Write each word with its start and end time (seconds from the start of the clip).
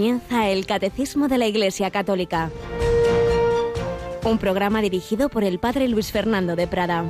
comienza 0.00 0.48
el 0.48 0.64
Catecismo 0.64 1.28
de 1.28 1.36
la 1.36 1.46
Iglesia 1.46 1.90
Católica, 1.90 2.50
un 4.24 4.38
programa 4.38 4.80
dirigido 4.80 5.28
por 5.28 5.44
el 5.44 5.58
Padre 5.58 5.88
Luis 5.88 6.10
Fernando 6.10 6.56
de 6.56 6.66
Prada. 6.66 7.04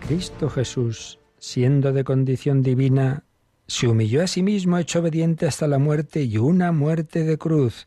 Cristo 0.00 0.48
Jesús, 0.48 1.18
siendo 1.38 1.92
de 1.92 2.02
condición 2.02 2.62
divina, 2.62 3.24
se 3.66 3.88
humilló 3.88 4.22
a 4.22 4.26
sí 4.26 4.42
mismo, 4.42 4.78
hecho 4.78 5.00
obediente 5.00 5.46
hasta 5.46 5.68
la 5.68 5.78
muerte 5.78 6.22
y 6.22 6.38
una 6.38 6.72
muerte 6.72 7.24
de 7.24 7.36
cruz. 7.36 7.86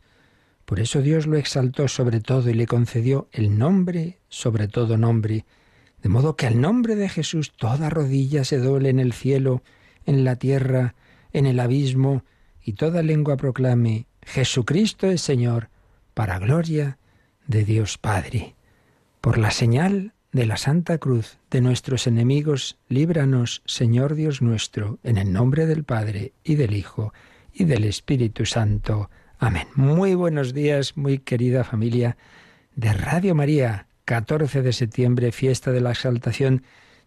Por 0.64 0.80
eso 0.80 1.02
Dios 1.02 1.26
lo 1.26 1.36
exaltó 1.36 1.88
sobre 1.88 2.20
todo 2.20 2.48
y 2.48 2.54
le 2.54 2.66
concedió 2.66 3.28
el 3.32 3.58
nombre 3.58 4.18
sobre 4.28 4.68
todo 4.68 4.96
nombre, 4.96 5.44
de 6.02 6.08
modo 6.08 6.36
que 6.36 6.46
al 6.46 6.60
nombre 6.60 6.96
de 6.96 7.08
Jesús 7.08 7.52
toda 7.56 7.90
rodilla 7.90 8.44
se 8.44 8.58
doble 8.58 8.88
en 8.88 9.00
el 9.00 9.12
cielo, 9.12 9.62
en 10.06 10.24
la 10.24 10.36
tierra, 10.36 10.94
en 11.32 11.46
el 11.46 11.60
abismo, 11.60 12.24
y 12.62 12.74
toda 12.74 13.02
lengua 13.02 13.36
proclame, 13.36 14.06
Jesucristo 14.22 15.06
es 15.08 15.20
Señor, 15.20 15.68
para 16.14 16.38
gloria 16.38 16.98
de 17.46 17.64
Dios 17.64 17.98
Padre. 17.98 18.54
Por 19.20 19.38
la 19.38 19.50
señal 19.50 20.12
de 20.32 20.46
la 20.46 20.56
Santa 20.56 20.98
Cruz 20.98 21.38
de 21.50 21.60
nuestros 21.60 22.06
enemigos, 22.06 22.78
líbranos, 22.88 23.62
Señor 23.66 24.14
Dios 24.14 24.42
nuestro, 24.42 24.98
en 25.02 25.18
el 25.18 25.32
nombre 25.32 25.66
del 25.66 25.84
Padre 25.84 26.32
y 26.42 26.56
del 26.56 26.74
Hijo 26.74 27.12
y 27.52 27.64
del 27.64 27.84
Espíritu 27.84 28.46
Santo. 28.46 29.10
Amén. 29.38 29.66
Muy 29.74 30.14
buenos 30.14 30.54
días, 30.54 30.96
muy 30.96 31.18
querida 31.18 31.64
familia 31.64 32.16
de 32.76 32.92
Radio 32.92 33.34
María, 33.34 33.88
14 34.04 34.62
de 34.62 34.72
septiembre, 34.72 35.32
fiesta 35.32 35.72
de 35.72 35.80
la 35.80 35.90
exaltación 35.90 36.62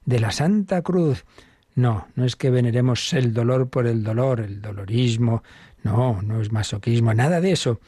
de 0.05 0.19
la 0.19 0.31
Santa 0.31 0.81
Cruz. 0.81 1.25
No, 1.73 2.07
no 2.15 2.25
es 2.25 2.35
que 2.35 2.49
veneremos 2.49 3.13
el 3.13 3.33
dolor 3.33 3.69
por 3.69 3.87
el 3.87 4.03
dolor, 4.03 4.41
el 4.41 4.61
dolorismo, 4.61 5.41
no, 5.83 6.21
no 6.21 6.41
es 6.41 6.51
masoquismo, 6.51 7.13
nada 7.13 7.39
de 7.39 7.51
eso. 7.51 7.79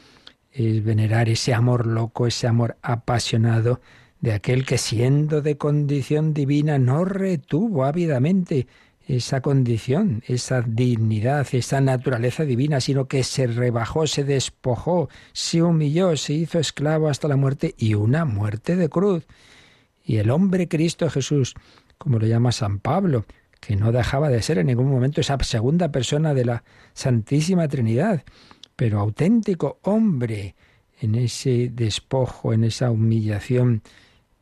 Es 0.51 0.83
venerar 0.83 1.27
ese 1.27 1.53
amor 1.53 1.85
loco, 1.85 2.25
ese 2.25 2.47
amor 2.47 2.77
apasionado 2.81 3.81
de 4.21 4.33
aquel 4.33 4.65
que 4.65 4.77
siendo 4.77 5.41
de 5.41 5.57
condición 5.57 6.33
divina 6.33 6.79
no 6.79 7.03
retuvo 7.03 7.83
ávidamente 7.83 8.67
esa 9.09 9.41
condición, 9.41 10.21
esa 10.27 10.61
dignidad, 10.61 11.47
esa 11.53 11.81
naturaleza 11.81 12.45
divina, 12.45 12.79
sino 12.79 13.07
que 13.07 13.23
se 13.23 13.47
rebajó, 13.47 14.05
se 14.05 14.23
despojó, 14.23 15.09
se 15.33 15.63
humilló, 15.63 16.15
se 16.15 16.33
hizo 16.33 16.59
esclavo 16.59 17.09
hasta 17.09 17.27
la 17.27 17.35
muerte 17.35 17.73
y 17.75 17.95
una 17.95 18.25
muerte 18.25 18.75
de 18.75 18.87
cruz. 18.87 19.25
Y 20.05 20.17
el 20.17 20.29
hombre 20.29 20.67
Cristo 20.67 21.09
Jesús, 21.09 21.55
como 21.97 22.19
lo 22.19 22.27
llama 22.27 22.51
San 22.51 22.77
Pablo, 22.77 23.25
que 23.59 23.75
no 23.75 23.91
dejaba 23.91 24.29
de 24.29 24.43
ser 24.43 24.59
en 24.59 24.67
ningún 24.67 24.91
momento 24.91 25.21
esa 25.21 25.39
segunda 25.39 25.91
persona 25.91 26.35
de 26.35 26.45
la 26.45 26.63
Santísima 26.93 27.67
Trinidad, 27.67 28.23
pero 28.75 28.99
auténtico 28.99 29.79
hombre, 29.81 30.55
en 31.01 31.15
ese 31.15 31.71
despojo, 31.73 32.53
en 32.53 32.63
esa 32.63 32.91
humillación, 32.91 33.81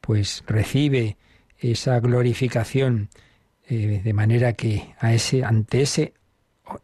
pues 0.02 0.44
recibe 0.45 1.16
esa 1.58 2.02
glorificación 2.02 3.10
eh, 3.70 4.02
de 4.04 4.14
manera 4.14 4.54
que 4.54 4.94
a 5.00 5.14
ese, 5.14 5.44
ante 5.44 5.82
ese, 5.82 6.14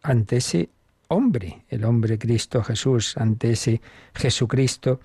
ante 0.02 0.36
ese 0.36 0.70
hombre, 1.08 1.64
el 1.68 1.84
hombre 1.84 2.18
Cristo 2.18 2.62
Jesús, 2.62 3.16
ante 3.16 3.52
ese 3.52 3.80
Jesucristo, 4.14 5.00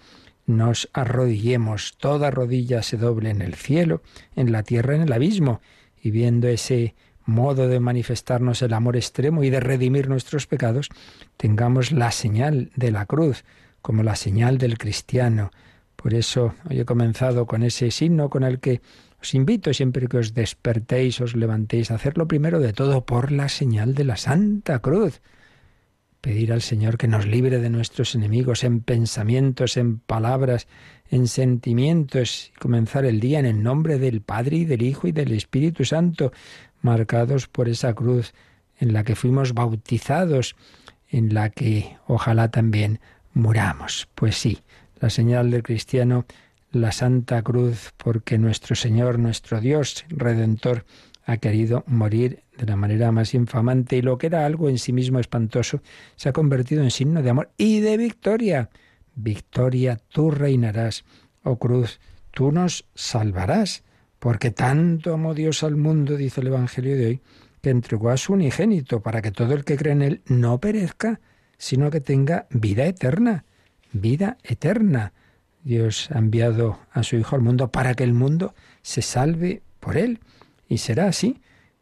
nos 0.46 0.90
arrodillemos, 0.94 1.96
toda 1.98 2.32
rodilla 2.32 2.82
se 2.82 2.98
doble 2.98 3.30
en 3.30 3.42
el 3.42 3.56
cielo, 3.56 4.02
en 4.36 4.52
la 4.52 4.64
tierra, 4.64 4.96
en 4.96 5.04
el 5.04 5.14
abismo, 5.14 5.62
y 6.02 6.12
viendo 6.12 6.48
ese 6.48 6.96
modo 7.26 7.68
de 7.68 7.80
manifestarnos 7.80 8.62
el 8.62 8.74
amor 8.74 8.96
extremo 8.96 9.44
y 9.44 9.50
de 9.50 9.60
redimir 9.60 10.10
nuestros 10.10 10.48
pecados, 10.48 10.90
tengamos 11.38 11.92
la 11.92 12.12
señal 12.12 12.72
de 12.76 12.92
la 12.92 13.06
cruz 13.06 13.46
como 13.82 14.04
la 14.04 14.16
señal 14.16 14.58
del 14.58 14.78
cristiano, 14.78 15.52
por 16.02 16.14
eso 16.14 16.54
hoy 16.70 16.80
he 16.80 16.86
comenzado 16.86 17.46
con 17.46 17.62
ese 17.62 17.92
signo 17.92 18.30
con 18.30 18.44
el 18.44 18.60
que 18.60 18.82
os 19.22 19.34
invito 19.34 19.74
siempre 19.74 20.08
que 20.08 20.18
os 20.18 20.34
despertéis, 20.34 21.20
os 21.20 21.36
levantéis, 21.36 21.92
a 21.92 21.96
hacerlo 21.96 22.28
primero 22.28 22.60
de 22.60 22.72
todo 22.74 23.06
por 23.06 23.32
la 23.32 23.50
señal 23.50 23.94
de 23.94 24.06
la 24.06 24.16
Santa 24.16 24.80
Cruz. 24.80 25.22
Pedir 26.22 26.52
al 26.52 26.62
Señor 26.62 26.98
que 26.98 27.08
nos 27.08 27.26
libre 27.26 27.60
de 27.60 27.70
nuestros 27.70 28.16
enemigos 28.16 28.64
en 28.64 28.82
pensamientos, 28.82 29.78
en 29.78 30.00
palabras, 30.00 30.68
en 31.10 31.28
sentimientos, 31.28 32.50
y 32.50 32.60
comenzar 32.60 33.06
el 33.06 33.20
día 33.20 33.40
en 33.40 33.46
el 33.46 33.64
nombre 33.64 34.00
del 34.00 34.22
Padre 34.22 34.58
y 34.58 34.66
del 34.66 34.82
Hijo 34.82 35.08
y 35.08 35.12
del 35.12 35.32
Espíritu 35.32 35.86
Santo, 35.86 36.32
marcados 36.82 37.48
por 37.48 37.68
esa 37.68 37.94
cruz 37.94 38.34
en 38.80 38.94
la 38.94 39.04
que 39.04 39.16
fuimos 39.16 39.54
bautizados, 39.54 40.56
en 41.10 41.34
la 41.34 41.50
que 41.50 41.98
ojalá 42.08 42.52
también 42.52 43.00
muramos. 43.34 44.08
Pues 44.16 44.38
sí, 44.38 44.60
la 45.00 45.10
señal 45.10 45.52
del 45.52 45.64
cristiano, 45.64 46.26
la 46.72 46.92
Santa 46.92 47.42
Cruz, 47.42 47.94
porque 47.98 48.38
nuestro 48.38 48.76
Señor, 48.76 49.20
nuestro 49.20 49.60
Dios 49.60 50.06
Redentor, 50.10 50.86
ha 51.26 51.38
querido 51.38 51.84
morir 51.88 52.44
de 52.58 52.66
la 52.66 52.76
manera 52.76 53.12
más 53.12 53.34
infamante 53.34 53.98
y 53.98 54.02
lo 54.02 54.18
que 54.18 54.28
era 54.28 54.46
algo 54.46 54.70
en 54.70 54.80
sí 54.80 54.94
mismo 54.94 55.20
espantoso 55.20 55.82
se 56.16 56.30
ha 56.30 56.34
convertido 56.34 56.84
en 56.84 56.92
signo 56.92 57.22
de 57.22 57.30
amor 57.30 57.52
y 57.58 57.82
de 57.82 57.98
victoria. 57.98 58.70
Victoria, 59.16 60.00
tú 60.10 60.32
reinarás, 60.32 61.06
oh 61.44 61.58
cruz, 61.58 62.00
tú 62.32 62.52
nos 62.52 62.86
salvarás, 62.96 63.84
porque 64.20 64.52
tanto 64.52 65.14
amó 65.14 65.34
Dios 65.34 65.64
al 65.64 65.76
mundo, 65.76 66.18
dice 66.18 66.42
el 66.42 66.48
Evangelio 66.48 66.98
de 66.98 67.06
hoy, 67.06 67.22
que 67.62 67.70
entregó 67.70 68.10
a 68.10 68.18
su 68.18 68.34
unigénito 68.34 69.02
para 69.02 69.22
que 69.22 69.32
todo 69.32 69.54
el 69.54 69.64
que 69.66 69.78
cree 69.78 69.94
en 69.94 70.02
él 70.02 70.22
no 70.26 70.60
perezca, 70.60 71.20
sino 71.58 71.92
que 71.92 72.02
tenga 72.02 72.48
vida 72.50 72.86
eterna 72.86 73.46
vida 73.92 74.38
eterna. 74.44 75.14
Dios 75.64 76.10
ha 76.12 76.20
enviado 76.20 76.80
a 76.92 77.04
su 77.04 77.16
Hijo 77.16 77.36
al 77.36 77.42
mundo 77.42 77.72
para 77.72 77.94
que 77.94 78.04
el 78.04 78.14
mundo 78.14 78.54
se 78.82 79.02
salve 79.02 79.62
por 79.80 79.98
él. 79.98 80.20
Y 80.68 80.78
será 80.78 81.08
así 81.08 81.42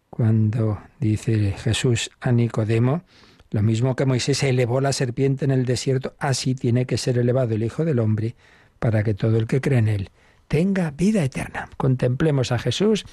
cuando 0.10 0.82
dice 1.00 1.54
Jesús 1.58 2.10
a 2.20 2.32
Nicodemo, 2.32 3.04
lo 3.52 3.62
mismo 3.62 3.96
que 3.96 4.06
Moisés 4.06 4.44
elevó 4.44 4.82
la 4.82 4.94
serpiente 4.94 5.46
en 5.46 5.52
el 5.52 5.66
desierto, 5.66 6.16
así 6.20 6.56
tiene 6.56 6.86
que 6.86 6.98
ser 6.98 7.18
elevado 7.18 7.56
el 7.56 7.64
Hijo 7.64 7.86
del 7.86 8.00
Hombre 8.00 8.36
para 8.80 9.04
que 9.04 9.14
todo 9.14 9.38
el 9.38 9.48
que 9.48 9.62
cree 9.62 9.80
en 9.80 9.88
él 9.88 10.09
tenga 10.48 10.92
vida 10.92 11.24
eterna. 11.24 11.70
Contemplemos 11.78 12.52
a 12.52 12.59
Jesús 12.59 13.06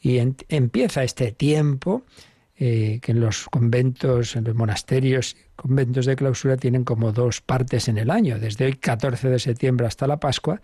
y 0.00 0.18
empieza 0.48 1.04
este 1.04 1.32
tiempo 1.32 2.04
eh, 2.58 3.00
que 3.02 3.12
en 3.12 3.20
los 3.20 3.48
conventos, 3.50 4.34
en 4.34 4.44
los 4.44 4.54
monasterios, 4.54 5.36
conventos 5.56 6.06
de 6.06 6.16
clausura 6.16 6.56
tienen 6.56 6.84
como 6.84 7.12
dos 7.12 7.40
partes 7.40 7.88
en 7.88 7.98
el 7.98 8.10
año, 8.10 8.38
desde 8.38 8.64
hoy 8.64 8.72
14 8.74 9.28
de 9.28 9.38
septiembre 9.38 9.86
hasta 9.86 10.06
la 10.06 10.18
Pascua, 10.18 10.62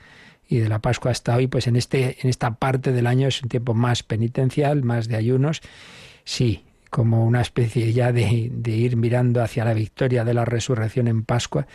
y 0.49 0.59
de 0.59 0.69
la 0.69 0.81
Pascua 0.81 1.11
hasta 1.11 1.37
hoy, 1.37 1.47
pues 1.47 1.67
en, 1.67 1.77
este, 1.77 2.19
en 2.23 2.31
esta 2.31 2.55
parte 2.55 2.93
del 2.93 3.07
año 3.07 3.29
es 3.29 3.43
un 3.43 3.49
tiempo 3.49 3.75
más 3.75 4.03
penitencial, 4.03 4.83
más 4.83 5.09
de 5.09 5.17
ayunos, 5.17 5.61
sí, 6.25 6.65
como 6.89 7.25
una 7.25 7.41
especie 7.41 7.93
ya 7.93 8.13
de, 8.13 8.51
ir 8.67 8.97
mirando 8.97 9.43
hacia 9.43 9.65
la 9.65 9.73
victoria 9.73 10.25
de 10.25 10.35
la 10.35 10.45
resurrección 10.45 11.09
en 11.09 11.25
Pascua, 11.25 11.67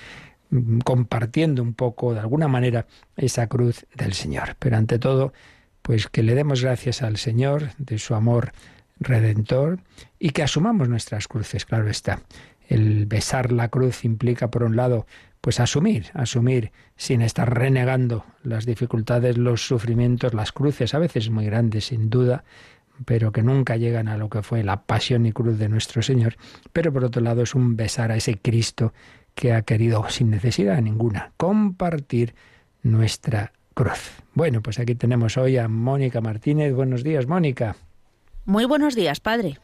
mm, 0.52 0.80
compartiendo 0.80 1.64
un 1.64 1.74
poco, 1.74 2.14
de 2.14 2.20
alguna 2.20 2.48
manera, 2.48 2.86
esa 3.16 3.48
cruz 3.48 3.86
del 3.96 4.14
Señor. 4.14 4.56
Pero 4.60 4.78
ante 4.78 5.00
todo, 5.00 5.34
pues 5.82 6.08
que 6.08 6.22
le 6.22 6.36
demos 6.36 6.62
gracias 6.62 7.02
al 7.02 7.18
Señor 7.18 7.70
de 7.78 7.98
su 7.98 8.14
amor 8.14 8.52
redentor 9.00 9.80
y 10.20 10.30
que 10.32 10.44
asumamos 10.44 10.90
nuestras 10.90 11.28
cruces, 11.28 11.66
claro 11.66 11.90
está. 11.90 12.22
El 12.68 13.06
besar 13.06 13.52
la 13.52 13.70
cruz 13.70 14.04
implica, 14.04 14.52
por 14.52 14.64
un 14.64 14.76
lado, 14.76 15.06
pues 15.42 15.60
asumir, 15.60 16.08
asumir 16.14 16.72
sin 16.98 17.22
estar 17.22 17.58
renegando 17.58 18.26
las 18.44 18.66
dificultades, 18.66 19.38
los 19.38 19.66
sufrimientos, 19.66 20.34
las 20.34 20.52
cruces, 20.52 20.94
a 20.94 21.00
veces 21.00 21.30
muy 21.30 21.46
grandes, 21.46 21.86
sin 21.88 22.10
duda, 22.10 22.44
pero 23.06 23.32
que 23.32 23.44
nunca 23.44 23.78
llegan 23.78 24.08
a 24.08 24.18
lo 24.18 24.30
que 24.30 24.42
fue 24.42 24.64
la 24.64 24.84
pasión 24.84 25.26
y 25.26 25.32
cruz 25.32 25.58
de 25.58 25.70
nuestro 25.70 26.02
Señor. 26.02 26.36
Pero 26.74 26.92
por 26.92 27.06
otro 27.06 27.22
lado 27.22 27.44
es 27.44 27.56
un 27.56 27.78
besar 27.78 28.12
a 28.12 28.18
ese 28.18 28.38
Cristo 28.38 28.94
que 29.36 29.54
ha 29.54 29.62
querido, 29.62 30.10
sin 30.10 30.32
necesidad 30.32 30.82
ninguna, 30.82 31.32
compartir 31.38 32.34
nuestra 32.82 33.54
cruz. 33.74 34.12
Bueno, 34.34 34.62
pues 34.62 34.80
aquí 34.80 34.96
tenemos 34.96 35.38
hoy 35.38 35.58
a 35.58 35.68
Mónica 35.68 36.22
Martínez. 36.22 36.74
Buenos 36.74 37.04
días, 37.04 37.28
Mónica. 37.28 37.76
Muy 38.48 38.64
buenos 38.64 38.96
días, 38.96 39.20
Padre. 39.20 39.60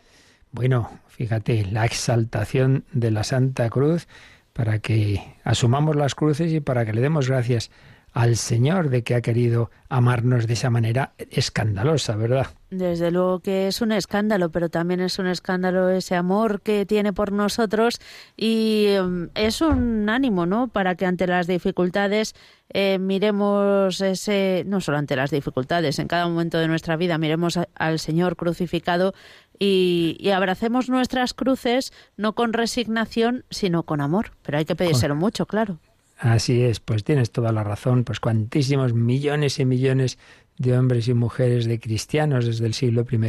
Bueno, 0.52 0.90
fíjate, 1.08 1.66
la 1.66 1.86
exaltación 1.86 2.84
de 2.92 3.12
la 3.12 3.24
Santa 3.24 3.70
Cruz 3.70 4.10
para 4.52 4.80
que 4.80 5.24
asumamos 5.46 5.96
las 5.96 6.16
cruces 6.16 6.52
y 6.52 6.60
para 6.60 6.86
que 6.86 6.92
le 6.92 7.00
demos 7.00 7.30
gracias 7.30 7.72
al 8.14 8.38
Señor 8.38 8.90
de 8.90 9.04
que 9.04 9.16
ha 9.16 9.22
querido 9.22 9.72
amarnos 9.90 10.48
de 10.48 10.54
esa 10.54 10.70
manera 10.70 11.14
escandalosa, 11.18 12.16
¿verdad? 12.16 12.48
Desde 12.70 13.12
luego 13.12 13.40
que 13.40 13.68
es 13.68 13.82
un 13.82 13.92
escándalo, 13.92 14.50
pero 14.52 14.70
también 14.70 15.00
es 15.00 15.20
un 15.20 15.28
escándalo 15.28 15.90
ese 15.90 16.16
amor 16.16 16.62
que 16.62 16.86
tiene 16.86 17.12
por 17.14 17.32
nosotros 17.32 18.00
y 18.38 18.86
em, 18.88 19.30
es 19.36 19.62
un 19.62 20.10
ánimo, 20.10 20.46
¿no? 20.46 20.68
Para 20.68 20.96
que 20.96 21.06
ante 21.06 21.28
las 21.28 21.48
dificultades 21.48 22.36
eh, 22.70 22.98
miremos 23.00 24.00
ese, 24.02 24.64
no 24.68 24.80
solo 24.80 24.98
ante 24.98 25.16
las 25.16 25.32
dificultades, 25.32 26.00
en 26.00 26.08
cada 26.08 26.28
momento 26.28 26.60
de 26.60 26.68
nuestra 26.68 26.96
vida 26.96 27.18
miremos 27.18 27.60
al 27.76 28.00
Señor 28.00 28.36
crucificado 28.36 29.14
y, 29.60 30.30
abracemos 30.32 30.90
nuestras 30.90 31.34
cruces 31.34 31.94
no 32.18 32.34
con 32.34 32.54
resignación, 32.54 33.46
sino 33.50 33.84
con 33.84 34.02
amor. 34.02 34.32
Pero 34.42 34.58
hay 34.58 34.66
que 34.66 34.76
pedírselo 34.76 35.16
mucho, 35.16 35.46
claro. 35.46 35.80
Así 36.24 36.62
es, 36.62 36.80
pues 36.80 37.04
tienes 37.04 37.32
toda 37.32 37.52
la 37.52 37.66
razón, 37.66 38.06
pues 38.06 38.22
cuantísimos 38.22 38.94
millones 38.94 39.60
y 39.60 39.66
millones 39.66 40.18
de 40.58 40.78
hombres 40.78 41.10
y 41.10 41.14
mujeres, 41.14 41.66
de 41.66 41.82
cristianos 41.82 42.46
desde 42.46 42.66
el 42.66 42.74
siglo 42.74 43.06
I, 43.12 43.20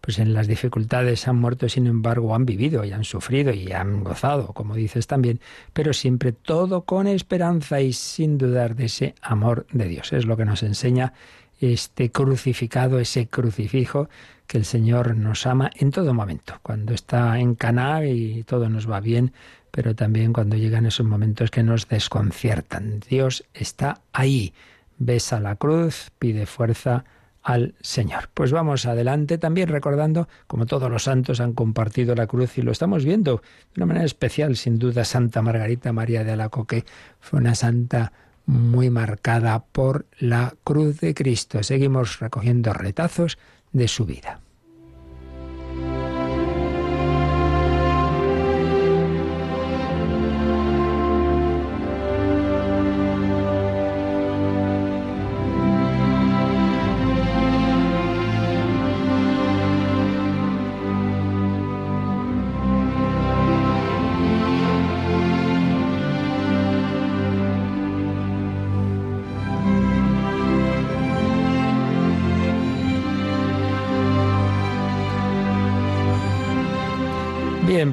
pues 0.00 0.20
en 0.20 0.32
las 0.32 0.46
dificultades 0.46 1.26
han 1.26 1.34
muerto, 1.34 1.68
sin 1.68 1.88
embargo, 1.88 2.36
han 2.36 2.46
vivido 2.46 2.84
y 2.84 2.92
han 2.92 3.02
sufrido 3.02 3.52
y 3.52 3.72
han 3.72 4.04
gozado, 4.04 4.52
como 4.52 4.76
dices 4.76 5.08
también, 5.08 5.40
pero 5.72 5.92
siempre 5.92 6.30
todo 6.30 6.82
con 6.82 7.08
esperanza 7.08 7.80
y 7.80 7.92
sin 7.92 8.38
dudar 8.38 8.76
de 8.76 8.84
ese 8.84 9.16
amor 9.22 9.66
de 9.72 9.88
Dios. 9.88 10.12
Es 10.12 10.24
lo 10.24 10.36
que 10.36 10.44
nos 10.44 10.62
enseña 10.62 11.14
este 11.60 12.12
crucificado, 12.12 13.00
ese 13.00 13.26
crucifijo, 13.26 14.08
que 14.46 14.58
el 14.58 14.64
Señor 14.64 15.16
nos 15.16 15.48
ama 15.48 15.72
en 15.74 15.90
todo 15.90 16.14
momento, 16.14 16.54
cuando 16.62 16.94
está 16.94 17.40
en 17.40 17.56
Caná 17.56 18.04
y 18.04 18.44
todo 18.44 18.68
nos 18.68 18.88
va 18.88 19.00
bien, 19.00 19.32
pero 19.76 19.94
también 19.94 20.32
cuando 20.32 20.56
llegan 20.56 20.86
esos 20.86 21.04
momentos 21.04 21.50
que 21.50 21.62
nos 21.62 21.86
desconciertan. 21.86 23.00
Dios 23.10 23.44
está 23.52 24.00
ahí, 24.14 24.54
besa 24.96 25.38
la 25.38 25.56
cruz, 25.56 26.12
pide 26.18 26.46
fuerza 26.46 27.04
al 27.42 27.74
Señor. 27.82 28.30
Pues 28.32 28.52
vamos 28.52 28.86
adelante 28.86 29.36
también 29.36 29.68
recordando 29.68 30.28
como 30.46 30.64
todos 30.64 30.90
los 30.90 31.02
santos 31.02 31.40
han 31.40 31.52
compartido 31.52 32.14
la 32.14 32.26
cruz 32.26 32.56
y 32.56 32.62
lo 32.62 32.72
estamos 32.72 33.04
viendo 33.04 33.42
de 33.74 33.82
una 33.82 33.84
manera 33.84 34.06
especial, 34.06 34.56
sin 34.56 34.78
duda, 34.78 35.04
Santa 35.04 35.42
Margarita 35.42 35.92
María 35.92 36.24
de 36.24 36.32
Alacoque 36.32 36.86
fue 37.20 37.40
una 37.40 37.54
santa 37.54 38.14
muy 38.46 38.88
marcada 38.88 39.62
por 39.62 40.06
la 40.18 40.54
cruz 40.64 41.00
de 41.00 41.12
Cristo. 41.12 41.62
Seguimos 41.62 42.18
recogiendo 42.18 42.72
retazos 42.72 43.36
de 43.72 43.88
su 43.88 44.06
vida. 44.06 44.40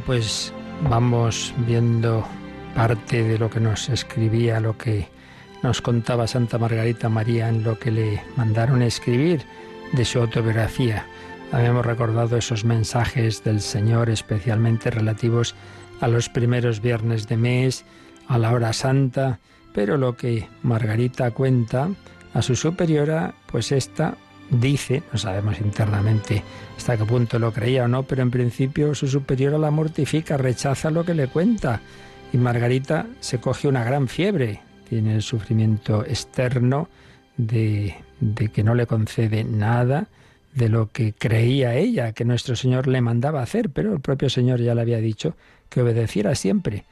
Pues 0.06 0.54
vamos 0.90 1.54
viendo 1.66 2.26
parte 2.76 3.24
de 3.24 3.38
lo 3.38 3.50
que 3.50 3.60
nos 3.60 3.90
escribía, 3.90 4.60
lo 4.60 4.78
que 4.78 5.08
nos 5.62 5.82
contaba 5.82 6.28
Santa 6.28 6.58
Margarita 6.58 7.10
María 7.10 7.48
en 7.50 7.64
lo 7.64 7.80
que 7.80 7.92
le 7.92 8.24
mandaron 8.36 8.82
escribir 8.82 9.46
de 9.94 10.06
su 10.06 10.20
autobiografía. 10.20 11.06
Habíamos 11.52 11.86
recordado 11.86 12.36
esos 12.36 12.66
mensajes 12.66 13.44
del 13.44 13.62
Señor 13.62 14.10
especialmente 14.10 14.90
relativos 14.90 15.56
a 16.02 16.08
los 16.08 16.30
primeros 16.30 16.82
viernes 16.82 17.28
de 17.28 17.38
mes, 17.38 17.86
a 18.28 18.38
la 18.38 18.52
hora 18.52 18.74
santa, 18.74 19.40
pero 19.74 19.98
lo 19.98 20.18
que 20.18 20.50
Margarita 20.64 21.32
cuenta 21.32 21.90
a 22.34 22.42
su 22.42 22.56
superiora, 22.56 23.36
pues 23.46 23.72
esta 23.72 24.18
dice, 24.60 25.04
no 25.12 25.18
sabemos 25.18 25.60
internamente 25.60 26.44
hasta 26.78 26.98
qué 26.98 27.06
punto 27.06 27.40
lo 27.40 27.52
creía 27.52 27.86
o 27.86 27.88
no, 27.88 28.04
pero 28.04 28.22
en 28.22 28.32
principio 28.32 28.96
su 28.96 29.08
superiora 29.08 29.58
la 29.58 29.72
mortifica, 29.72 30.38
rechaza 30.38 30.92
lo 30.92 31.04
que 31.04 31.14
le 31.14 31.28
cuenta. 31.28 31.82
Y 32.32 32.38
Margarita 32.38 33.06
se 33.20 33.40
coge 33.40 33.68
una 33.68 33.84
gran 33.84 34.08
fiebre, 34.08 34.62
tiene 34.90 35.16
el 35.16 35.22
sufrimiento 35.22 36.04
externo 36.06 36.90
de, 37.38 37.96
de 38.20 38.50
que 38.50 38.64
no 38.64 38.76
le 38.76 38.88
concede 38.88 39.44
nada 39.44 40.08
de 40.54 40.70
lo 40.70 40.92
que 40.92 41.14
creía 41.14 41.76
ella 41.76 42.12
que 42.14 42.26
nuestro 42.26 42.56
Señor 42.56 42.88
le 42.88 43.02
mandaba 43.02 43.42
hacer, 43.42 43.70
pero 43.70 43.94
el 43.94 44.00
propio 44.00 44.30
Señor 44.30 44.62
ya 44.62 44.76
le 44.76 44.82
había 44.82 45.00
dicho 45.00 45.36
que 45.70 45.82
obedeciera 45.82 46.36
siempre, 46.36 46.86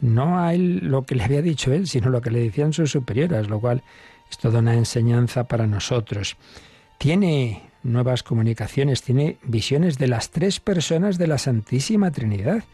no 0.00 0.38
a 0.38 0.54
él 0.54 0.80
lo 0.82 1.02
que 1.02 1.16
le 1.16 1.24
había 1.24 1.42
dicho 1.42 1.72
él, 1.72 1.88
sino 1.88 2.10
lo 2.10 2.20
que 2.20 2.30
le 2.30 2.40
decían 2.40 2.72
sus 2.72 2.92
superioras, 2.92 3.48
lo 3.48 3.60
cual 3.60 3.82
es 4.30 4.38
toda 4.38 4.60
una 4.60 4.74
enseñanza 4.74 5.44
para 5.44 5.66
nosotros 5.66 6.36
tiene 6.98 7.62
nuevas 7.82 8.22
comunicaciones, 8.22 9.02
tiene 9.02 9.38
visiones 9.44 9.98
de 9.98 10.08
las 10.08 10.30
tres 10.30 10.60
personas 10.60 11.16
de 11.16 11.28
la 11.28 11.38
Santísima 11.38 12.10
Trinidad. 12.10 12.64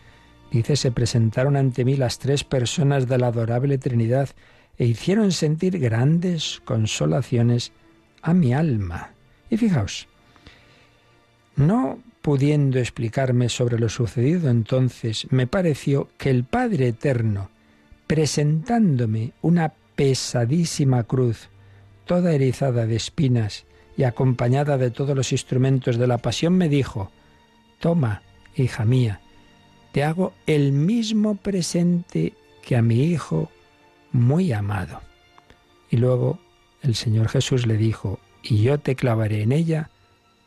Dice, 0.50 0.76
se 0.76 0.90
presentaron 0.90 1.56
ante 1.56 1.84
mí 1.84 1.96
las 1.96 2.18
tres 2.18 2.42
personas 2.42 3.06
de 3.06 3.18
la 3.18 3.28
adorable 3.28 3.78
Trinidad 3.78 4.30
e 4.78 4.86
hicieron 4.86 5.30
sentir 5.32 5.78
grandes 5.78 6.62
consolaciones 6.64 7.72
a 8.22 8.34
mi 8.34 8.54
alma. 8.54 9.12
Y 9.50 9.56
fijaos, 9.56 10.08
no 11.56 11.98
pudiendo 12.22 12.78
explicarme 12.78 13.50
sobre 13.50 13.78
lo 13.78 13.90
sucedido 13.90 14.48
entonces, 14.48 15.26
me 15.30 15.46
pareció 15.46 16.08
que 16.16 16.30
el 16.30 16.44
Padre 16.44 16.88
Eterno, 16.88 17.50
presentándome 18.06 19.32
una 19.42 19.74
pesadísima 19.94 21.04
cruz, 21.04 21.50
toda 22.06 22.32
erizada 22.32 22.86
de 22.86 22.96
espinas, 22.96 23.66
y 23.96 24.04
acompañada 24.04 24.78
de 24.78 24.90
todos 24.90 25.16
los 25.16 25.32
instrumentos 25.32 25.96
de 25.96 26.06
la 26.06 26.18
pasión, 26.18 26.54
me 26.54 26.68
dijo, 26.68 27.10
Toma, 27.78 28.22
hija 28.56 28.84
mía, 28.84 29.20
te 29.92 30.04
hago 30.04 30.32
el 30.46 30.72
mismo 30.72 31.36
presente 31.36 32.34
que 32.62 32.76
a 32.76 32.82
mi 32.82 33.04
hijo 33.04 33.50
muy 34.12 34.52
amado. 34.52 35.00
Y 35.90 35.96
luego 35.96 36.38
el 36.82 36.94
Señor 36.94 37.28
Jesús 37.28 37.66
le 37.66 37.76
dijo, 37.76 38.18
y 38.42 38.62
yo 38.62 38.78
te 38.78 38.94
clavaré 38.94 39.42
en 39.42 39.52
ella 39.52 39.90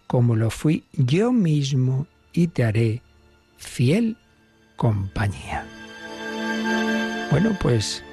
como 0.08 0.36
lo 0.36 0.50
fui 0.50 0.84
yo 0.94 1.32
mismo 1.32 2.08
y 2.32 2.48
te 2.48 2.64
haré 2.64 3.02
fiel 3.58 4.18
compañía. 4.76 5.66
Bueno, 7.32 7.58
pues 7.62 8.04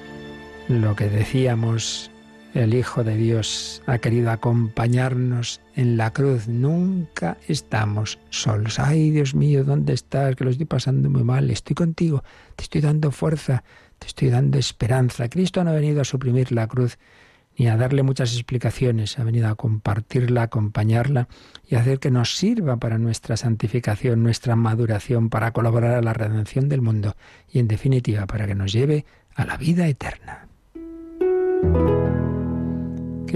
lo 0.67 0.95
que 0.95 1.07
decíamos 1.07 2.11
el 2.55 2.73
Hijo 2.73 3.03
de 3.03 3.17
Dios 3.17 3.83
ha 3.85 3.97
querido 3.97 4.31
acompañarnos 4.31 5.59
en 5.75 5.97
la 5.97 6.13
cruz. 6.13 6.47
Nunca 6.47 7.37
estamos 7.49 8.17
solos. 8.29 8.79
Ay, 8.79 9.11
Dios 9.11 9.35
mío, 9.35 9.65
¿dónde 9.65 9.93
estás? 9.93 10.35
Que 10.37 10.45
lo 10.45 10.51
estoy 10.51 10.65
pasando 10.65 11.09
muy 11.09 11.25
mal. 11.25 11.51
Estoy 11.51 11.75
contigo. 11.75 12.23
Te 12.55 12.63
estoy 12.63 12.79
dando 12.79 13.11
fuerza. 13.11 13.63
Te 13.99 14.07
estoy 14.07 14.29
dando 14.29 14.57
esperanza. 14.57 15.27
Cristo 15.27 15.63
no 15.63 15.71
ha 15.71 15.73
venido 15.73 15.99
a 15.99 16.05
suprimir 16.05 16.53
la 16.53 16.65
cruz 16.67 16.97
ni 17.57 17.67
a 17.67 17.75
darle 17.75 18.03
muchas 18.03 18.33
explicaciones. 18.33 19.19
Ha 19.19 19.25
venido 19.25 19.49
a 19.49 19.55
compartirla, 19.55 20.43
acompañarla 20.43 21.27
y 21.67 21.75
a 21.75 21.81
hacer 21.81 21.99
que 21.99 22.09
nos 22.09 22.37
sirva 22.37 22.77
para 22.77 22.97
nuestra 22.97 23.35
santificación, 23.35 24.23
nuestra 24.23 24.55
maduración, 24.55 25.29
para 25.29 25.51
colaborar 25.51 25.95
a 25.95 26.01
la 26.01 26.13
redención 26.13 26.69
del 26.69 26.81
mundo 26.81 27.17
y, 27.51 27.59
en 27.59 27.67
definitiva, 27.67 28.27
para 28.27 28.47
que 28.47 28.55
nos 28.55 28.71
lleve 28.71 29.05
a 29.35 29.45
la 29.45 29.57
vida 29.57 29.87
eterna 29.89 30.47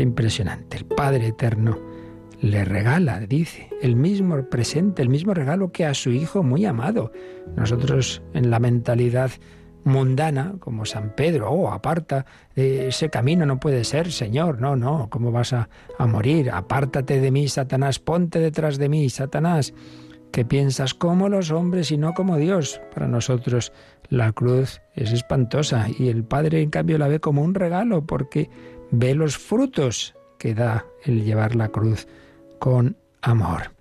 impresionante. 0.02 0.78
El 0.78 0.86
Padre 0.86 1.28
Eterno 1.28 1.78
le 2.42 2.64
regala, 2.64 3.20
dice, 3.22 3.70
el 3.82 3.96
mismo 3.96 4.42
presente, 4.50 5.02
el 5.02 5.10
mismo 5.10 5.34
regalo 5.34 5.72
que 5.72 5.86
a 5.86 5.94
su 5.94 6.12
Hijo 6.12 6.44
muy 6.44 6.66
amado. 6.66 7.12
Nosotros 7.56 8.22
en 8.34 8.50
la 8.50 8.60
mentalidad 8.60 9.32
mundana, 9.84 10.56
como 10.60 10.86
San 10.86 11.16
Pedro, 11.16 11.50
oh, 11.52 11.70
aparta, 11.70 12.26
ese 12.56 13.10
camino 13.10 13.46
no 13.46 13.60
puede 13.60 13.84
ser, 13.84 14.12
Señor, 14.12 14.62
no, 14.62 14.76
no, 14.76 15.10
¿cómo 15.10 15.32
vas 15.32 15.54
a, 15.54 15.70
a 15.98 16.06
morir? 16.06 16.52
Apártate 16.52 17.20
de 17.20 17.32
mí, 17.32 17.48
Satanás, 17.48 18.00
ponte 18.00 18.40
detrás 18.40 18.78
de 18.78 18.90
mí, 18.90 19.10
Satanás, 19.10 19.74
que 20.32 20.46
piensas 20.46 20.94
como 20.94 21.28
los 21.28 21.52
hombres 21.52 21.92
y 21.92 21.98
no 21.98 22.14
como 22.14 22.38
Dios. 22.38 22.82
Para 22.94 23.08
nosotros 23.08 23.72
la 24.10 24.32
cruz 24.32 24.82
es 24.96 25.12
espantosa 25.12 25.88
y 25.98 26.10
el 26.10 26.24
Padre 26.24 26.62
en 26.62 26.70
cambio 26.70 26.98
la 26.98 27.08
ve 27.08 27.20
como 27.20 27.42
un 27.42 27.54
regalo 27.54 28.06
porque 28.06 28.50
ve 28.92 29.16
los 29.16 29.38
frutos 29.38 30.16
que 30.38 30.54
da 30.54 30.86
el 31.04 31.24
llevar 31.24 31.56
la 31.56 31.70
cruz 31.70 32.08
con 32.60 32.98
amor. 33.22 33.72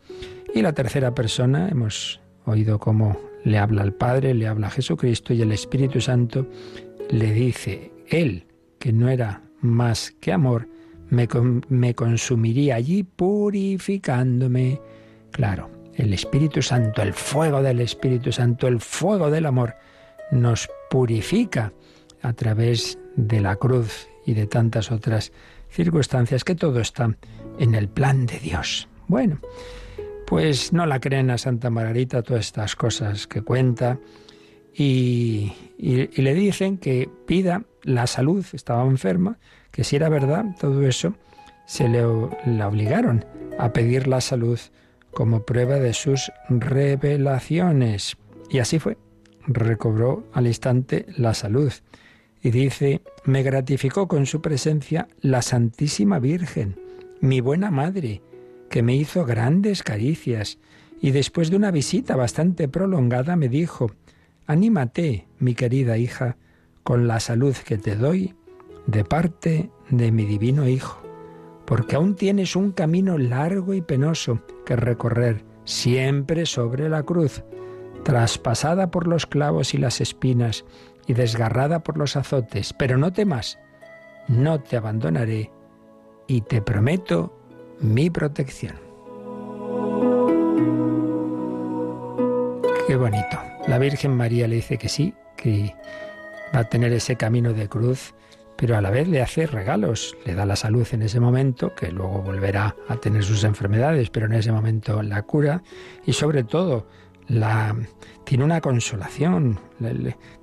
Y 0.55 0.63
la 0.63 0.73
tercera 0.73 1.15
persona, 1.15 1.69
hemos 1.69 2.21
oído 2.45 2.79
cómo 2.79 3.19
le 3.45 3.59
habla 3.59 3.83
al 3.83 3.93
Padre, 3.93 4.35
le 4.35 4.47
habla 4.47 4.69
a 4.69 4.71
Jesucristo 4.71 5.33
y 5.33 5.43
el 5.43 5.53
Espíritu 5.53 6.01
Santo 6.01 6.47
le 7.11 7.33
dice, 7.33 7.93
Él, 8.09 8.47
que 8.79 8.93
no 8.93 9.09
era 9.09 9.43
más 9.61 10.13
que 10.21 10.33
amor, 10.33 10.69
me, 11.11 11.29
me 11.69 11.95
consumiría 11.95 12.77
allí 12.77 13.03
purificándome. 13.03 14.81
Claro, 15.31 15.71
el 15.95 16.13
Espíritu 16.13 16.63
Santo, 16.63 17.03
el 17.03 17.13
fuego 17.13 17.63
del 17.63 17.81
Espíritu 17.81 18.33
Santo, 18.33 18.67
el 18.67 18.81
fuego 18.81 19.31
del 19.31 19.47
amor, 19.47 19.75
nos 20.31 20.69
purifica 20.91 21.73
a 22.23 22.33
través 22.33 22.99
de 23.17 23.41
la 23.41 23.57
cruz 23.57 24.09
y 24.29 24.35
de 24.35 24.47
tantas 24.47 24.93
otras 24.93 25.33
circunstancias 25.71 26.45
que 26.45 26.55
todo 26.55 26.81
está 26.81 27.17
en 27.59 27.75
el 27.75 27.89
plan 27.89 28.27
de 28.27 28.39
Dios. 28.39 28.87
Bueno, 29.07 29.41
pues 30.27 30.71
no 30.75 30.85
la 30.85 31.01
creen 31.01 31.31
a 31.31 31.39
Santa 31.39 31.71
Margarita 31.71 32.23
todas 32.23 32.45
estas 32.45 32.77
cosas 32.77 33.27
que 33.27 33.41
cuenta 33.41 33.99
y, 34.75 35.51
le 35.79 36.35
dicen 36.35 36.77
que 36.77 37.09
pida 37.27 37.63
la 37.83 38.07
salud, 38.07 38.45
estaba 38.53 38.85
enferma, 38.85 39.39
que 39.71 39.83
si 39.83 39.97
era 39.97 40.11
verdad 40.11 40.45
todo 40.61 40.87
eso, 40.87 41.15
se 41.65 41.89
le, 41.89 42.03
le 42.45 42.65
obligaron 42.65 43.25
a 43.59 43.73
pedir 43.73 44.07
la 44.09 44.21
salud 44.21 44.61
como 45.11 45.47
prueba 45.47 45.77
de 45.77 45.95
sus 45.95 46.31
revelaciones. 46.51 48.19
Y 48.51 48.59
así 48.59 48.79
fue, 48.79 48.99
recobró 49.47 50.27
al 50.35 50.47
instante 50.47 51.07
la 51.17 51.33
salud. 51.33 51.73
Y 52.43 52.51
dice, 52.51 53.03
me 53.25 53.43
gratificó 53.43 54.09
con 54.09 54.27
su 54.27 54.41
presencia 54.41 55.09
la 55.21 55.43
Santísima 55.43 56.19
Virgen, 56.19 56.79
mi 57.21 57.41
buena 57.41 57.71
madre, 57.71 58.23
que 58.71 58.83
me 58.83 58.95
hizo 58.95 59.25
grandes 59.25 59.83
caricias, 59.83 60.59
y 61.01 61.11
después 61.11 61.51
de 61.51 61.57
una 61.57 61.71
visita 61.71 62.17
bastante 62.17 62.69
prolongada 62.69 63.37
me 63.37 63.49
dijo, 63.49 63.91
anímate, 64.47 65.27
mi 65.39 65.55
querida 65.55 65.99
hija, 65.99 66.37
con 66.83 67.07
la 67.07 67.21
salud 67.21 67.55
que 67.55 67.77
te 67.77 67.97
doy 67.97 68.35
de 68.87 69.05
parte 69.05 69.71
de 69.91 70.11
mi 70.11 70.25
divino 70.25 70.67
Hijo, 70.67 71.03
porque 71.67 71.97
aún 71.97 72.17
tienes 72.17 72.57
un 72.57 72.73
camino 72.73 73.19
largo 73.19 73.75
y 73.75 73.83
penoso 73.83 74.41
que 74.65 74.75
recorrer, 74.75 75.45
siempre 75.65 76.47
sobre 76.47 76.89
la 76.89 77.03
cruz, 77.03 77.45
traspasada 78.05 78.91
por 78.91 79.07
los 79.07 79.27
clavos 79.27 79.75
y 79.75 79.79
las 79.79 80.01
espinas, 80.01 80.65
y 81.09 81.15
desgarrada 81.15 81.81
por 81.81 81.99
los 81.99 82.15
azotes, 82.17 82.73
pero 82.73 82.99
no 82.99 83.13
temas, 83.13 83.59
no 84.29 84.61
te 84.61 84.77
abandonaré 84.77 85.51
y 86.29 86.43
te 86.43 86.63
prometo 86.63 87.35
mi 87.81 88.11
protección. 88.11 88.77
Qué 92.87 92.97
bonito. 92.97 93.39
La 93.67 93.79
Virgen 93.79 94.17
María 94.17 94.47
le 94.47 94.57
dice 94.57 94.79
que 94.79 94.89
sí, 94.89 95.15
que 95.37 95.75
va 96.55 96.61
a 96.61 96.69
tener 96.69 96.93
ese 96.93 97.17
camino 97.17 97.53
de 97.53 97.69
cruz, 97.69 98.15
pero 98.57 98.77
a 98.77 98.81
la 98.81 98.91
vez 98.91 99.09
le 99.09 99.23
hace 99.23 99.47
regalos, 99.47 100.17
le 100.27 100.35
da 100.35 100.45
la 100.45 100.57
salud 100.57 100.87
en 100.93 101.03
ese 101.03 101.21
momento, 101.21 101.75
que 101.75 101.91
luego 101.91 102.23
volverá 102.23 102.77
a 102.89 102.97
tener 102.97 103.25
sus 103.25 103.45
enfermedades, 103.45 104.11
pero 104.11 104.27
en 104.27 104.35
ese 104.35 104.53
momento 104.53 105.03
la 105.03 105.23
cura 105.23 105.63
y 106.05 106.13
sobre 106.13 106.45
todo 106.45 106.87
la, 107.29 107.77
tiene 108.25 108.45
una 108.45 108.61
consolación. 108.61 109.59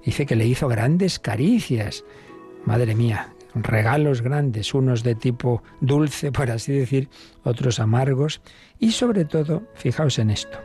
dice 0.04 0.26
que 0.26 0.36
le 0.36 0.46
hizo 0.46 0.68
grandes 0.68 1.20
caricias. 1.20 2.04
Madre 2.66 2.96
mía, 2.96 3.34
regalos 3.54 4.22
grandes, 4.22 4.74
unos 4.74 5.04
de 5.04 5.16
tipo 5.16 5.62
dulce, 5.82 6.32
por 6.32 6.50
así 6.50 6.74
decir, 6.74 7.10
otros 7.44 7.80
amargos. 7.80 8.42
Y 8.80 8.92
sobre 8.92 9.26
todo, 9.26 9.64
fijaos 9.76 10.20
en 10.20 10.30
esto. 10.30 10.58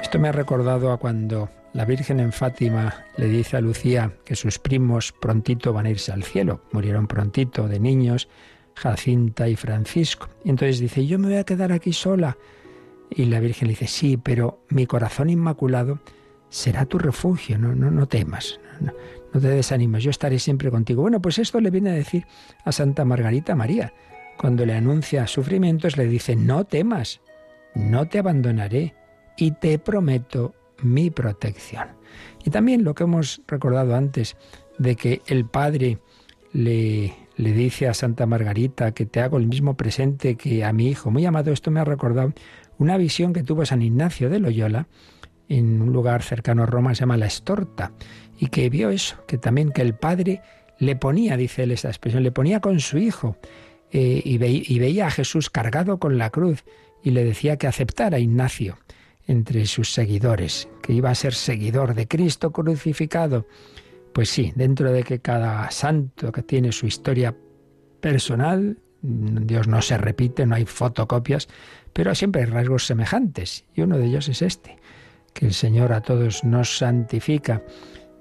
Esto 0.00 0.18
me 0.18 0.28
ha 0.28 0.32
recordado 0.32 0.92
a 0.92 0.98
cuando 0.98 1.50
la 1.72 1.84
Virgen 1.84 2.20
en 2.20 2.32
Fátima 2.32 3.04
le 3.16 3.26
dice 3.26 3.56
a 3.56 3.60
Lucía 3.60 4.12
que 4.24 4.36
sus 4.36 4.58
primos 4.58 5.12
prontito 5.12 5.72
van 5.72 5.86
a 5.86 5.90
irse 5.90 6.12
al 6.12 6.22
cielo. 6.22 6.62
Murieron 6.72 7.06
prontito 7.06 7.68
de 7.68 7.80
niños, 7.80 8.28
Jacinta 8.74 9.48
y 9.48 9.56
Francisco. 9.56 10.28
Y 10.44 10.50
entonces 10.50 10.80
dice, 10.80 11.06
yo 11.06 11.18
me 11.18 11.28
voy 11.28 11.36
a 11.36 11.44
quedar 11.44 11.72
aquí 11.72 11.92
sola. 11.92 12.36
Y 13.10 13.26
la 13.26 13.40
Virgen 13.40 13.68
le 13.68 13.72
dice, 13.72 13.86
sí, 13.86 14.16
pero 14.16 14.64
mi 14.68 14.86
corazón 14.86 15.30
inmaculado 15.30 16.00
será 16.48 16.86
tu 16.86 16.98
refugio, 16.98 17.58
no, 17.58 17.74
no, 17.74 17.90
no 17.90 18.06
temas, 18.06 18.60
no, 18.80 18.92
te 19.32 19.48
desanimes, 19.48 20.02
yo 20.02 20.10
estaré 20.10 20.38
siempre 20.38 20.70
contigo. 20.70 21.02
Bueno, 21.02 21.20
pues 21.20 21.38
esto 21.38 21.60
le 21.60 21.70
viene 21.70 21.90
a 21.90 21.94
decir 21.94 22.26
a 22.64 22.72
Santa 22.72 23.04
Margarita 23.04 23.54
María. 23.54 23.92
Cuando 24.38 24.66
le 24.66 24.74
anuncia 24.74 25.26
sufrimientos, 25.26 25.96
le 25.96 26.06
dice, 26.06 26.36
no 26.36 26.64
temas, 26.64 27.20
no 27.74 28.08
te 28.08 28.18
abandonaré 28.18 28.94
y 29.36 29.52
te 29.52 29.78
prometo 29.78 30.54
mi 30.82 31.10
protección. 31.10 31.88
Y 32.44 32.50
también 32.50 32.84
lo 32.84 32.94
que 32.94 33.04
hemos 33.04 33.42
recordado 33.46 33.94
antes, 33.94 34.36
de 34.78 34.94
que 34.94 35.22
el 35.26 35.46
Padre 35.46 35.98
le, 36.52 37.14
le 37.36 37.52
dice 37.52 37.88
a 37.88 37.94
Santa 37.94 38.26
Margarita 38.26 38.92
que 38.92 39.06
te 39.06 39.20
hago 39.20 39.38
el 39.38 39.46
mismo 39.46 39.76
presente 39.76 40.36
que 40.36 40.64
a 40.64 40.72
mi 40.72 40.88
hijo. 40.88 41.10
Muy 41.10 41.24
amado, 41.26 41.52
esto 41.52 41.70
me 41.70 41.80
ha 41.80 41.84
recordado 41.84 42.32
una 42.78 42.96
visión 42.96 43.32
que 43.32 43.42
tuvo 43.42 43.64
San 43.64 43.82
Ignacio 43.82 44.30
de 44.30 44.38
Loyola 44.38 44.88
en 45.48 45.80
un 45.80 45.92
lugar 45.92 46.22
cercano 46.22 46.62
a 46.62 46.66
Roma, 46.66 46.94
se 46.94 47.00
llama 47.00 47.16
La 47.16 47.26
Estorta, 47.26 47.92
y 48.38 48.48
que 48.48 48.68
vio 48.68 48.90
eso, 48.90 49.24
que 49.26 49.38
también 49.38 49.70
que 49.70 49.82
el 49.82 49.94
padre 49.94 50.42
le 50.78 50.96
ponía, 50.96 51.36
dice 51.36 51.62
él 51.62 51.70
esta 51.70 51.88
expresión, 51.88 52.22
le 52.22 52.32
ponía 52.32 52.60
con 52.60 52.80
su 52.80 52.98
hijo 52.98 53.36
eh, 53.92 54.20
y, 54.24 54.74
y 54.74 54.78
veía 54.78 55.06
a 55.06 55.10
Jesús 55.10 55.50
cargado 55.50 55.98
con 55.98 56.18
la 56.18 56.30
cruz 56.30 56.64
y 57.02 57.10
le 57.10 57.24
decía 57.24 57.56
que 57.56 57.66
aceptara 57.66 58.16
a 58.16 58.20
Ignacio 58.20 58.78
entre 59.26 59.66
sus 59.66 59.92
seguidores, 59.92 60.68
que 60.82 60.92
iba 60.92 61.10
a 61.10 61.14
ser 61.14 61.34
seguidor 61.34 61.94
de 61.94 62.06
Cristo 62.06 62.52
crucificado. 62.52 63.46
Pues 64.12 64.30
sí, 64.30 64.52
dentro 64.54 64.92
de 64.92 65.02
que 65.02 65.20
cada 65.20 65.70
santo 65.70 66.32
que 66.32 66.42
tiene 66.42 66.72
su 66.72 66.86
historia 66.86 67.36
personal, 68.00 68.78
Dios 69.02 69.68
no 69.68 69.82
se 69.82 69.98
repite, 69.98 70.46
no 70.46 70.54
hay 70.54 70.64
fotocopias, 70.64 71.48
pero 71.96 72.14
siempre 72.14 72.42
hay 72.42 72.48
rasgos 72.48 72.84
semejantes, 72.84 73.64
y 73.74 73.80
uno 73.80 73.96
de 73.96 74.04
ellos 74.04 74.28
es 74.28 74.42
este, 74.42 74.76
que 75.32 75.46
el 75.46 75.54
Señor 75.54 75.94
a 75.94 76.02
todos 76.02 76.44
nos 76.44 76.76
santifica, 76.76 77.62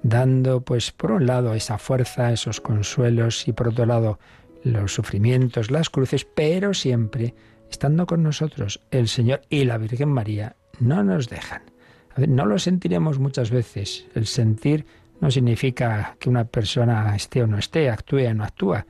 dando 0.01 0.61
pues 0.61 0.93
por 0.93 1.11
un 1.11 1.25
lado 1.25 1.53
esa 1.53 1.77
fuerza, 1.77 2.31
esos 2.31 2.61
consuelos, 2.61 3.49
y 3.49 3.51
por 3.51 3.67
otro 3.67 3.85
lado 3.85 4.17
los 4.63 4.93
sufrimientos, 4.93 5.71
las 5.71 5.89
cruces, 5.89 6.23
pero 6.23 6.73
siempre 6.73 7.35
estando 7.69 8.05
con 8.05 8.23
nosotros 8.23 8.79
el 8.91 9.09
Señor 9.09 9.41
y 9.49 9.65
la 9.65 9.77
Virgen 9.77 10.07
María 10.07 10.55
no 10.79 11.03
nos 11.03 11.27
dejan. 11.27 11.63
no 12.15 12.45
lo 12.45 12.57
sentiremos 12.59 13.19
muchas 13.19 13.51
veces. 13.51 14.07
El 14.15 14.25
sentir 14.25 14.85
no 15.19 15.29
significa 15.31 16.15
que 16.17 16.29
una 16.29 16.45
persona 16.45 17.13
esté 17.13 17.43
o 17.43 17.47
no 17.47 17.57
esté, 17.57 17.89
actúe 17.89 18.25
o 18.29 18.33
no 18.33 18.45
actúa. 18.45 18.85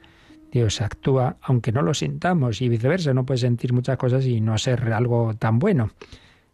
Dios 0.56 0.80
actúa 0.80 1.36
aunque 1.42 1.74
no 1.74 1.82
lo 1.82 1.94
sintamos 1.94 2.62
y 2.62 2.70
viceversa, 2.70 3.14
no 3.14 3.26
puedes 3.26 3.42
sentir 3.42 3.74
muchas 3.74 3.98
cosas 3.98 4.26
y 4.26 4.40
no 4.40 4.58
ser 4.58 4.94
algo 4.94 5.34
tan 5.34 5.60
bueno. 5.60 5.92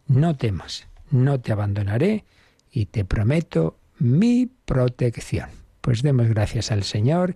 No 0.08 0.36
temas, 0.36 0.88
no 1.12 1.40
te 1.40 1.52
abandonaré 1.52 2.26
y 2.72 2.88
te 2.88 3.06
prometo 3.06 3.78
mi 4.00 4.50
protección. 4.66 5.50
Pues 5.82 6.02
demos 6.02 6.28
gracias 6.30 6.72
al 6.72 6.82
Señor 6.82 7.36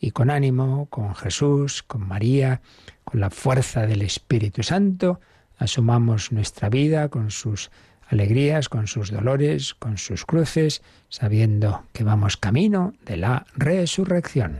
y 0.00 0.10
con 0.10 0.30
ánimo, 0.30 0.86
con 0.86 1.14
Jesús, 1.14 1.84
con 1.84 2.08
María, 2.08 2.60
con 3.04 3.20
la 3.20 3.30
fuerza 3.30 3.86
del 3.86 4.02
Espíritu 4.02 4.64
Santo, 4.64 5.20
asumamos 5.58 6.32
nuestra 6.32 6.68
vida 6.70 7.08
con 7.08 7.30
sus 7.30 7.70
alegrías, 8.08 8.68
con 8.68 8.88
sus 8.88 9.12
dolores, 9.12 9.74
con 9.74 9.96
sus 9.96 10.26
cruces, 10.26 10.82
sabiendo 11.08 11.84
que 11.92 12.02
vamos 12.02 12.36
camino 12.36 12.94
de 13.06 13.16
la 13.16 13.46
resurrección. 13.54 14.56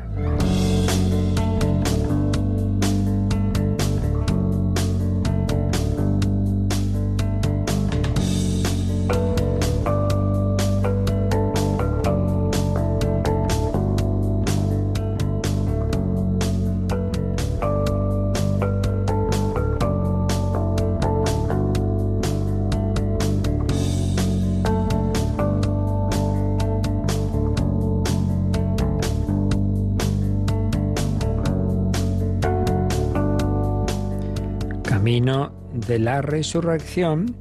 De 35.90 35.98
la 35.98 36.22
resurrección 36.22 37.34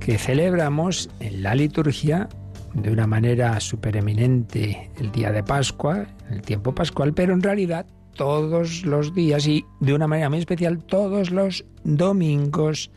que 0.00 0.16
celebramos 0.16 1.10
en 1.20 1.42
la 1.42 1.54
liturgia 1.54 2.26
de 2.72 2.90
una 2.90 3.06
manera 3.06 3.60
supereminente 3.60 4.90
el 4.96 5.12
día 5.12 5.30
de 5.30 5.42
Pascua, 5.42 6.06
el 6.30 6.40
tiempo 6.40 6.74
pascual, 6.74 7.12
pero 7.12 7.34
en 7.34 7.42
realidad 7.42 7.84
todos 8.14 8.86
los 8.86 9.14
días 9.14 9.46
y 9.46 9.66
de 9.80 9.92
una 9.92 10.06
manera 10.06 10.30
muy 10.30 10.38
especial 10.38 10.78
todos 10.78 11.30
los 11.30 11.66
domingos, 11.84 12.90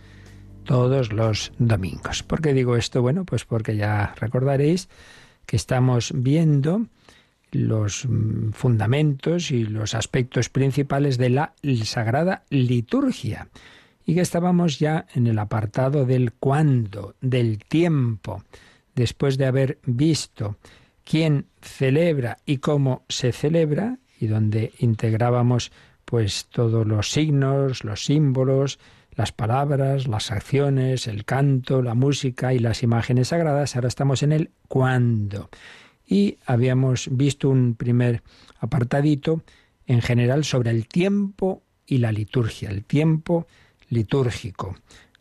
todos 0.63 1.11
los 1.11 1.51
domingos. 1.59 2.23
¿Por 2.23 2.39
qué 2.39 2.53
digo 2.53 2.77
esto? 2.77 3.01
Bueno, 3.01 3.25
pues 3.25 3.43
porque 3.43 3.75
ya 3.75 4.15
recordaréis 4.15 4.87
que 5.45 5.57
estamos 5.57 6.13
viendo 6.15 6.85
los 7.51 8.05
mm, 8.05 8.51
fundamentos 8.51 9.51
y 9.51 9.65
los 9.65 9.93
aspectos 9.93 10.47
principales 10.47 11.17
de 11.17 11.31
la 11.31 11.53
sagrada 11.83 12.45
liturgia 12.49 13.49
y 14.09 14.15
que 14.15 14.21
estábamos 14.21 14.79
ya 14.79 15.05
en 15.13 15.27
el 15.27 15.37
apartado 15.37 16.03
del 16.03 16.33
cuándo, 16.33 17.13
del 17.21 17.59
tiempo, 17.59 18.43
después 18.95 19.37
de 19.37 19.45
haber 19.45 19.77
visto 19.85 20.57
quién 21.03 21.45
celebra 21.61 22.39
y 22.43 22.57
cómo 22.57 23.03
se 23.07 23.31
celebra, 23.31 23.99
y 24.19 24.25
donde 24.25 24.73
integrábamos 24.79 25.71
pues 26.05 26.47
todos 26.47 26.87
los 26.87 27.11
signos, 27.11 27.83
los 27.83 28.03
símbolos, 28.03 28.79
las 29.11 29.31
palabras, 29.31 30.07
las 30.07 30.31
acciones, 30.31 31.05
el 31.05 31.23
canto, 31.23 31.83
la 31.83 31.93
música 31.93 32.51
y 32.51 32.57
las 32.57 32.81
imágenes 32.81 33.27
sagradas, 33.27 33.75
ahora 33.75 33.89
estamos 33.89 34.23
en 34.23 34.31
el 34.31 34.49
cuándo. 34.67 35.51
Y 36.07 36.39
habíamos 36.47 37.09
visto 37.11 37.47
un 37.47 37.75
primer 37.75 38.23
apartadito 38.59 39.43
en 39.85 40.01
general 40.01 40.45
sobre 40.45 40.71
el 40.71 40.87
tiempo 40.87 41.61
y 41.85 41.99
la 41.99 42.11
liturgia, 42.11 42.71
el 42.71 42.83
tiempo 42.83 43.45
litúrgico, 43.89 44.75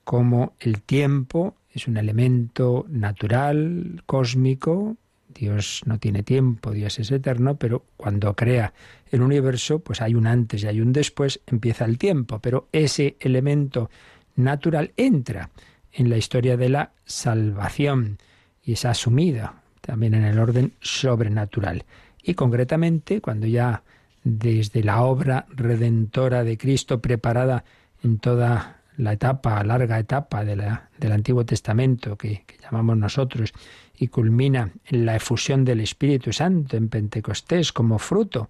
como 0.05 0.55
el 0.61 0.83
tiempo 0.83 1.57
es 1.73 1.87
un 1.87 1.97
elemento 1.97 2.87
natural, 2.89 4.03
cósmico, 4.07 4.97
Dios 5.29 5.83
no 5.85 5.99
tiene 5.99 6.23
tiempo, 6.23 6.73
Dios 6.73 6.99
es 6.99 7.11
eterno, 7.11 7.57
pero 7.57 7.85
cuando 7.97 8.35
crea 8.35 8.73
el 9.11 9.23
universo, 9.23 9.79
pues 9.79 10.01
hay 10.01 10.15
un 10.15 10.27
antes 10.27 10.63
y 10.63 10.67
hay 10.67 10.81
un 10.81 10.93
después, 10.93 11.41
empieza 11.47 11.85
el 11.85 11.99
tiempo, 11.99 12.41
pero 12.41 12.69
ese 12.73 13.17
elemento 13.21 13.91
natural 14.37 14.93
entra 14.97 15.51
en 15.93 16.11
la 16.11 16.17
historia 16.17 16.57
de 16.57 16.69
la 16.69 16.93
salvación 17.05 18.19
y 18.65 18.73
es 18.73 18.85
asumida 18.85 19.63
también 19.81 20.15
en 20.15 20.25
el 20.25 20.39
orden 20.39 20.73
sobrenatural. 20.81 21.85
Y 22.23 22.35
concretamente, 22.35 23.21
cuando 23.21 23.47
ya 23.47 23.83
desde 24.25 24.83
la 24.83 25.03
obra 25.03 25.47
redentora 25.51 26.45
de 26.45 26.59
Cristo 26.59 27.01
preparada 27.01 27.65
en 28.02 28.19
toda 28.19 28.78
la 28.97 29.12
etapa, 29.12 29.62
larga 29.64 29.99
etapa 29.99 30.45
de 30.45 30.57
la, 30.57 30.90
del 30.99 31.12
Antiguo 31.12 31.45
Testamento 31.45 32.17
que, 32.17 32.45
llamamos 32.61 32.97
nosotros, 32.97 33.52
y 33.97 34.09
culmina 34.09 34.73
en 34.87 35.07
la 35.07 35.17
efusión 35.17 35.64
del 35.64 35.81
Espíritu 35.81 36.33
Santo 36.33 36.76
en 36.76 36.88
Pentecostés 36.88 37.73
como 37.73 37.99
fruto 37.99 38.49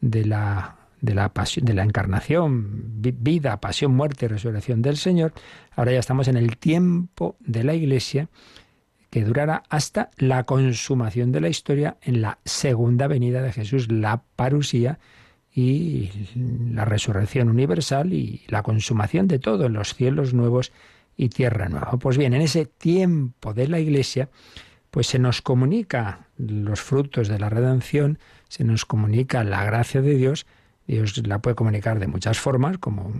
de 0.00 0.24
la 0.24 0.74
de 1.00 1.14
la, 1.14 1.32
pasión, 1.32 1.64
de 1.64 1.74
la 1.74 1.84
encarnación, 1.84 2.66
vida, 3.00 3.60
pasión, 3.60 3.94
muerte 3.94 4.26
y 4.26 4.28
resurrección 4.28 4.82
del 4.82 4.96
Señor, 4.96 5.32
ahora 5.76 5.92
ya 5.92 6.00
estamos 6.00 6.26
en 6.26 6.36
el 6.36 6.56
tiempo 6.56 7.36
de 7.38 7.62
la 7.62 7.74
Iglesia 7.74 8.28
que 9.10 9.24
durará 9.24 9.62
hasta 9.68 10.10
la 10.18 10.44
consumación 10.44 11.32
de 11.32 11.40
la 11.40 11.48
historia 11.48 11.96
en 12.02 12.20
la 12.20 12.38
segunda 12.44 13.06
venida 13.06 13.42
de 13.42 13.52
Jesús, 13.52 13.90
la 13.90 14.22
parusía, 14.36 14.98
y 15.60 16.08
la 16.72 16.84
resurrección 16.84 17.48
universal 17.48 18.12
y 18.12 18.42
la 18.46 18.62
consumación 18.62 19.26
de 19.26 19.40
todo 19.40 19.66
en 19.66 19.72
los 19.72 19.92
cielos 19.94 20.32
nuevos 20.32 20.70
y 21.16 21.30
tierra 21.30 21.68
nueva. 21.68 21.98
Pues 21.98 22.16
bien, 22.16 22.32
en 22.32 22.42
ese 22.42 22.64
tiempo 22.64 23.54
de 23.54 23.66
la 23.66 23.80
Iglesia, 23.80 24.28
pues 24.92 25.08
se 25.08 25.18
nos 25.18 25.42
comunica 25.42 26.28
los 26.36 26.80
frutos 26.80 27.26
de 27.26 27.40
la 27.40 27.48
redención, 27.48 28.20
se 28.46 28.62
nos 28.62 28.84
comunica 28.84 29.42
la 29.42 29.64
gracia 29.64 30.00
de 30.00 30.14
Dios. 30.14 30.46
Dios 30.86 31.26
la 31.26 31.40
puede 31.40 31.56
comunicar 31.56 31.98
de 31.98 32.06
muchas 32.06 32.38
formas, 32.38 32.78
como 32.78 33.12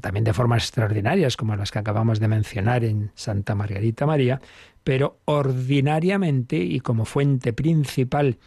también 0.00 0.24
de 0.24 0.32
formas 0.32 0.62
extraordinarias, 0.62 1.36
como 1.36 1.54
las 1.56 1.72
que 1.72 1.78
acabamos 1.78 2.20
de 2.20 2.28
mencionar 2.28 2.84
en 2.84 3.10
Santa 3.16 3.54
Margarita 3.54 4.06
María, 4.06 4.40
pero 4.82 5.18
ordinariamente 5.26 6.56
y 6.56 6.80
como 6.80 7.04
fuente 7.04 7.52
principal 7.52 8.38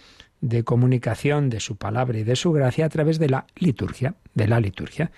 de 0.46 0.64
comunicación 0.64 1.50
de 1.50 1.60
su 1.60 1.76
palabra 1.76 2.20
y 2.20 2.24
de 2.24 2.36
su 2.36 2.52
gracia 2.52 2.86
a 2.86 2.90
través 2.90 3.18
de 3.18 3.30
la 3.30 3.48
liturgia, 3.56 4.14
de 4.36 4.48
la 4.48 4.60
liturgia, 4.60 5.12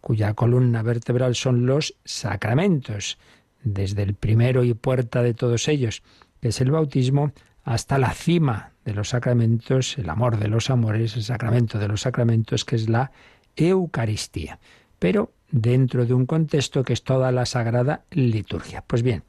cuya 0.00 0.32
columna 0.32 0.82
vertebral 0.82 1.34
son 1.34 1.66
los 1.66 1.96
sacramentos, 2.04 3.18
desde 3.62 4.02
el 4.02 4.14
primero 4.14 4.64
y 4.64 4.72
puerta 4.72 5.22
de 5.22 5.34
todos 5.34 5.68
ellos, 5.68 6.02
que 6.40 6.48
es 6.48 6.62
el 6.62 6.70
bautismo, 6.70 7.32
hasta 7.62 7.98
la 7.98 8.12
cima 8.14 8.72
de 8.86 8.94
los 8.94 9.10
sacramentos, 9.10 9.98
el 9.98 10.08
amor 10.08 10.38
de 10.38 10.48
los 10.48 10.70
amores, 10.70 11.14
el 11.14 11.24
sacramento 11.24 11.78
de 11.78 11.88
los 11.88 12.00
sacramentos, 12.00 12.64
que 12.64 12.76
es 12.76 12.88
la 12.88 13.12
Eucaristía, 13.56 14.60
pero 14.98 15.34
dentro 15.50 16.06
de 16.06 16.14
un 16.14 16.24
contexto 16.24 16.84
que 16.84 16.94
es 16.94 17.04
toda 17.04 17.32
la 17.32 17.44
sagrada 17.44 18.04
liturgia. 18.10 18.82
Pues 18.86 19.02
bien, 19.02 19.24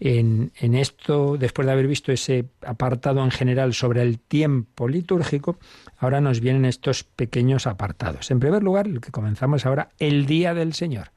en, 0.00 0.52
esto, 0.74 1.36
después 1.36 1.66
de 1.66 1.72
haber 1.72 1.88
visto 1.88 2.12
ese 2.12 2.46
apartado 2.62 3.22
en 3.24 3.30
general 3.30 3.74
sobre 3.74 4.02
el 4.02 4.18
tiempo 4.20 4.88
litúrgico, 4.88 5.58
ahora 5.96 6.20
nos 6.20 6.40
vienen 6.40 6.64
estos 6.64 7.04
pequeños 7.04 7.66
apartados. 7.66 8.30
En 8.30 8.38
primer 8.38 8.62
lugar, 8.62 8.86
el 8.86 9.00
que 9.00 9.10
comenzamos 9.10 9.66
ahora, 9.66 9.90
el 9.98 10.26
Día 10.26 10.54
del 10.54 10.72
Señor. 10.74 11.10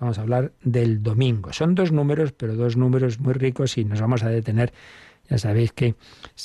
Vamos 0.00 0.18
a 0.18 0.22
hablar 0.22 0.52
del 0.62 1.02
domingo. 1.02 1.52
Son 1.52 1.74
dos 1.74 1.92
números, 1.92 2.32
pero 2.32 2.56
dos 2.56 2.76
números 2.76 3.20
muy 3.20 3.34
ricos 3.34 3.78
y 3.78 3.84
nos 3.84 4.00
vamos 4.00 4.22
a 4.22 4.28
detener. 4.28 4.72
Ya 5.28 5.38
sabéis 5.38 5.72
que 5.72 5.94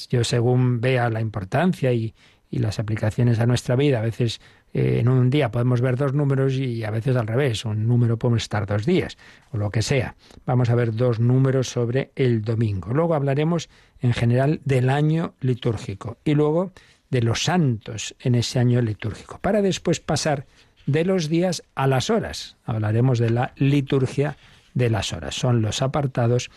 yo 0.10 0.24
según 0.24 0.80
vea 0.82 1.10
la 1.10 1.22
importancia 1.22 1.94
y 1.94 2.14
las 2.52 2.80
aplicaciones 2.80 3.40
a 3.40 3.46
nuestra 3.46 3.76
vida, 3.76 4.00
a 4.00 4.04
veces 4.04 4.42
eh, 4.74 5.00
en 5.00 5.10
un 5.10 5.30
día 5.30 5.50
podemos 5.52 5.82
ver 5.82 5.96
dos 5.96 6.14
números 6.14 6.54
y 6.54 6.84
a 6.84 6.92
veces 6.92 7.16
al 7.16 7.28
revés, 7.28 7.66
un 7.66 7.88
número 7.88 8.18
podemos 8.18 8.44
estar 8.44 8.66
dos 8.66 8.86
días 8.86 9.18
o 9.52 9.58
lo 9.58 9.70
que 9.70 9.82
sea. 9.82 10.16
Vamos 10.46 10.70
a 10.70 10.76
ver 10.76 10.94
dos 10.96 11.20
números 11.20 11.70
sobre 11.70 12.12
el 12.16 12.42
domingo. 12.42 12.94
Luego 12.94 13.16
hablaremos 13.16 13.70
en 14.02 14.14
general 14.14 14.62
del 14.66 14.90
año 14.90 15.34
litúrgico 15.42 16.18
y 16.24 16.34
luego 16.34 16.72
de 17.10 17.22
los 17.22 17.44
santos 17.44 18.16
en 18.20 18.36
ese 18.36 18.60
año 18.60 18.82
litúrgico, 18.82 19.40
para 19.40 19.62
después 19.62 20.00
pasar 20.00 20.46
de 20.86 21.06
los 21.06 21.30
días 21.30 21.64
a 21.76 21.88
las 21.88 22.10
horas. 22.10 22.58
Hablaremos 22.66 23.20
de 23.20 23.30
la 23.30 23.54
liturgia 23.56 24.38
de 24.74 24.90
las 24.90 25.14
horas. 25.14 25.36
Son 25.36 25.62
los 25.62 25.82
apartados 25.82 26.50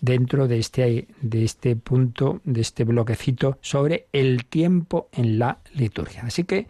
dentro 0.00 0.48
de 0.48 0.58
este, 0.58 1.08
de 1.20 1.44
este 1.44 1.76
punto, 1.76 2.40
de 2.44 2.60
este 2.60 2.84
bloquecito 2.84 3.58
sobre 3.60 4.06
el 4.12 4.44
tiempo 4.46 5.08
en 5.12 5.38
la 5.38 5.58
liturgia. 5.74 6.22
Así 6.24 6.44
que 6.44 6.66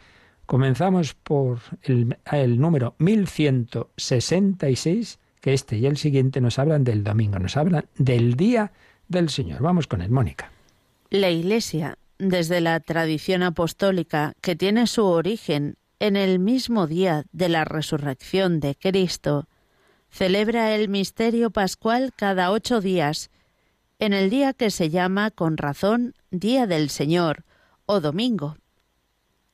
Comenzamos 0.46 1.14
por 1.14 1.60
el, 1.82 2.16
el 2.32 2.60
número 2.60 2.94
1166, 2.98 5.18
que 5.40 5.52
este 5.52 5.76
y 5.76 5.86
el 5.86 5.96
siguiente 5.96 6.40
nos 6.40 6.58
hablan 6.58 6.84
del 6.84 7.04
domingo, 7.04 7.38
nos 7.38 7.56
hablan 7.56 7.86
del 7.96 8.34
día 8.34 8.72
del 9.08 9.28
Señor. 9.28 9.60
Vamos 9.60 9.86
con 9.86 10.02
él, 10.02 10.10
Mónica. 10.10 10.50
La 11.10 11.30
Iglesia, 11.30 11.98
desde 12.18 12.60
la 12.60 12.80
tradición 12.80 13.42
apostólica 13.42 14.34
que 14.40 14.56
tiene 14.56 14.86
su 14.86 15.04
origen 15.04 15.76
en 15.98 16.16
el 16.16 16.38
mismo 16.38 16.86
día 16.86 17.24
de 17.32 17.48
la 17.48 17.64
resurrección 17.64 18.60
de 18.60 18.74
Cristo, 18.74 19.48
celebra 20.10 20.74
el 20.74 20.88
misterio 20.88 21.50
pascual 21.50 22.12
cada 22.14 22.50
ocho 22.50 22.80
días, 22.80 23.30
en 23.98 24.12
el 24.12 24.30
día 24.30 24.52
que 24.52 24.70
se 24.70 24.90
llama 24.90 25.30
con 25.30 25.56
razón 25.56 26.14
Día 26.30 26.66
del 26.66 26.90
Señor 26.90 27.44
o 27.86 28.00
Domingo, 28.00 28.56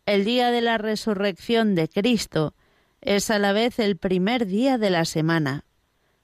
el 0.07 0.25
día 0.25 0.51
de 0.51 0.61
la 0.61 0.79
resurrección 0.79 1.75
de 1.75 1.89
Cristo 1.89 2.55
es 3.01 3.31
a 3.31 3.39
la 3.39 3.53
vez 3.53 3.79
el 3.79 3.97
primer 3.97 4.47
día 4.47 4.79
de 4.79 4.91
la 4.91 5.05
semana, 5.05 5.65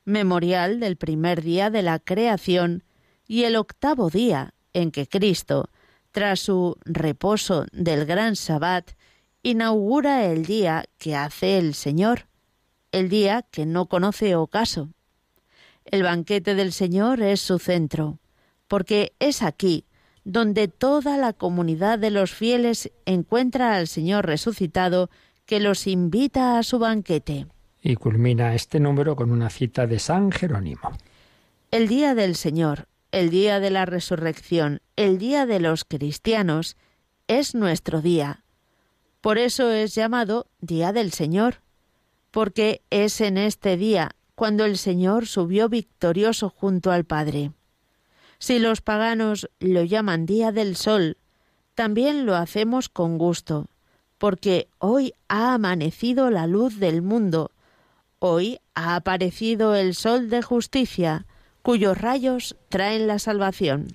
memorial 0.05 0.81
del 0.81 0.97
primer 0.97 1.43
día 1.43 1.71
de 1.71 1.83
la 1.83 1.99
creación 1.99 2.83
y 3.27 3.45
el 3.45 3.57
octavo 3.57 4.11
día 4.11 4.55
en 4.73 4.91
que 4.91 5.07
Cristo, 5.07 5.71
tras 6.11 6.41
su 6.41 6.77
reposo 6.85 7.67
del 7.73 8.05
gran 8.05 8.37
sabbat, 8.37 8.93
inaugura 9.43 10.25
el 10.27 10.45
día 10.45 10.85
que 10.99 11.15
hace 11.15 11.59
el 11.59 11.75
Señor, 11.75 12.27
el 12.91 13.09
día 13.09 13.43
que 13.43 13.67
no 13.67 13.87
conoce 13.87 14.35
ocaso. 14.35 14.89
El 15.85 16.03
banquete 16.03 16.55
del 16.55 16.73
Señor 16.73 17.23
es 17.23 17.41
su 17.41 17.59
centro, 17.59 18.19
porque 18.67 19.15
es 19.21 19.43
aquí 19.43 19.85
donde 20.29 20.69
toda 20.69 21.17
la 21.17 21.33
comunidad 21.33 21.99
de 21.99 22.11
los 22.11 22.33
fieles 22.33 22.93
encuentra 23.07 23.77
al 23.77 23.89
Señor 23.89 24.27
resucitado 24.27 25.09
que 25.47 25.59
los 25.59 25.87
invita 25.87 26.59
a 26.59 26.63
su 26.63 26.79
banquete. 26.79 27.47
Y 27.83 27.95
culmina 27.95 28.55
este 28.55 28.79
número 28.79 29.17
con 29.17 29.31
una 29.31 29.49
cita 29.49 29.87
de 29.87 29.99
San 29.99 30.31
Jerónimo. 30.31 30.93
El 31.71 31.89
día 31.89 32.15
del 32.15 32.37
Señor, 32.37 32.89
el 33.11 33.31
día 33.31 33.59
de 33.59 33.71
la 33.71 33.87
resurrección, 33.87 34.83
el 34.97 35.17
día 35.17 35.47
de 35.47 35.61
los 35.61 35.87
cristianos, 35.87 36.77
es 37.27 37.55
nuestro 37.55 38.03
día. 38.03 38.45
Por 39.23 39.39
eso 39.39 39.71
es 39.71 39.95
llamado 39.95 40.47
Día 40.61 40.93
del 40.93 41.13
Señor, 41.13 41.63
porque 42.33 42.83
es 42.91 43.23
en 43.23 43.39
este 43.39 43.79
día 43.79 44.11
cuando 44.35 44.67
el 44.67 44.77
Señor 44.77 45.27
subió 45.27 45.71
victorioso 45.71 46.51
junto 46.51 46.91
al 46.91 47.05
Padre. 47.05 47.53
Si 48.39 48.59
los 48.59 48.81
paganos 48.81 49.51
lo 49.59 49.83
llaman 49.83 50.25
Día 50.25 50.53
del 50.53 50.77
Sol, 50.77 51.17
también 51.75 52.25
lo 52.25 52.37
hacemos 52.37 52.89
con 52.89 53.19
gusto, 53.19 53.67
porque 54.19 54.69
hoy 54.79 55.13
ha 55.29 55.55
amanecido 55.55 56.31
la 56.31 56.47
luz 56.47 56.79
del 56.79 57.03
mundo, 57.03 57.51
hoy 58.21 58.61
ha 58.75 58.95
aparecido 58.95 59.75
el 59.75 59.95
Sol 59.95 60.31
de 60.31 60.43
justicia, 60.43 61.27
cuyos 61.63 61.99
rayos 61.99 62.57
traen 62.69 63.07
la 63.07 63.19
salvación. 63.19 63.89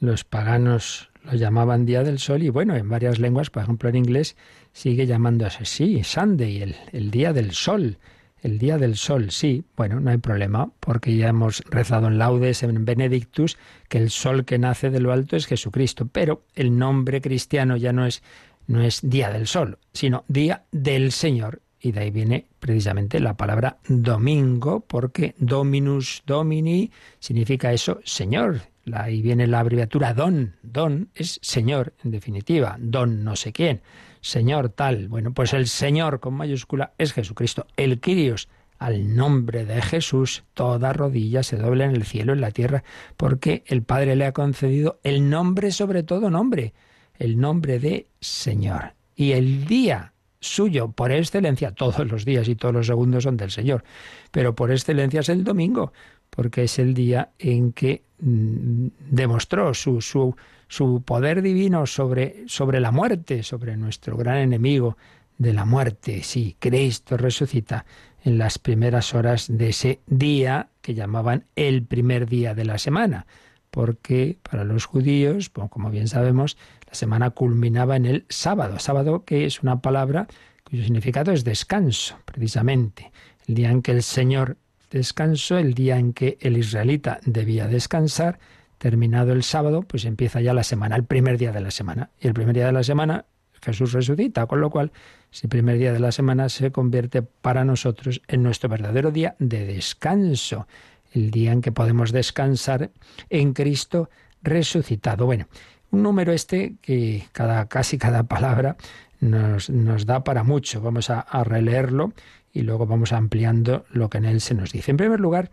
Los 0.00 0.24
paganos 0.24 1.10
lo 1.22 1.34
llamaban 1.34 1.86
Día 1.86 2.02
del 2.02 2.18
Sol 2.18 2.42
y 2.42 2.50
bueno, 2.50 2.74
en 2.76 2.88
varias 2.88 3.18
lenguas, 3.18 3.50
por 3.50 3.62
ejemplo 3.62 3.88
en 3.88 3.96
inglés, 3.96 4.36
sigue 4.72 5.06
llamándose 5.06 5.62
así, 5.62 6.02
Sunday, 6.02 6.62
el, 6.62 6.76
el 6.92 7.10
Día 7.10 7.32
del 7.32 7.52
Sol. 7.52 7.98
El 8.44 8.58
Día 8.58 8.76
del 8.76 8.96
Sol, 8.96 9.30
sí, 9.30 9.64
bueno, 9.74 10.00
no 10.00 10.10
hay 10.10 10.18
problema, 10.18 10.70
porque 10.78 11.16
ya 11.16 11.28
hemos 11.28 11.62
rezado 11.70 12.08
en 12.08 12.18
laudes, 12.18 12.62
en 12.62 12.84
Benedictus, 12.84 13.56
que 13.88 13.96
el 13.96 14.10
sol 14.10 14.44
que 14.44 14.58
nace 14.58 14.90
de 14.90 15.00
lo 15.00 15.12
alto 15.12 15.34
es 15.34 15.46
Jesucristo, 15.46 16.10
pero 16.12 16.42
el 16.54 16.76
nombre 16.76 17.22
cristiano 17.22 17.78
ya 17.78 17.94
no 17.94 18.04
es, 18.04 18.22
no 18.66 18.82
es 18.82 19.00
Día 19.02 19.30
del 19.30 19.46
Sol, 19.46 19.78
sino 19.94 20.24
Día 20.28 20.64
del 20.72 21.12
Señor. 21.12 21.62
Y 21.80 21.92
de 21.92 22.00
ahí 22.00 22.10
viene 22.10 22.44
precisamente 22.60 23.18
la 23.18 23.34
palabra 23.34 23.78
domingo, 23.88 24.80
porque 24.80 25.34
Dominus 25.38 26.22
Domini 26.26 26.90
significa 27.20 27.72
eso, 27.72 28.00
Señor. 28.04 28.60
Ahí 28.92 29.22
viene 29.22 29.46
la 29.46 29.60
abreviatura 29.60 30.12
Don. 30.12 30.56
Don 30.62 31.08
es 31.14 31.40
Señor, 31.40 31.94
en 32.04 32.10
definitiva. 32.10 32.76
Don 32.78 33.24
no 33.24 33.36
sé 33.36 33.52
quién. 33.54 33.80
Señor 34.24 34.70
tal. 34.70 35.08
Bueno, 35.08 35.34
pues 35.34 35.52
el 35.52 35.68
Señor 35.68 36.18
con 36.18 36.32
mayúscula 36.32 36.92
es 36.96 37.12
Jesucristo. 37.12 37.66
El 37.76 38.00
Kyrios, 38.00 38.48
al 38.78 39.14
nombre 39.14 39.66
de 39.66 39.82
Jesús, 39.82 40.44
toda 40.54 40.94
rodilla 40.94 41.42
se 41.42 41.58
doble 41.58 41.84
en 41.84 41.90
el 41.90 42.04
cielo 42.04 42.32
en 42.32 42.40
la 42.40 42.50
tierra, 42.50 42.84
porque 43.18 43.64
el 43.66 43.82
Padre 43.82 44.16
le 44.16 44.24
ha 44.24 44.32
concedido 44.32 44.98
el 45.02 45.28
nombre 45.28 45.70
sobre 45.72 46.04
todo 46.04 46.30
nombre, 46.30 46.72
el 47.18 47.38
nombre 47.38 47.78
de 47.78 48.06
Señor. 48.18 48.94
Y 49.14 49.32
el 49.32 49.66
día 49.66 50.14
suyo, 50.40 50.90
por 50.90 51.12
excelencia, 51.12 51.72
todos 51.72 52.10
los 52.10 52.24
días 52.24 52.48
y 52.48 52.54
todos 52.54 52.74
los 52.74 52.86
segundos 52.86 53.24
son 53.24 53.36
del 53.36 53.50
Señor, 53.50 53.84
pero 54.30 54.54
por 54.54 54.72
excelencia 54.72 55.20
es 55.20 55.28
el 55.28 55.44
domingo, 55.44 55.92
porque 56.30 56.64
es 56.64 56.78
el 56.78 56.94
día 56.94 57.28
en 57.38 57.72
que 57.72 58.02
mm, 58.20 58.86
demostró 59.10 59.74
su, 59.74 60.00
su, 60.00 60.34
su 60.74 61.02
poder 61.02 61.40
divino 61.40 61.86
sobre, 61.86 62.42
sobre 62.48 62.80
la 62.80 62.90
muerte, 62.90 63.44
sobre 63.44 63.76
nuestro 63.76 64.16
gran 64.16 64.38
enemigo 64.38 64.96
de 65.38 65.52
la 65.52 65.64
muerte. 65.64 66.24
Sí, 66.24 66.56
Cristo 66.58 67.16
resucita 67.16 67.84
en 68.24 68.38
las 68.38 68.58
primeras 68.58 69.14
horas 69.14 69.46
de 69.48 69.68
ese 69.68 70.00
día 70.08 70.70
que 70.80 70.94
llamaban 70.94 71.44
el 71.54 71.84
primer 71.84 72.28
día 72.28 72.56
de 72.56 72.64
la 72.64 72.78
semana, 72.78 73.26
porque 73.70 74.36
para 74.42 74.64
los 74.64 74.84
judíos, 74.86 75.48
como 75.48 75.90
bien 75.90 76.08
sabemos, 76.08 76.56
la 76.88 76.94
semana 76.94 77.30
culminaba 77.30 77.94
en 77.94 78.06
el 78.06 78.24
sábado, 78.28 78.80
sábado 78.80 79.24
que 79.24 79.44
es 79.44 79.62
una 79.62 79.80
palabra 79.80 80.26
cuyo 80.64 80.82
significado 80.82 81.30
es 81.30 81.44
descanso, 81.44 82.18
precisamente, 82.24 83.12
el 83.46 83.54
día 83.54 83.70
en 83.70 83.80
que 83.80 83.92
el 83.92 84.02
Señor 84.02 84.56
descanso, 84.90 85.56
el 85.56 85.74
día 85.74 85.98
en 85.98 86.12
que 86.12 86.36
el 86.40 86.56
israelita 86.56 87.20
debía 87.24 87.68
descansar, 87.68 88.40
terminado 88.78 89.32
el 89.32 89.42
sábado, 89.42 89.82
pues 89.82 90.04
empieza 90.04 90.40
ya 90.40 90.54
la 90.54 90.64
semana, 90.64 90.96
el 90.96 91.04
primer 91.04 91.38
día 91.38 91.52
de 91.52 91.60
la 91.60 91.70
semana. 91.70 92.10
Y 92.20 92.26
el 92.26 92.34
primer 92.34 92.54
día 92.54 92.66
de 92.66 92.72
la 92.72 92.82
semana 92.82 93.24
Jesús 93.62 93.92
resucita, 93.92 94.46
con 94.46 94.60
lo 94.60 94.70
cual 94.70 94.92
ese 95.32 95.48
primer 95.48 95.78
día 95.78 95.92
de 95.92 95.98
la 95.98 96.12
semana 96.12 96.48
se 96.48 96.70
convierte 96.70 97.22
para 97.22 97.64
nosotros 97.64 98.22
en 98.28 98.42
nuestro 98.42 98.68
verdadero 98.68 99.10
día 99.10 99.36
de 99.38 99.64
descanso, 99.64 100.66
el 101.12 101.30
día 101.30 101.52
en 101.52 101.62
que 101.62 101.72
podemos 101.72 102.12
descansar 102.12 102.90
en 103.30 103.52
Cristo 103.52 104.10
resucitado. 104.42 105.26
Bueno, 105.26 105.46
un 105.90 106.02
número 106.02 106.32
este 106.32 106.74
que 106.82 107.24
cada, 107.32 107.66
casi 107.66 107.98
cada 107.98 108.24
palabra 108.24 108.76
nos, 109.20 109.70
nos 109.70 110.06
da 110.06 110.24
para 110.24 110.42
mucho. 110.42 110.80
Vamos 110.80 111.08
a 111.08 111.44
releerlo 111.44 112.12
y 112.54 112.62
luego 112.62 112.86
vamos 112.86 113.12
ampliando 113.12 113.84
lo 113.90 114.08
que 114.08 114.18
en 114.18 114.24
él 114.24 114.40
se 114.40 114.54
nos 114.54 114.72
dice. 114.72 114.92
En 114.92 114.96
primer 114.96 115.20
lugar, 115.20 115.50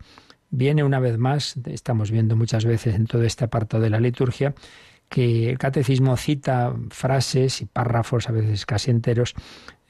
viene 0.52 0.84
una 0.84 1.00
vez 1.00 1.18
más, 1.18 1.56
estamos 1.64 2.12
viendo 2.12 2.36
muchas 2.36 2.64
veces 2.64 2.94
en 2.94 3.06
todo 3.06 3.24
este 3.24 3.44
apartado 3.44 3.82
de 3.82 3.90
la 3.90 3.98
liturgia, 3.98 4.54
que 5.08 5.50
el 5.50 5.58
catecismo 5.58 6.16
cita 6.16 6.74
frases 6.90 7.60
y 7.62 7.66
párrafos, 7.66 8.28
a 8.28 8.32
veces 8.32 8.64
casi 8.64 8.90
enteros, 8.90 9.34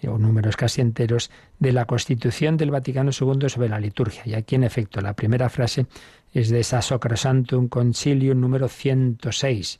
o 0.08 0.18
números 0.18 0.56
casi 0.56 0.80
enteros, 0.80 1.30
de 1.58 1.72
la 1.72 1.84
Constitución 1.84 2.56
del 2.56 2.70
Vaticano 2.70 3.10
II 3.10 3.48
sobre 3.48 3.68
la 3.68 3.78
liturgia. 3.78 4.22
Y 4.24 4.34
aquí, 4.34 4.54
en 4.54 4.64
efecto, 4.64 5.00
la 5.00 5.14
primera 5.14 5.48
frase 5.48 5.86
es 6.32 6.48
de 6.48 6.60
esa 6.60 6.80
Sacrosantum 6.80 7.68
Concilium 7.68 8.40
número 8.40 8.68
106. 8.68 9.78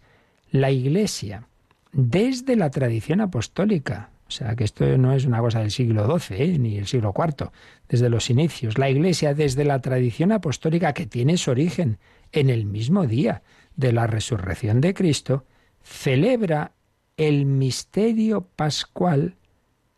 La 0.51 0.71
Iglesia, 0.71 1.47
desde 1.93 2.57
la 2.57 2.71
tradición 2.71 3.21
apostólica, 3.21 4.12
o 4.33 4.35
sea, 4.35 4.57
que 4.57 4.65
esto 4.65 4.97
no 4.97 5.13
es 5.13 5.27
una 5.27 5.41
cosa 5.41 5.61
del 5.61 5.71
siglo 5.71 6.19
XII 6.19 6.37
¿eh? 6.43 6.59
ni 6.59 6.79
el 6.79 6.87
siglo 6.87 7.13
IV, 7.15 7.51
desde 7.87 8.09
los 8.09 8.31
inicios. 8.31 8.79
La 8.79 8.89
Iglesia, 8.89 9.35
desde 9.35 9.63
la 9.65 9.81
tradición 9.81 10.33
apostólica 10.33 10.95
que 10.95 11.05
tiene 11.05 11.37
su 11.37 11.51
origen 11.51 11.99
en 12.33 12.49
el 12.49 12.65
mismo 12.65 13.07
día 13.07 13.43
de 13.77 13.93
la 13.93 14.07
resurrección 14.07 14.81
de 14.81 14.95
Cristo, 14.95 15.45
celebra 15.83 16.73
el 17.19 17.45
misterio 17.45 18.49
pascual 18.57 19.37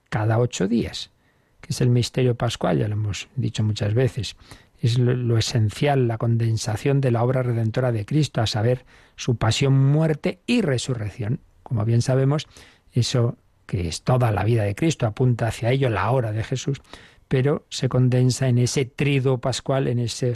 cada 0.09 0.40
ocho 0.40 0.66
días. 0.66 1.12
¿Qué 1.61 1.68
es 1.70 1.81
el 1.81 1.90
misterio 1.90 2.35
pascual? 2.35 2.79
Ya 2.79 2.88
lo 2.88 2.94
hemos 2.94 3.29
dicho 3.37 3.62
muchas 3.62 3.94
veces. 3.94 4.35
Es 4.81 4.99
lo 4.99 5.38
esencial, 5.38 6.09
la 6.09 6.18
condensación 6.18 7.01
de 7.01 7.12
la 7.12 7.23
obra 7.23 7.44
redentora 7.44 7.92
de 7.92 8.05
Cristo, 8.05 8.40
a 8.40 8.49
saber, 8.49 8.85
su 9.14 9.37
pasión, 9.37 9.75
muerte 9.75 10.40
y 10.44 10.61
resurrección. 10.61 11.38
Como 11.62 11.85
bien 11.85 12.03
sabemos, 12.03 12.49
eso 12.92 13.38
que 13.66 13.88
es 13.88 14.03
toda 14.03 14.31
la 14.31 14.44
vida 14.44 14.64
de 14.64 14.74
Cristo, 14.74 15.07
apunta 15.07 15.48
hacia 15.48 15.70
ello 15.70 15.88
la 15.90 16.11
hora 16.11 16.33
de 16.33 16.44
Jesús, 16.44 16.81
pero 17.29 17.66
se 17.70 17.88
condensa 17.88 18.48
en 18.48 18.59
ese 18.59 18.85
trido 18.85 19.38
pascual, 19.38 19.88
en 19.88 19.98
ese, 19.98 20.35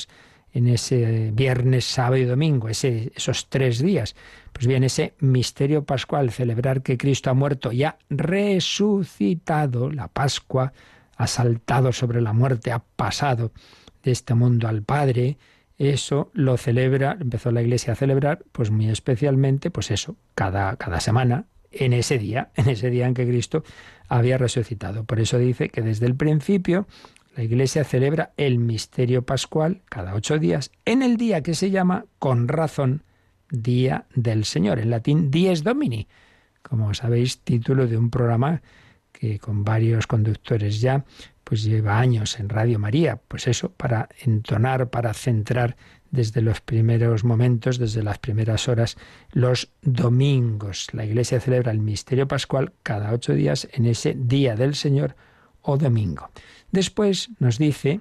en 0.52 0.68
ese 0.68 1.30
viernes, 1.32 1.84
sábado 1.84 2.16
y 2.16 2.24
domingo, 2.24 2.68
esos 2.68 3.48
tres 3.48 3.80
días. 3.80 4.16
Pues 4.52 4.66
bien, 4.66 4.84
ese 4.84 5.14
misterio 5.20 5.84
pascual, 5.84 6.30
celebrar 6.30 6.82
que 6.82 6.96
Cristo 6.98 7.30
ha 7.30 7.34
muerto 7.34 7.72
y 7.72 7.84
ha 7.84 7.98
resucitado, 8.10 9.90
la 9.90 10.08
Pascua 10.08 10.72
ha 11.16 11.26
saltado 11.26 11.92
sobre 11.92 12.20
la 12.20 12.32
muerte, 12.32 12.72
ha 12.72 12.78
pasado 12.78 13.52
de 14.02 14.12
este 14.12 14.34
mundo 14.34 14.68
al 14.68 14.82
Padre, 14.82 15.36
eso 15.76 16.30
lo 16.32 16.56
celebra, 16.56 17.16
empezó 17.20 17.52
la 17.52 17.62
Iglesia 17.62 17.92
a 17.92 17.96
celebrar, 17.96 18.44
pues 18.52 18.70
muy 18.70 18.88
especialmente, 18.88 19.70
pues 19.70 19.90
eso, 19.90 20.16
cada, 20.34 20.76
cada 20.76 20.98
semana, 21.00 21.44
en 21.70 21.92
ese 21.92 22.18
día, 22.18 22.50
en 22.56 22.68
ese 22.68 22.90
día 22.90 23.06
en 23.06 23.14
que 23.14 23.26
Cristo 23.26 23.64
había 24.08 24.38
resucitado. 24.38 25.04
Por 25.04 25.20
eso 25.20 25.38
dice 25.38 25.68
que 25.68 25.82
desde 25.82 26.06
el 26.06 26.14
principio 26.14 26.86
la 27.36 27.44
Iglesia 27.44 27.84
celebra 27.84 28.32
el 28.36 28.58
misterio 28.58 29.22
pascual 29.22 29.82
cada 29.88 30.14
ocho 30.14 30.38
días, 30.38 30.72
en 30.84 31.02
el 31.02 31.16
día 31.16 31.42
que 31.42 31.54
se 31.54 31.70
llama, 31.70 32.06
con 32.18 32.48
razón, 32.48 33.04
Día 33.50 34.06
del 34.14 34.44
Señor, 34.44 34.78
en 34.78 34.90
latín 34.90 35.30
Dies 35.30 35.64
Domini, 35.64 36.06
como 36.62 36.92
sabéis, 36.92 37.40
título 37.40 37.86
de 37.86 37.96
un 37.96 38.10
programa 38.10 38.60
que 39.12 39.38
con 39.38 39.64
varios 39.64 40.06
conductores 40.06 40.80
ya, 40.80 41.04
pues 41.44 41.62
lleva 41.64 41.98
años 41.98 42.38
en 42.38 42.48
Radio 42.48 42.78
María, 42.78 43.20
pues 43.26 43.46
eso, 43.46 43.70
para 43.70 44.08
entonar, 44.22 44.90
para 44.90 45.14
centrar 45.14 45.76
desde 46.10 46.42
los 46.42 46.60
primeros 46.60 47.24
momentos, 47.24 47.78
desde 47.78 48.02
las 48.02 48.18
primeras 48.18 48.68
horas, 48.68 48.96
los 49.32 49.70
domingos. 49.82 50.88
La 50.92 51.04
Iglesia 51.04 51.40
celebra 51.40 51.72
el 51.72 51.80
misterio 51.80 52.28
pascual 52.28 52.72
cada 52.82 53.12
ocho 53.12 53.34
días 53.34 53.68
en 53.72 53.86
ese 53.86 54.14
día 54.16 54.56
del 54.56 54.74
Señor 54.74 55.16
o 55.62 55.76
domingo. 55.76 56.30
Después 56.70 57.30
nos 57.38 57.58
dice 57.58 58.00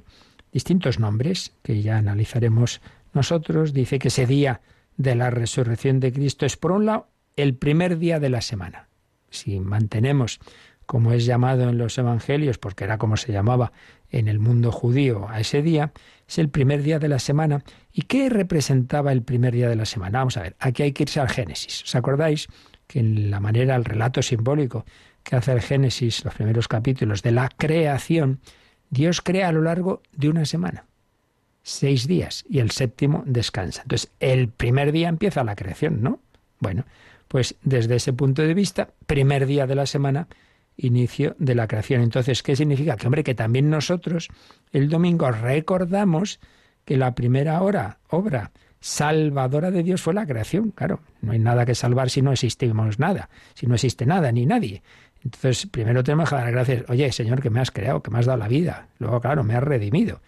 distintos 0.51 0.99
nombres 0.99 1.53
que 1.63 1.81
ya 1.81 1.97
analizaremos 1.97 2.81
nosotros. 3.13 3.73
Dice 3.73 3.99
que 3.99 4.07
ese 4.07 4.25
día 4.25 4.61
de 4.97 5.15
la 5.15 5.29
resurrección 5.29 5.99
de 5.99 6.11
Cristo 6.11 6.45
es, 6.45 6.57
por 6.57 6.71
un 6.71 6.85
lado, 6.85 7.07
el 7.35 7.55
primer 7.55 7.97
día 7.99 8.19
de 8.19 8.29
la 8.29 8.41
semana. 8.41 8.89
Si 9.29 9.59
mantenemos 9.59 10.39
como 10.87 11.11
es 11.11 11.25
llamado 11.25 11.69
en 11.69 11.77
los 11.77 11.97
evangelios, 11.97 12.57
porque 12.57 12.85
era 12.85 12.97
como 12.97 13.17
se 13.17 13.33
llamaba 13.33 13.73
en 14.11 14.27
el 14.27 14.39
mundo 14.39 14.71
judío 14.71 15.27
a 15.29 15.39
ese 15.39 15.61
día, 15.61 15.91
es 16.27 16.37
el 16.37 16.49
primer 16.49 16.83
día 16.83 16.99
de 16.99 17.07
la 17.07 17.19
semana. 17.19 17.63
¿Y 17.91 18.03
qué 18.03 18.29
representaba 18.29 19.11
el 19.11 19.23
primer 19.23 19.53
día 19.53 19.69
de 19.69 19.75
la 19.75 19.85
semana? 19.85 20.19
Vamos 20.19 20.37
a 20.37 20.41
ver, 20.41 20.55
aquí 20.59 20.83
hay 20.83 20.91
que 20.91 21.03
irse 21.03 21.19
al 21.19 21.29
Génesis. 21.29 21.83
¿Os 21.83 21.95
acordáis 21.95 22.47
que 22.87 22.99
en 22.99 23.29
la 23.31 23.39
manera, 23.39 23.75
el 23.75 23.85
relato 23.85 24.21
simbólico 24.21 24.85
que 25.23 25.35
hace 25.35 25.51
el 25.51 25.61
Génesis, 25.61 26.23
los 26.23 26.33
primeros 26.33 26.67
capítulos 26.67 27.21
de 27.21 27.31
la 27.31 27.49
creación, 27.49 28.39
Dios 28.89 29.21
crea 29.21 29.49
a 29.49 29.51
lo 29.51 29.61
largo 29.61 30.01
de 30.13 30.29
una 30.29 30.45
semana, 30.45 30.85
seis 31.63 32.07
días, 32.07 32.45
y 32.49 32.59
el 32.59 32.71
séptimo 32.71 33.23
descansa. 33.25 33.81
Entonces, 33.81 34.09
el 34.21 34.47
primer 34.47 34.93
día 34.93 35.09
empieza 35.09 35.43
la 35.43 35.55
creación, 35.55 36.01
¿no? 36.01 36.21
Bueno, 36.59 36.85
pues 37.27 37.55
desde 37.63 37.95
ese 37.95 38.13
punto 38.13 38.41
de 38.41 38.53
vista, 38.53 38.89
primer 39.05 39.45
día 39.45 39.67
de 39.67 39.75
la 39.75 39.85
semana, 39.85 40.27
inicio 40.77 41.35
de 41.39 41.55
la 41.55 41.67
creación. 41.67 42.01
Entonces, 42.01 42.43
¿qué 42.43 42.55
significa? 42.55 42.95
Que, 42.95 43.07
hombre, 43.07 43.23
que 43.23 43.35
también 43.35 43.69
nosotros 43.69 44.29
el 44.71 44.89
domingo 44.89 45.29
recordamos 45.31 46.39
que 46.85 46.97
la 46.97 47.15
primera 47.15 47.61
hora, 47.61 47.99
obra 48.09 48.51
salvadora 48.79 49.71
de 49.71 49.83
Dios 49.83 50.01
fue 50.01 50.13
la 50.13 50.25
creación. 50.25 50.71
Claro, 50.71 51.01
no 51.21 51.31
hay 51.31 51.39
nada 51.39 51.65
que 51.65 51.75
salvar 51.75 52.09
si 52.09 52.21
no 52.21 52.31
existimos 52.31 52.99
nada, 52.99 53.29
si 53.53 53.67
no 53.67 53.75
existe 53.75 54.05
nada 54.05 54.31
ni 54.31 54.45
nadie. 54.45 54.83
Entonces, 55.23 55.65
primero 55.65 56.03
tenemos 56.03 56.29
que 56.29 56.35
dar 56.35 56.51
gracias. 56.51 56.83
Oye, 56.89 57.11
Señor, 57.11 57.41
que 57.41 57.49
me 57.49 57.59
has 57.59 57.71
creado, 57.71 58.01
que 58.01 58.11
me 58.11 58.19
has 58.19 58.25
dado 58.25 58.37
la 58.37 58.47
vida. 58.47 58.87
Luego, 58.99 59.19
claro, 59.19 59.43
me 59.43 59.55
has 59.55 59.63
redimido. 59.63 60.21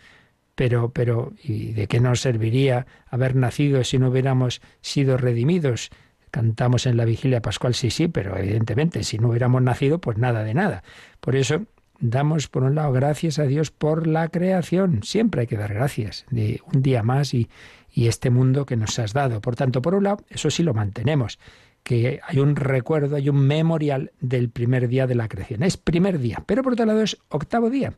Pero, 0.55 0.91
pero, 0.91 1.31
¿y 1.41 1.71
de 1.71 1.87
qué 1.87 2.01
nos 2.01 2.19
serviría 2.19 2.85
haber 3.07 3.35
nacido 3.35 3.83
si 3.83 3.97
no 3.97 4.09
hubiéramos 4.09 4.61
sido 4.81 5.15
redimidos? 5.15 5.89
Cantamos 6.31 6.85
en 6.85 6.97
la 6.97 7.05
vigilia 7.05 7.41
pascual, 7.41 7.73
sí, 7.73 7.89
sí, 7.89 8.07
pero 8.07 8.37
evidentemente 8.37 9.03
si 9.03 9.17
no 9.17 9.29
hubiéramos 9.29 9.61
nacido, 9.61 9.99
pues 9.99 10.17
nada 10.17 10.43
de 10.43 10.53
nada. 10.53 10.83
Por 11.19 11.35
eso 11.35 11.65
damos 11.99 12.47
por 12.47 12.63
un 12.63 12.75
lado 12.75 12.91
gracias 12.91 13.39
a 13.39 13.43
Dios 13.43 13.71
por 13.71 14.07
la 14.07 14.29
creación. 14.29 15.03
Siempre 15.03 15.41
hay 15.41 15.47
que 15.47 15.57
dar 15.57 15.73
gracias 15.73 16.25
de 16.31 16.61
un 16.71 16.81
día 16.81 17.03
más 17.03 17.33
y, 17.33 17.49
y 17.93 18.07
este 18.07 18.29
mundo 18.29 18.65
que 18.65 18.77
nos 18.77 18.97
has 18.99 19.13
dado. 19.13 19.41
Por 19.41 19.55
tanto, 19.55 19.81
por 19.81 19.95
un 19.95 20.05
lado, 20.05 20.23
eso 20.29 20.49
sí 20.49 20.63
lo 20.63 20.73
mantenemos, 20.73 21.39
que 21.83 22.19
hay 22.25 22.39
un 22.39 22.55
recuerdo, 22.55 23.15
hay 23.15 23.29
un 23.29 23.39
memorial 23.39 24.11
del 24.19 24.49
primer 24.49 24.87
día 24.87 25.07
de 25.07 25.15
la 25.15 25.27
creación. 25.27 25.63
Es 25.63 25.77
primer 25.77 26.19
día, 26.19 26.43
pero 26.45 26.63
por 26.63 26.73
otro 26.73 26.85
lado 26.85 27.01
es 27.01 27.17
octavo 27.29 27.69
día. 27.69 27.93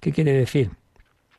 ¿Qué 0.00 0.12
quiere 0.12 0.32
decir? 0.32 0.70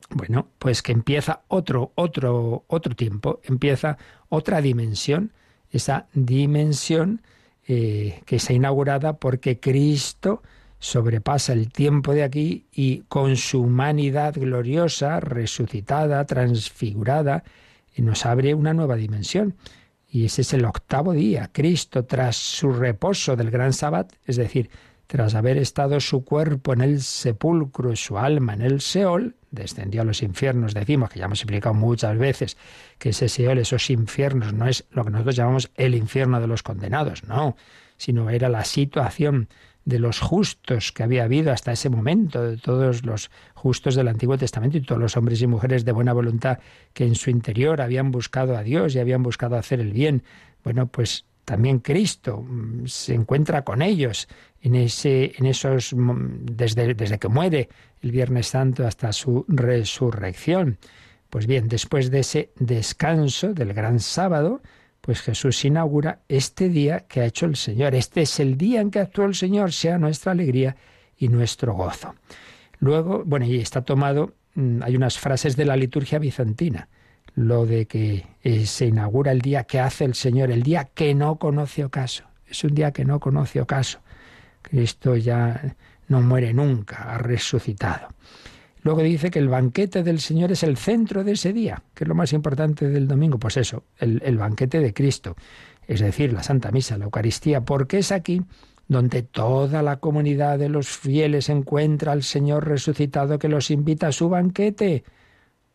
Bueno, 0.09 0.47
pues 0.57 0.81
que 0.81 0.91
empieza 0.91 1.43
otro, 1.47 1.91
otro, 1.95 2.65
otro 2.67 2.95
tiempo, 2.95 3.41
empieza 3.43 3.97
otra 4.27 4.61
dimensión, 4.61 5.33
esa 5.71 6.07
dimensión 6.13 7.21
eh, 7.67 8.21
que 8.25 8.37
está 8.37 8.53
inaugurada 8.53 9.13
porque 9.13 9.59
Cristo 9.59 10.41
sobrepasa 10.79 11.53
el 11.53 11.71
tiempo 11.71 12.13
de 12.13 12.23
aquí 12.23 12.65
y 12.71 12.99
con 13.09 13.35
su 13.35 13.61
humanidad 13.61 14.33
gloriosa, 14.35 15.19
resucitada, 15.19 16.25
transfigurada, 16.25 17.43
nos 18.01 18.25
abre 18.25 18.53
una 18.53 18.73
nueva 18.73 18.95
dimensión. 18.95 19.55
Y 20.09 20.25
ese 20.25 20.41
es 20.41 20.53
el 20.53 20.65
octavo 20.65 21.13
día. 21.13 21.49
Cristo, 21.51 22.05
tras 22.05 22.35
su 22.35 22.71
reposo 22.71 23.35
del 23.35 23.51
gran 23.51 23.73
sábado, 23.73 24.07
es 24.25 24.37
decir, 24.37 24.69
tras 25.07 25.35
haber 25.35 25.57
estado 25.57 25.99
su 25.99 26.23
cuerpo 26.23 26.73
en 26.73 26.81
el 26.81 27.01
sepulcro 27.01 27.91
y 27.91 27.95
su 27.95 28.17
alma 28.17 28.53
en 28.53 28.61
el 28.61 28.81
Seol, 28.81 29.35
descendió 29.51 30.01
a 30.01 30.05
los 30.05 30.21
infiernos. 30.21 30.73
Decimos, 30.73 31.09
que 31.09 31.19
ya 31.19 31.25
hemos 31.25 31.41
explicado 31.41 31.73
muchas 31.75 32.17
veces, 32.17 32.57
que 32.97 33.09
ese 33.09 33.29
Seol, 33.29 33.57
esos 33.57 33.89
infiernos, 33.89 34.53
no 34.53 34.67
es 34.67 34.85
lo 34.91 35.03
que 35.03 35.11
nosotros 35.11 35.35
llamamos 35.35 35.71
el 35.75 35.95
infierno 35.95 36.39
de 36.39 36.47
los 36.47 36.63
condenados, 36.63 37.23
no, 37.23 37.55
sino 37.97 38.29
era 38.29 38.49
la 38.49 38.63
situación 38.63 39.49
de 39.85 39.99
los 39.99 40.19
justos 40.19 40.91
que 40.91 41.03
había 41.03 41.23
habido 41.23 41.51
hasta 41.51 41.71
ese 41.71 41.89
momento, 41.89 42.43
de 42.43 42.57
todos 42.57 43.05
los 43.05 43.31
justos 43.55 43.95
del 43.95 44.07
Antiguo 44.07 44.37
Testamento 44.37 44.77
y 44.77 44.81
todos 44.81 45.01
los 45.01 45.17
hombres 45.17 45.41
y 45.41 45.47
mujeres 45.47 45.83
de 45.83 45.91
buena 45.91 46.13
voluntad 46.13 46.59
que 46.93 47.05
en 47.05 47.15
su 47.15 47.29
interior 47.29 47.81
habían 47.81 48.11
buscado 48.11 48.55
a 48.55 48.63
Dios 48.63 48.95
y 48.95 48.99
habían 48.99 49.23
buscado 49.23 49.55
hacer 49.55 49.79
el 49.79 49.91
bien. 49.91 50.23
Bueno, 50.63 50.87
pues 50.87 51.25
también 51.49 51.79
Cristo 51.79 52.43
mm, 52.47 52.85
se 52.85 53.15
encuentra 53.15 53.63
con 53.63 53.81
ellos 53.81 54.27
en 54.61 54.75
ese 54.75 55.33
en 55.35 55.47
esos 55.47 55.95
desde, 55.95 56.93
desde 56.93 57.17
que 57.17 57.27
muere 57.27 57.69
el 58.03 58.11
Viernes 58.11 58.49
Santo 58.49 58.85
hasta 58.85 59.11
su 59.11 59.45
resurrección. 59.47 60.77
Pues 61.31 61.47
bien, 61.47 61.67
después 61.67 62.11
de 62.11 62.19
ese 62.19 62.51
descanso 62.59 63.55
del 63.55 63.73
gran 63.73 63.99
sábado, 63.99 64.61
pues 65.01 65.21
Jesús 65.21 65.65
inaugura 65.65 66.19
este 66.27 66.69
día 66.69 67.07
que 67.07 67.21
ha 67.21 67.25
hecho 67.25 67.47
el 67.47 67.55
Señor. 67.55 67.95
Este 67.95 68.21
es 68.21 68.39
el 68.39 68.55
día 68.55 68.81
en 68.81 68.91
que 68.91 68.99
actuó 68.99 69.25
el 69.25 69.33
Señor, 69.33 69.73
sea 69.73 69.97
nuestra 69.97 70.33
alegría 70.33 70.75
y 71.17 71.29
nuestro 71.29 71.73
gozo. 71.73 72.13
Luego, 72.77 73.23
bueno, 73.25 73.47
y 73.47 73.57
está 73.57 73.81
tomado, 73.81 74.35
mm, 74.53 74.83
hay 74.83 74.95
unas 74.95 75.17
frases 75.17 75.55
de 75.55 75.65
la 75.65 75.75
liturgia 75.75 76.19
bizantina, 76.19 76.89
lo 77.35 77.65
de 77.65 77.85
que 77.85 78.25
eh, 78.43 78.65
se 78.65 78.87
inaugura 78.87 79.31
el 79.31 79.41
día 79.41 79.63
que 79.63 79.79
hace 79.79 80.05
el 80.05 80.15
Señor, 80.15 80.51
el 80.51 80.63
día 80.63 80.85
que 80.85 81.13
no 81.13 81.37
conoce 81.37 81.83
ocaso. 81.83 82.23
Es 82.47 82.63
un 82.63 82.73
día 82.73 82.91
que 82.91 83.05
no 83.05 83.19
conoce 83.19 83.61
ocaso. 83.61 83.99
Cristo 84.61 85.15
ya 85.15 85.75
no 86.07 86.21
muere 86.21 86.53
nunca, 86.53 87.13
ha 87.13 87.17
resucitado. 87.17 88.07
Luego 88.81 89.01
dice 89.01 89.29
que 89.29 89.39
el 89.39 89.49
banquete 89.49 90.03
del 90.03 90.19
Señor 90.19 90.51
es 90.51 90.63
el 90.63 90.77
centro 90.77 91.23
de 91.23 91.33
ese 91.33 91.53
día, 91.53 91.83
que 91.93 92.05
es 92.05 92.07
lo 92.07 92.15
más 92.15 92.33
importante 92.33 92.87
del 92.89 93.07
domingo. 93.07 93.37
Pues 93.37 93.57
eso, 93.57 93.83
el, 93.97 94.21
el 94.23 94.37
banquete 94.37 94.79
de 94.79 94.93
Cristo, 94.93 95.35
es 95.85 95.99
decir, 95.99 96.33
la 96.33 96.43
Santa 96.43 96.71
Misa, 96.71 96.97
la 96.97 97.05
Eucaristía, 97.05 97.61
porque 97.61 97.99
es 97.99 98.11
aquí 98.11 98.41
donde 98.87 99.21
toda 99.21 99.83
la 99.83 99.97
comunidad 99.97 100.57
de 100.57 100.67
los 100.67 100.87
fieles 100.87 101.49
encuentra 101.49 102.11
al 102.11 102.23
Señor 102.23 102.67
resucitado 102.67 103.37
que 103.37 103.47
los 103.47 103.69
invita 103.69 104.07
a 104.07 104.11
su 104.11 104.29
banquete. 104.29 105.03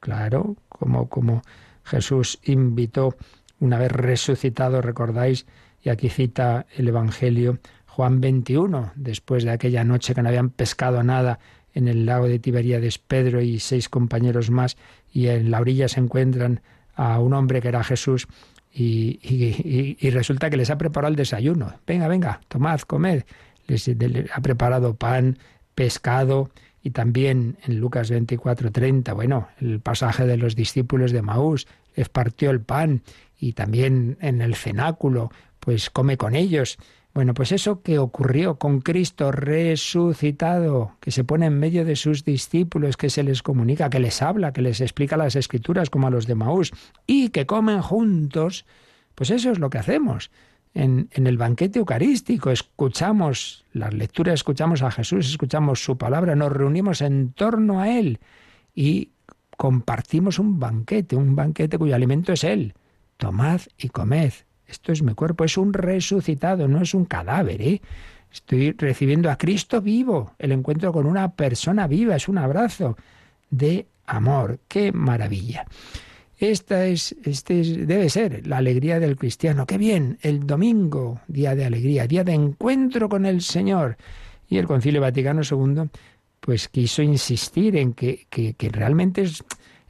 Claro, 0.05 0.57
como, 0.69 1.09
como 1.09 1.41
Jesús 1.83 2.39
invitó 2.43 3.17
una 3.59 3.79
vez 3.79 3.91
resucitado, 3.91 4.83
recordáis, 4.83 5.47
y 5.81 5.89
aquí 5.89 6.11
cita 6.11 6.67
el 6.77 6.89
Evangelio 6.89 7.59
Juan 7.87 8.21
21, 8.21 8.93
después 8.97 9.45
de 9.45 9.53
aquella 9.53 9.83
noche 9.83 10.15
que 10.15 10.21
no 10.21 10.29
habían 10.29 10.51
pescado 10.51 11.03
nada 11.03 11.39
en 11.73 11.89
el 11.89 12.05
lago 12.05 12.29
de 12.29 12.39
Tiberíades 12.39 12.99
Pedro 12.99 13.41
y 13.41 13.59
seis 13.61 13.89
compañeros 13.89 14.51
más, 14.51 14.77
y 15.11 15.29
en 15.29 15.51
la 15.51 15.63
orilla 15.63 15.89
se 15.89 16.01
encuentran 16.01 16.61
a 16.95 17.19
un 17.19 17.33
hombre 17.33 17.63
que 17.63 17.69
era 17.69 17.83
Jesús, 17.83 18.29
y, 18.75 19.19
y, 19.23 20.11
resulta 20.11 20.51
que 20.51 20.59
les 20.59 20.69
ha 20.69 20.77
preparado 20.77 21.13
el 21.13 21.17
desayuno. 21.17 21.77
Venga, 21.87 22.09
venga, 22.09 22.43
tomad, 22.49 22.81
comed. 22.81 23.23
Les, 23.69 23.89
ha 24.35 24.41
preparado 24.43 24.97
pan, 24.97 25.39
pescado, 25.75 26.51
y 26.85 26.91
también 26.91 27.57
en 27.67 27.81
Lucas 27.81 28.11
24, 28.11 28.71
30, 28.71 29.15
bueno, 29.15 29.49
el 29.59 29.81
pasaje 29.81 30.27
de 30.27 30.37
los 30.37 30.55
discípulos 30.55 31.13
de 31.13 31.23
Maús, 31.23 31.67
les 31.97 32.11
partió 32.11 32.51
el 32.51 32.61
pan, 32.61 33.03
y 33.41 33.55
también 33.55 34.19
en 34.21 34.43
el 34.43 34.55
cenáculo, 34.55 35.33
pues 35.61 35.89
come 35.89 36.19
con 36.19 36.37
ellos. 36.37 36.79
Bueno, 37.15 37.33
pues 37.33 37.53
eso 37.53 37.81
que 37.81 37.99
ocurrió 37.99 38.59
con 38.59 38.83
Cristo 38.83 39.33
resucitado, 39.33 40.93
que 41.01 41.11
se 41.11 41.25
pone 41.25 41.47
en 41.47 41.59
medio 41.59 41.87
de 41.87 41.97
sus 41.97 42.23
discípulos, 42.23 42.99
que 42.99 43.09
se 43.09 43.23
les 43.23 43.43
comunica, 43.43 43.89
que 43.89 43.99
les 43.99 44.21
habla, 44.21 44.53
que 44.53 44.61
les 44.61 44.83
explica 44.83 45.17
las 45.17 45.37
escrituras 45.37 45.89
como 45.89 46.09
a 46.09 46.11
los 46.11 46.27
de 46.27 46.35
Maús, 46.35 46.73
y 47.07 47.31
que 47.31 47.47
comen 47.47 47.81
juntos, 47.81 48.67
pues 49.15 49.31
eso 49.31 49.51
es 49.51 49.59
lo 49.59 49.71
que 49.71 49.79
hacemos. 49.79 50.31
En, 50.75 51.09
el 51.13 51.39
banquete 51.39 51.79
eucarístico 51.79 52.51
escuchamos 52.51 53.65
las 53.73 53.95
lecturas, 53.95 54.35
escuchamos 54.35 54.83
a 54.83 54.91
Jesús, 54.91 55.31
escuchamos 55.31 55.85
su 55.85 55.97
palabra, 55.97 56.35
nos 56.35 56.53
reunimos 56.53 57.01
en 57.01 57.33
torno 57.33 57.81
a 57.81 57.91
Él 57.91 58.19
y 58.75 59.11
compartimos 59.57 60.41
un 60.41 60.59
banquete, 60.59 61.15
un 61.15 61.37
banquete 61.37 61.79
cuyo 61.79 61.95
alimento 61.95 62.33
es 62.33 62.43
Él. 62.43 62.75
Tomad 63.19 63.61
y 63.79 63.91
comed, 63.91 64.33
esto 64.67 64.91
es 64.91 65.03
mi 65.03 65.15
cuerpo, 65.15 65.45
es 65.45 65.57
un 65.57 65.73
resucitado, 65.73 66.67
no 66.67 66.83
es 66.83 66.93
un 66.93 67.05
cadáver. 67.05 67.63
¿eh? 67.63 67.81
Estoy 68.33 68.73
recibiendo 68.73 69.31
a 69.31 69.39
Cristo 69.39 69.81
vivo, 69.81 70.33
el 70.41 70.51
encuentro 70.51 70.93
con 70.93 71.07
una 71.07 71.35
persona 71.35 71.87
viva, 71.87 72.17
es 72.17 72.29
un 72.29 72.39
abrazo 72.39 72.97
de 73.49 73.87
amor. 74.07 74.59
¡Qué 74.67 74.91
maravilla! 74.91 75.67
Esta 76.39 76.87
es, 76.87 77.15
este 77.25 77.63
debe 77.63 78.11
ser 78.11 78.47
la 78.47 78.59
alegría 78.59 78.99
del 78.99 79.17
cristiano. 79.17 79.67
¡Qué 79.67 79.79
bien! 79.79 80.19
El 80.23 80.47
domingo, 80.47 81.21
día 81.29 81.55
de 81.55 81.65
alegría, 81.65 82.07
día 82.07 82.25
de 82.25 82.33
encuentro 82.33 83.09
con 83.09 83.25
el 83.25 83.41
Señor. 83.41 83.97
Y 84.49 84.59
el 84.59 84.67
Concilio 84.67 85.01
Vaticano 85.01 85.43
II, 85.49 85.89
pues 86.41 86.69
quiso 86.69 87.03
insistir 87.03 87.77
en 87.77 87.95
que, 87.95 88.27
realmente 88.73 89.23
es 89.23 89.43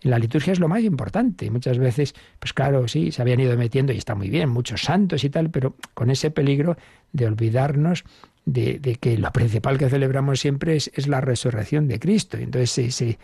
la 0.02 0.18
liturgia 0.18 0.52
es 0.52 0.60
lo 0.60 0.68
más 0.68 0.82
importante. 0.82 1.50
Muchas 1.50 1.78
veces, 1.78 2.14
pues 2.38 2.52
claro, 2.52 2.86
sí, 2.88 3.10
se 3.10 3.22
habían 3.22 3.40
ido 3.40 3.56
metiendo 3.56 3.92
y 3.92 3.96
está 3.96 4.14
muy 4.14 4.28
bien, 4.28 4.50
muchos 4.50 4.82
santos 4.82 5.24
y 5.24 5.30
tal, 5.30 5.50
pero 5.50 5.76
con 5.94 6.10
ese 6.10 6.30
peligro 6.30 6.76
de 7.12 7.26
olvidarnos 7.26 8.04
de, 8.44 8.98
que 9.00 9.16
lo 9.16 9.32
principal 9.32 9.78
que 9.78 9.88
celebramos 9.88 10.40
siempre 10.40 10.76
es, 10.76 11.08
la 11.08 11.22
resurrección 11.22 11.88
de 11.88 11.98
Cristo. 11.98 12.36
Entonces 12.36 12.94
se, 12.94 13.18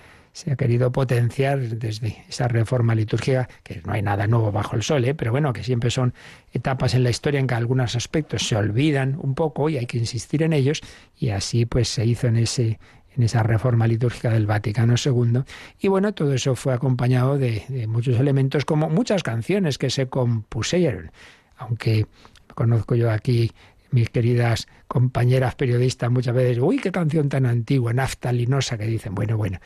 ha 0.51 0.57
querido 0.57 0.93
potenciar 0.93 1.61
desde 1.61 2.25
esa 2.29 2.49
reforma 2.49 2.95
litúrgica, 2.95 3.49
que 3.63 3.83
no 3.85 3.93
hay 3.93 4.03
nada 4.03 4.27
nuevo 4.27 4.53
bajo 4.53 4.77
el 4.77 4.83
sol, 4.83 5.05
¿eh? 5.05 5.15
pero 5.15 5.33
bueno, 5.33 5.53
que 5.53 5.65
siempre 5.65 5.91
son 5.91 6.15
etapas 6.53 6.95
en 6.95 7.03
la 7.03 7.11
historia 7.11 7.41
en 7.41 7.47
que 7.47 7.55
algunos 7.55 7.97
aspectos 7.97 8.47
se 8.47 8.57
olvidan 8.57 9.19
un 9.21 9.35
poco 9.35 9.69
y 9.69 9.77
hay 9.77 9.87
que 9.87 9.99
insistir 9.99 10.43
en 10.43 10.53
ellos, 10.53 10.81
y 11.17 11.31
así 11.31 11.67
pues 11.67 11.89
se 11.89 12.07
hizo 12.07 12.27
en 12.29 12.37
ese, 12.37 12.79
en 13.17 13.23
esa 13.23 13.43
reforma 13.43 13.87
litúrgica 13.87 14.31
del 14.31 14.47
Vaticano 14.47 14.95
II. 15.05 15.43
Y 15.81 15.89
bueno, 15.89 16.15
todo 16.15 16.33
eso 16.33 16.55
fue 16.55 16.73
acompañado 16.73 17.39
de, 17.39 17.87
muchos 17.89 18.19
elementos, 18.19 18.65
como 18.65 18.89
muchas 18.89 19.23
canciones 19.23 19.79
que 19.79 19.91
se 19.91 20.07
compusieron. 20.07 21.11
Aunque 21.57 22.07
conozco 22.55 22.95
yo 22.95 23.11
aquí 23.11 23.53
mis 23.91 24.09
queridas 24.09 24.69
compañeras 24.87 25.57
periodistas 25.57 26.11
muchas 26.11 26.35
veces, 26.35 26.59
uy, 26.59 26.79
qué 26.79 26.93
canción 26.93 27.29
tan 27.29 27.45
antigua, 27.45 27.93
naftalinosa, 27.93 28.79
que 28.79 28.87
dicen, 28.87 29.15
bueno, 29.15 29.37
bueno, 29.37 29.59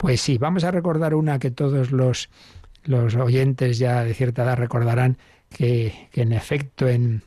pues 0.00 0.22
sí, 0.22 0.38
vamos 0.38 0.64
a 0.64 0.70
recordar 0.70 1.14
una 1.14 1.38
que 1.38 1.50
todos 1.50 1.92
los, 1.92 2.30
los 2.84 3.14
oyentes 3.16 3.78
ya 3.78 4.02
de 4.02 4.14
cierta 4.14 4.44
edad 4.44 4.56
recordarán, 4.56 5.18
que, 5.50 6.08
en 6.14 6.32
efecto 6.32 6.88
en, 6.88 7.22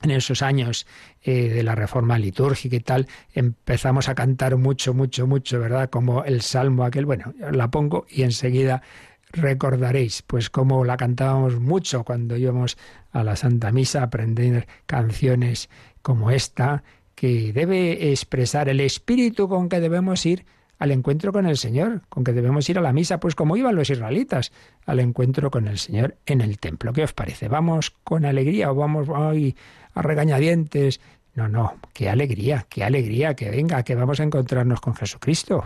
en 0.00 0.10
esos 0.12 0.40
años 0.40 0.86
eh, 1.22 1.50
de 1.50 1.62
la 1.62 1.74
reforma 1.74 2.18
litúrgica 2.18 2.76
y 2.76 2.80
tal, 2.80 3.08
empezamos 3.34 4.08
a 4.08 4.14
cantar 4.14 4.56
mucho, 4.56 4.94
mucho, 4.94 5.26
mucho, 5.26 5.60
¿verdad? 5.60 5.90
Como 5.90 6.24
el 6.24 6.40
salmo 6.40 6.84
aquel, 6.84 7.04
bueno, 7.04 7.34
la 7.52 7.70
pongo 7.70 8.06
y 8.08 8.22
enseguida 8.22 8.80
recordaréis, 9.30 10.22
pues 10.22 10.48
como 10.48 10.86
la 10.86 10.96
cantábamos 10.96 11.60
mucho 11.60 12.04
cuando 12.04 12.38
íbamos 12.38 12.78
a 13.12 13.22
la 13.22 13.36
Santa 13.36 13.70
Misa 13.70 14.02
aprender 14.02 14.66
canciones 14.86 15.68
como 16.00 16.30
esta, 16.30 16.84
que 17.14 17.52
debe 17.52 18.12
expresar 18.12 18.70
el 18.70 18.80
espíritu 18.80 19.46
con 19.46 19.68
que 19.68 19.80
debemos 19.80 20.24
ir 20.24 20.46
al 20.78 20.92
encuentro 20.92 21.32
con 21.32 21.46
el 21.46 21.56
Señor, 21.56 22.02
con 22.08 22.24
que 22.24 22.32
debemos 22.32 22.68
ir 22.68 22.78
a 22.78 22.82
la 22.82 22.92
misa, 22.92 23.18
pues 23.20 23.34
como 23.34 23.56
iban 23.56 23.74
los 23.74 23.90
israelitas, 23.90 24.52
al 24.86 25.00
encuentro 25.00 25.50
con 25.50 25.66
el 25.68 25.78
Señor 25.78 26.16
en 26.26 26.40
el 26.40 26.58
templo. 26.58 26.92
¿Qué 26.92 27.02
os 27.02 27.12
parece? 27.12 27.48
¿Vamos 27.48 27.90
con 28.04 28.24
alegría 28.24 28.70
o 28.70 28.74
vamos 28.74 29.08
hoy 29.08 29.56
a 29.94 30.02
regañadientes? 30.02 31.00
No, 31.34 31.48
no, 31.48 31.74
qué 31.92 32.08
alegría, 32.08 32.66
qué 32.68 32.84
alegría, 32.84 33.34
que 33.34 33.50
venga, 33.50 33.82
que 33.82 33.94
vamos 33.94 34.20
a 34.20 34.24
encontrarnos 34.24 34.80
con 34.80 34.94
Jesucristo. 34.94 35.64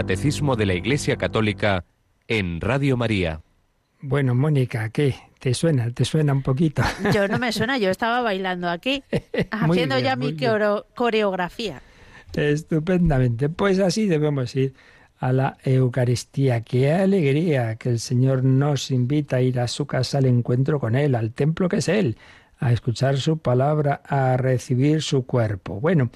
Catecismo 0.00 0.56
de 0.56 0.64
la 0.64 0.72
Iglesia 0.72 1.16
Católica 1.16 1.84
en 2.26 2.62
Radio 2.62 2.96
María. 2.96 3.42
Bueno, 4.00 4.34
Mónica, 4.34 4.88
¿qué? 4.88 5.14
¿Te 5.38 5.52
suena? 5.52 5.90
¿Te 5.90 6.06
suena 6.06 6.32
un 6.32 6.42
poquito? 6.42 6.80
Yo 7.14 7.28
no 7.28 7.38
me 7.38 7.52
suena, 7.52 7.76
yo 7.76 7.90
estaba 7.90 8.22
bailando 8.22 8.70
aquí, 8.70 9.04
haciendo 9.50 9.98
ya 9.98 10.16
mi 10.16 10.34
coreografía. 10.94 11.82
Estupendamente. 12.32 13.50
Pues 13.50 13.78
así 13.78 14.06
debemos 14.06 14.56
ir 14.56 14.72
a 15.18 15.34
la 15.34 15.58
Eucaristía. 15.64 16.62
Qué 16.62 16.90
alegría 16.92 17.76
que 17.76 17.90
el 17.90 17.98
Señor 18.00 18.42
nos 18.42 18.90
invita 18.90 19.36
a 19.36 19.42
ir 19.42 19.60
a 19.60 19.68
su 19.68 19.84
casa 19.84 20.16
al 20.16 20.24
encuentro 20.24 20.80
con 20.80 20.94
Él, 20.94 21.14
al 21.14 21.32
templo 21.34 21.68
que 21.68 21.76
es 21.76 21.88
Él, 21.90 22.16
a 22.58 22.72
escuchar 22.72 23.18
su 23.18 23.36
palabra, 23.36 24.00
a 24.06 24.38
recibir 24.38 25.02
su 25.02 25.26
cuerpo. 25.26 25.78
Bueno, 25.78 26.10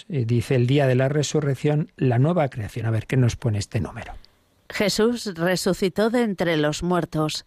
Eh, 0.09 0.25
dice 0.27 0.57
el 0.57 0.67
día 0.67 0.87
de 0.87 0.95
la 0.95 1.09
resurrección, 1.09 1.91
la 1.97 2.19
nueva 2.19 2.49
creación. 2.49 2.87
A 2.87 2.91
ver 2.91 3.07
qué 3.07 3.17
nos 3.17 3.37
pone 3.37 3.59
este 3.59 3.81
número. 3.81 4.13
Jesús 4.69 5.33
resucitó 5.37 6.11
de 6.11 6.23
entre 6.23 6.57
los 6.57 6.83
muertos 6.83 7.47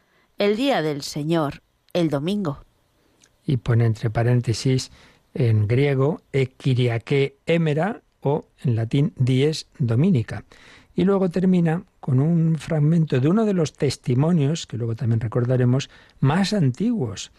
el 0.41 0.57
día 0.57 0.81
del 0.81 1.03
Señor, 1.03 1.61
el 1.93 2.09
domingo. 2.09 2.65
Y 3.45 3.57
pone 3.57 3.85
entre 3.85 4.09
paréntesis 4.09 4.89
en 5.35 5.67
griego 5.67 6.23
ekiriake 6.33 7.37
emera 7.45 8.01
o 8.21 8.45
en 8.63 8.75
latín 8.75 9.13
dies 9.17 9.67
dominica. 9.77 10.43
Y 10.95 11.03
luego 11.03 11.29
termina 11.29 11.83
con 11.99 12.19
un 12.19 12.55
fragmento 12.55 13.19
de 13.19 13.27
uno 13.27 13.45
de 13.45 13.53
los 13.53 13.73
testimonios, 13.73 14.65
que 14.65 14.77
luego 14.77 14.95
también 14.95 15.19
recordaremos, 15.19 15.91
más 16.21 16.53
antiguos 16.53 17.31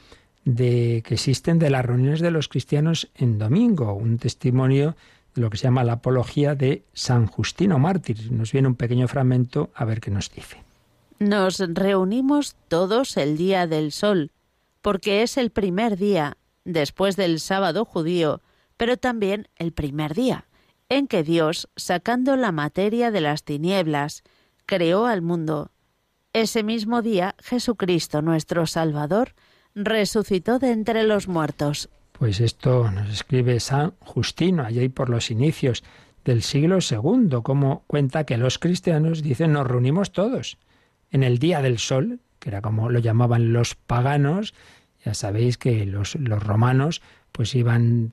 de 0.45 1.03
que 1.05 1.15
existen 1.15 1.59
de 1.59 1.71
las 1.71 1.85
reuniones 1.85 2.21
de 2.21 2.31
los 2.31 2.47
cristianos 2.47 3.11
en 3.17 3.37
domingo, 3.37 3.95
un 3.95 4.19
testimonio 4.19 4.95
de 5.35 5.43
lo 5.43 5.51
que 5.51 5.57
se 5.57 5.65
llama 5.65 5.83
la 5.83 5.95
apología 5.95 6.55
de 6.55 6.85
San 6.93 7.27
Justino 7.27 7.81
Mártir. 7.81 8.31
Nos 8.31 8.53
viene 8.53 8.69
un 8.69 8.77
pequeño 8.77 9.09
fragmento 9.09 9.71
a 9.75 9.85
ver 9.85 10.01
qué 10.01 10.13
nos 10.13 10.31
dice. 10.31 10.59
Nos 11.23 11.61
reunimos 11.61 12.57
todos 12.67 13.17
el 13.17 13.37
día 13.37 13.69
del 13.69 13.93
sol, 13.93 14.33
porque 14.81 15.23
es 15.23 15.37
el 15.37 15.51
primer 15.51 15.97
día, 15.97 16.37
después 16.65 17.15
del 17.15 17.39
sábado 17.39 17.85
judío, 17.85 18.43
pero 18.77 18.97
también 18.97 19.47
el 19.55 19.71
primer 19.71 20.15
día, 20.15 20.49
en 20.89 21.07
que 21.07 21.23
Dios, 21.23 21.69
sacando 21.77 22.35
la 22.35 22.51
materia 22.51 23.13
de 23.13 23.21
las 23.21 23.45
tinieblas, 23.45 24.25
creó 24.67 25.07
al 25.07 25.23
mundo. 25.23 25.71
Ese 26.33 26.65
mismo 26.65 27.03
día 27.03 27.37
Jesucristo, 27.39 28.21
nuestro 28.21 28.67
Salvador, 28.67 29.37
resucitó 29.77 30.59
de 30.59 30.73
entre 30.73 31.05
los 31.05 31.29
muertos. 31.29 31.89
Pues 32.19 32.41
esto 32.41 32.91
nos 32.91 33.09
escribe 33.09 33.61
San 33.61 33.95
Justino, 34.01 34.65
allá 34.65 34.83
por 34.93 35.09
los 35.09 35.31
inicios 35.31 35.85
del 36.25 36.43
siglo 36.43 36.79
II, 36.81 37.43
como 37.45 37.85
cuenta 37.87 38.25
que 38.25 38.39
los 38.39 38.59
cristianos 38.59 39.23
dicen 39.23 39.53
nos 39.53 39.69
reunimos 39.69 40.11
todos 40.11 40.59
en 41.13 41.23
el 41.23 41.39
día 41.39 41.63
del 41.63 41.79
sol, 41.79 42.21
que 42.41 42.49
era 42.49 42.61
como 42.61 42.91
lo 42.91 42.99
llamaban 42.99 43.53
los 43.53 43.77
paganos, 43.77 44.55
ya 45.05 45.15
sabéis 45.15 45.59
que 45.59 45.87
los, 45.87 46.17
los 46.17 46.43
romanos 46.43 47.03
pues 47.33 47.55
iban, 47.55 48.11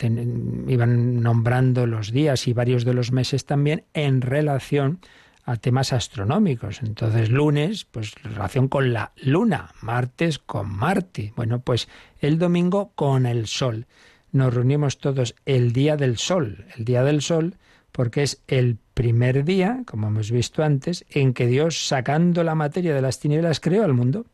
iban 0.68 1.22
nombrando 1.22 1.86
los 1.86 2.12
días 2.12 2.48
y 2.48 2.54
varios 2.54 2.86
de 2.86 2.94
los 2.94 3.12
meses 3.12 3.46
también 3.46 3.84
en 3.94 4.22
relación 4.22 5.00
a 5.44 5.58
temas 5.58 5.94
astronómicos. 5.94 6.82
Entonces, 6.82 7.30
lunes, 7.30 7.86
pues 7.86 8.14
relación 8.24 8.68
con 8.68 8.94
la 8.94 9.12
luna, 9.18 9.74
martes 9.82 10.40
con 10.40 10.70
Marte. 10.70 11.34
Bueno, 11.36 11.60
pues 11.62 11.90
el 12.20 12.38
domingo 12.38 12.92
con 12.96 13.26
el 13.26 13.48
sol. 13.48 13.88
Nos 14.32 14.54
reunimos 14.54 15.00
todos 15.00 15.36
el 15.46 15.74
día 15.74 15.98
del 15.98 16.18
sol, 16.18 16.66
el 16.78 16.86
día 16.86 17.04
del 17.04 17.22
sol, 17.22 17.56
porque 17.92 18.24
es 18.24 18.44
el 18.48 18.78
primer 19.00 19.46
día, 19.46 19.84
como 19.86 20.10
hemos 20.10 20.30
visto 20.30 20.62
antes, 20.62 21.06
en 21.10 21.34
que 21.34 21.48
Dios, 21.48 21.88
sacando 21.88 22.44
la 22.44 22.54
materia 22.54 22.94
de 22.94 23.02
las 23.02 23.18
tinieblas, 23.18 23.62
creó 23.62 23.86
al 23.86 23.94
mundo. 23.94 24.26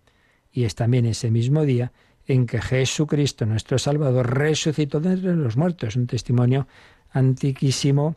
Y 0.51 0.63
es 0.63 0.73
también 0.73 1.05
ese 1.05 1.29
mismo 1.29 1.65
día 1.65 1.91
en 2.25 2.47
que 2.47 2.59
Jesucristo, 2.59 3.45
nuestro 3.45 3.77
Salvador, 3.77 4.35
resucitó 4.35 4.99
de 4.99 5.13
entre 5.13 5.35
los 5.35 5.55
muertos. 5.55 5.95
Un 5.95 6.07
testimonio 6.07 6.67
antiquísimo 7.11 8.15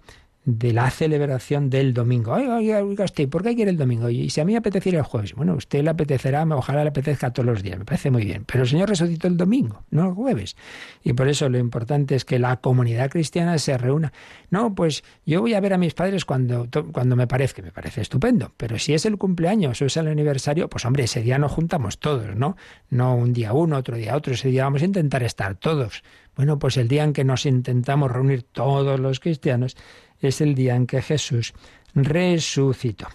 de 0.49 0.72
la 0.72 0.88
celebración 0.90 1.68
del 1.68 1.92
domingo. 1.92 2.32
Oiga, 2.32 2.57
oiga, 2.57 2.82
oiga 2.82 3.05
usted, 3.05 3.28
¿por 3.28 3.42
qué 3.42 3.55
quiere 3.55 3.70
el 3.70 3.76
domingo? 3.76 4.09
Y 4.09 4.30
si 4.30 4.40
a 4.40 4.46
mí 4.46 4.53
me 4.53 4.59
apeteciera 4.59 4.99
el 4.99 5.05
jueves, 5.05 5.34
bueno, 5.34 5.55
usted 5.55 5.82
le 5.82 5.90
apetecerá, 5.90 6.44
ojalá 6.44 6.84
le 6.84 6.88
apetezca 6.88 7.30
todos 7.34 7.44
los 7.44 7.62
días, 7.62 7.78
me 7.78 7.84
parece 7.84 8.11
muy 8.11 8.24
bien. 8.24 8.44
Pero 8.46 8.62
el 8.62 8.68
Señor 8.68 8.88
resucitó 8.88 9.28
el 9.28 9.36
domingo, 9.36 9.84
no 9.90 10.07
el 10.09 10.14
jueves. 10.14 10.57
Y 11.05 11.12
por 11.12 11.28
eso 11.28 11.51
lo 11.51 11.59
importante 11.59 12.14
es 12.14 12.24
que 12.24 12.38
la 12.38 12.57
comunidad 12.57 13.11
cristiana 13.11 13.59
se 13.59 13.76
reúna. 13.76 14.14
No, 14.49 14.74
pues 14.74 15.05
yo 15.26 15.42
voy 15.42 15.53
a 15.53 15.61
ver 15.61 15.74
a 15.74 15.78
mis 15.78 15.92
padres 15.92 16.24
cuando, 16.24 16.66
cuando 16.92 17.14
me 17.14 17.26
parezca, 17.26 17.61
me 17.61 17.70
parece 17.70 18.01
estupendo. 18.01 18.53
Pero 18.57 18.78
si 18.78 18.94
es 18.94 19.05
el 19.05 19.18
cumpleaños 19.18 19.82
o 19.82 19.84
es 19.84 19.99
el 19.99 20.09
aniversario, 20.09 20.70
pues 20.70 20.86
hombre, 20.86 21.05
ese 21.05 21.20
día 21.20 21.36
nos 21.36 21.53
juntamos 21.53 21.99
todos, 21.99 22.34
¿no? 22.36 22.57
No 22.88 23.14
un 23.14 23.34
día 23.34 23.53
uno, 23.53 23.76
otro 23.76 23.96
día 23.96 24.16
otro, 24.16 24.32
ese 24.32 24.49
día 24.49 24.64
vamos 24.64 24.80
a 24.80 24.86
intentar 24.86 25.22
estar 25.22 25.57
todos. 25.57 26.03
Bueno, 26.38 26.61
pues 26.61 26.76
el 26.76 26.86
día 26.86 27.03
en 27.03 27.12
que 27.12 27.24
nos 27.24 27.46
intentamos 27.46 28.12
reunir 28.12 28.44
todos 28.44 29.01
los 29.01 29.18
cristianos, 29.18 29.76
es 30.21 30.41
el 30.41 30.55
día 30.55 30.77
en 30.77 30.87
que 30.87 31.03
Jesús 31.03 31.55
resucitó. 31.95 33.07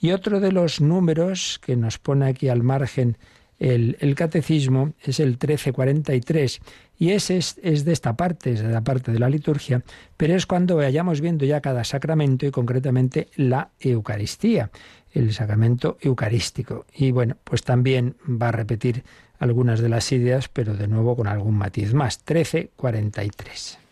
Y 0.00 0.12
otro 0.12 0.40
de 0.40 0.52
los 0.52 0.80
números 0.80 1.60
que 1.64 1.76
nos 1.76 1.98
pone 1.98 2.26
aquí 2.26 2.48
al 2.48 2.62
margen 2.62 3.16
el, 3.58 4.14
catecismo 4.14 4.92
es 5.02 5.20
el 5.20 5.30
1343 5.30 6.60
y 6.98 7.10
ese 7.10 7.38
es, 7.38 7.58
es, 7.62 7.84
de 7.84 7.92
esta 7.92 8.16
parte, 8.16 8.52
es 8.52 8.62
de 8.62 8.68
la 8.68 8.82
parte 8.82 9.12
de 9.12 9.18
la 9.18 9.28
liturgia, 9.28 9.82
pero 10.16 10.34
es 10.34 10.46
cuando 10.46 10.76
vayamos 10.76 11.20
viendo 11.20 11.44
ya 11.44 11.60
cada 11.60 11.84
sacramento 11.84 12.46
y 12.46 12.50
concretamente 12.50 13.28
la 13.36 13.70
Eucaristía, 13.80 14.70
el 15.12 15.32
sacramento 15.32 15.96
eucarístico. 16.00 16.86
Y 16.94 17.10
bueno, 17.10 17.36
pues 17.44 17.62
también 17.62 18.16
va 18.28 18.48
a 18.48 18.52
repetir 18.52 19.04
algunas 19.38 19.80
de 19.80 19.88
las 19.88 20.10
ideas, 20.12 20.48
pero 20.48 20.74
de 20.74 20.88
nuevo 20.88 21.16
con 21.16 21.26
algún 21.26 21.56
matiz 21.56 21.94
más. 21.94 22.18
1343 22.18 23.83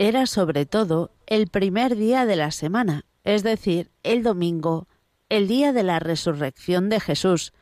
era 0.00 0.24
sobre 0.24 0.64
todo 0.64 1.10
el 1.26 1.48
primer 1.48 1.94
día 1.94 2.24
de 2.24 2.34
la 2.34 2.52
semana, 2.52 3.04
es 3.22 3.42
decir, 3.42 3.90
el 4.02 4.22
domingo, 4.22 4.88
el 5.28 5.46
día 5.46 5.74
de 5.74 5.82
la 5.82 5.98
resurrección 5.98 6.88
de 6.88 7.00
Jesús, 7.00 7.52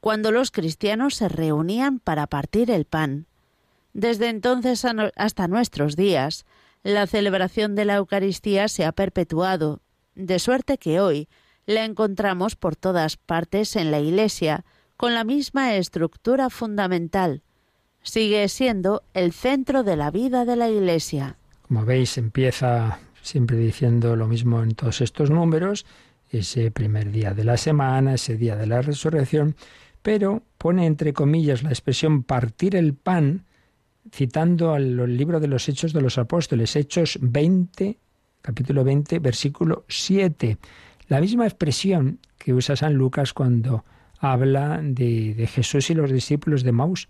cuando 0.00 0.32
los 0.32 0.50
cristianos 0.50 1.14
se 1.14 1.28
reunían 1.28 2.00
para 2.00 2.26
partir 2.26 2.72
el 2.72 2.84
pan. 2.84 3.26
Desde 3.92 4.28
entonces 4.28 4.84
hasta 5.14 5.46
nuestros 5.46 5.94
días, 5.94 6.46
la 6.82 7.06
celebración 7.06 7.76
de 7.76 7.84
la 7.84 7.94
Eucaristía 7.94 8.66
se 8.66 8.84
ha 8.84 8.90
perpetuado, 8.90 9.80
de 10.16 10.40
suerte 10.40 10.78
que 10.78 10.98
hoy 10.98 11.28
la 11.64 11.84
encontramos 11.84 12.56
por 12.56 12.74
todas 12.74 13.16
partes 13.16 13.76
en 13.76 13.92
la 13.92 14.00
Iglesia, 14.00 14.64
con 14.96 15.14
la 15.14 15.22
misma 15.22 15.76
estructura 15.76 16.50
fundamental. 16.50 17.44
Sigue 18.02 18.48
siendo 18.48 19.04
el 19.14 19.32
centro 19.32 19.84
de 19.84 19.94
la 19.94 20.10
vida 20.10 20.44
de 20.44 20.56
la 20.56 20.68
Iglesia. 20.68 21.38
Como 21.74 21.86
veis, 21.86 22.18
empieza 22.18 23.00
siempre 23.20 23.56
diciendo 23.56 24.14
lo 24.14 24.28
mismo 24.28 24.62
en 24.62 24.76
todos 24.76 25.00
estos 25.00 25.28
números, 25.28 25.86
ese 26.30 26.70
primer 26.70 27.10
día 27.10 27.34
de 27.34 27.42
la 27.42 27.56
semana, 27.56 28.14
ese 28.14 28.36
día 28.36 28.54
de 28.54 28.68
la 28.68 28.80
resurrección, 28.80 29.56
pero 30.00 30.44
pone 30.56 30.86
entre 30.86 31.12
comillas 31.12 31.64
la 31.64 31.70
expresión 31.70 32.22
partir 32.22 32.76
el 32.76 32.94
pan, 32.94 33.42
citando 34.12 34.72
al 34.72 35.16
libro 35.16 35.40
de 35.40 35.48
los 35.48 35.68
Hechos 35.68 35.92
de 35.92 36.00
los 36.00 36.16
Apóstoles, 36.16 36.76
Hechos 36.76 37.18
20, 37.20 37.98
capítulo 38.40 38.84
20, 38.84 39.18
versículo 39.18 39.84
7. 39.88 40.58
La 41.08 41.20
misma 41.20 41.44
expresión 41.44 42.20
que 42.38 42.54
usa 42.54 42.76
San 42.76 42.94
Lucas 42.94 43.32
cuando 43.32 43.84
habla 44.20 44.80
de, 44.80 45.34
de 45.34 45.46
Jesús 45.48 45.90
y 45.90 45.94
los 45.94 46.12
discípulos 46.12 46.62
de 46.62 46.70
Maus 46.70 47.08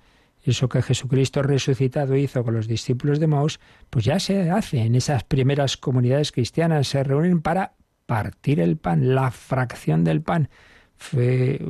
eso 0.50 0.68
que 0.68 0.82
Jesucristo 0.82 1.42
resucitado 1.42 2.16
hizo 2.16 2.44
con 2.44 2.54
los 2.54 2.68
discípulos 2.68 3.18
de 3.18 3.26
Maús, 3.26 3.60
pues 3.90 4.04
ya 4.04 4.20
se 4.20 4.50
hace 4.50 4.80
en 4.80 4.94
esas 4.94 5.24
primeras 5.24 5.76
comunidades 5.76 6.32
cristianas, 6.32 6.88
se 6.88 7.02
reúnen 7.02 7.40
para 7.40 7.72
partir 8.06 8.60
el 8.60 8.76
pan, 8.76 9.14
la 9.14 9.30
fracción 9.30 10.04
del 10.04 10.20
pan. 10.20 10.48
Fue 10.96 11.60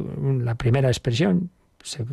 la 0.40 0.56
primera 0.56 0.88
expresión, 0.88 1.50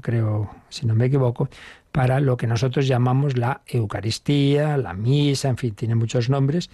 creo, 0.02 0.50
si 0.70 0.86
no 0.86 0.96
me 0.96 1.06
equivoco, 1.06 1.50
para 1.92 2.20
lo 2.20 2.38
que 2.38 2.48
nosotros 2.48 2.88
llamamos 2.88 3.38
la 3.38 3.62
Eucaristía, 3.68 4.78
la 4.78 4.94
misa, 4.94 5.50
en 5.50 5.58
fin, 5.58 5.74
tiene 5.74 5.96
muchos 5.96 6.30
nombres. 6.30 6.70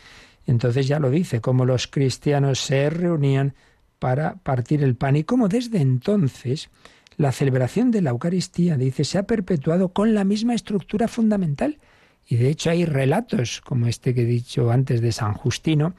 Entonces 0.45 0.88
ya 0.88 0.99
lo 0.99 1.09
dice, 1.09 1.41
cómo 1.41 1.65
los 1.65 1.88
cristianos 1.88 2.59
se 2.59 2.89
reunían 2.89 3.53
para 3.99 4.35
partir 4.35 4.83
el 4.83 4.95
pan 4.95 5.15
y 5.15 5.23
cómo 5.23 5.47
desde 5.47 5.81
entonces 5.81 6.69
la 7.18 7.32
celebración 7.32 7.91
de 7.91 8.01
la 8.01 8.11
Eucaristía, 8.11 8.78
dice, 8.78 9.03
se 9.03 9.18
ha 9.18 9.24
perpetuado 9.24 9.89
con 9.89 10.13
la 10.13 10.24
misma 10.24 10.53
estructura 10.53 11.07
fundamental. 11.07 11.80
Y 12.28 12.36
de 12.36 12.49
hecho 12.49 12.70
hay 12.70 12.86
relatos, 12.86 13.61
como 13.61 13.88
este 13.88 14.13
que 14.13 14.22
he 14.22 14.26
dicho 14.26 14.70
antes 14.72 15.01
de 15.01 15.11
San 15.11 15.34
Justino, 15.34 15.93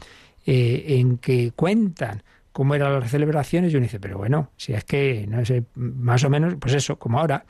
eh, 0.46 0.84
en 0.98 1.18
que 1.18 1.52
cuentan 1.52 2.22
cómo 2.52 2.74
eran 2.74 3.00
las 3.00 3.10
celebraciones 3.10 3.72
y 3.72 3.76
uno 3.76 3.84
dice, 3.84 4.00
pero 4.00 4.18
bueno, 4.18 4.50
si 4.56 4.72
es 4.72 4.84
que, 4.84 5.26
no 5.28 5.44
sé, 5.44 5.64
más 5.74 6.24
o 6.24 6.30
menos, 6.30 6.54
pues 6.58 6.74
eso, 6.74 6.98
como 6.98 7.18
ahora, 7.20 7.44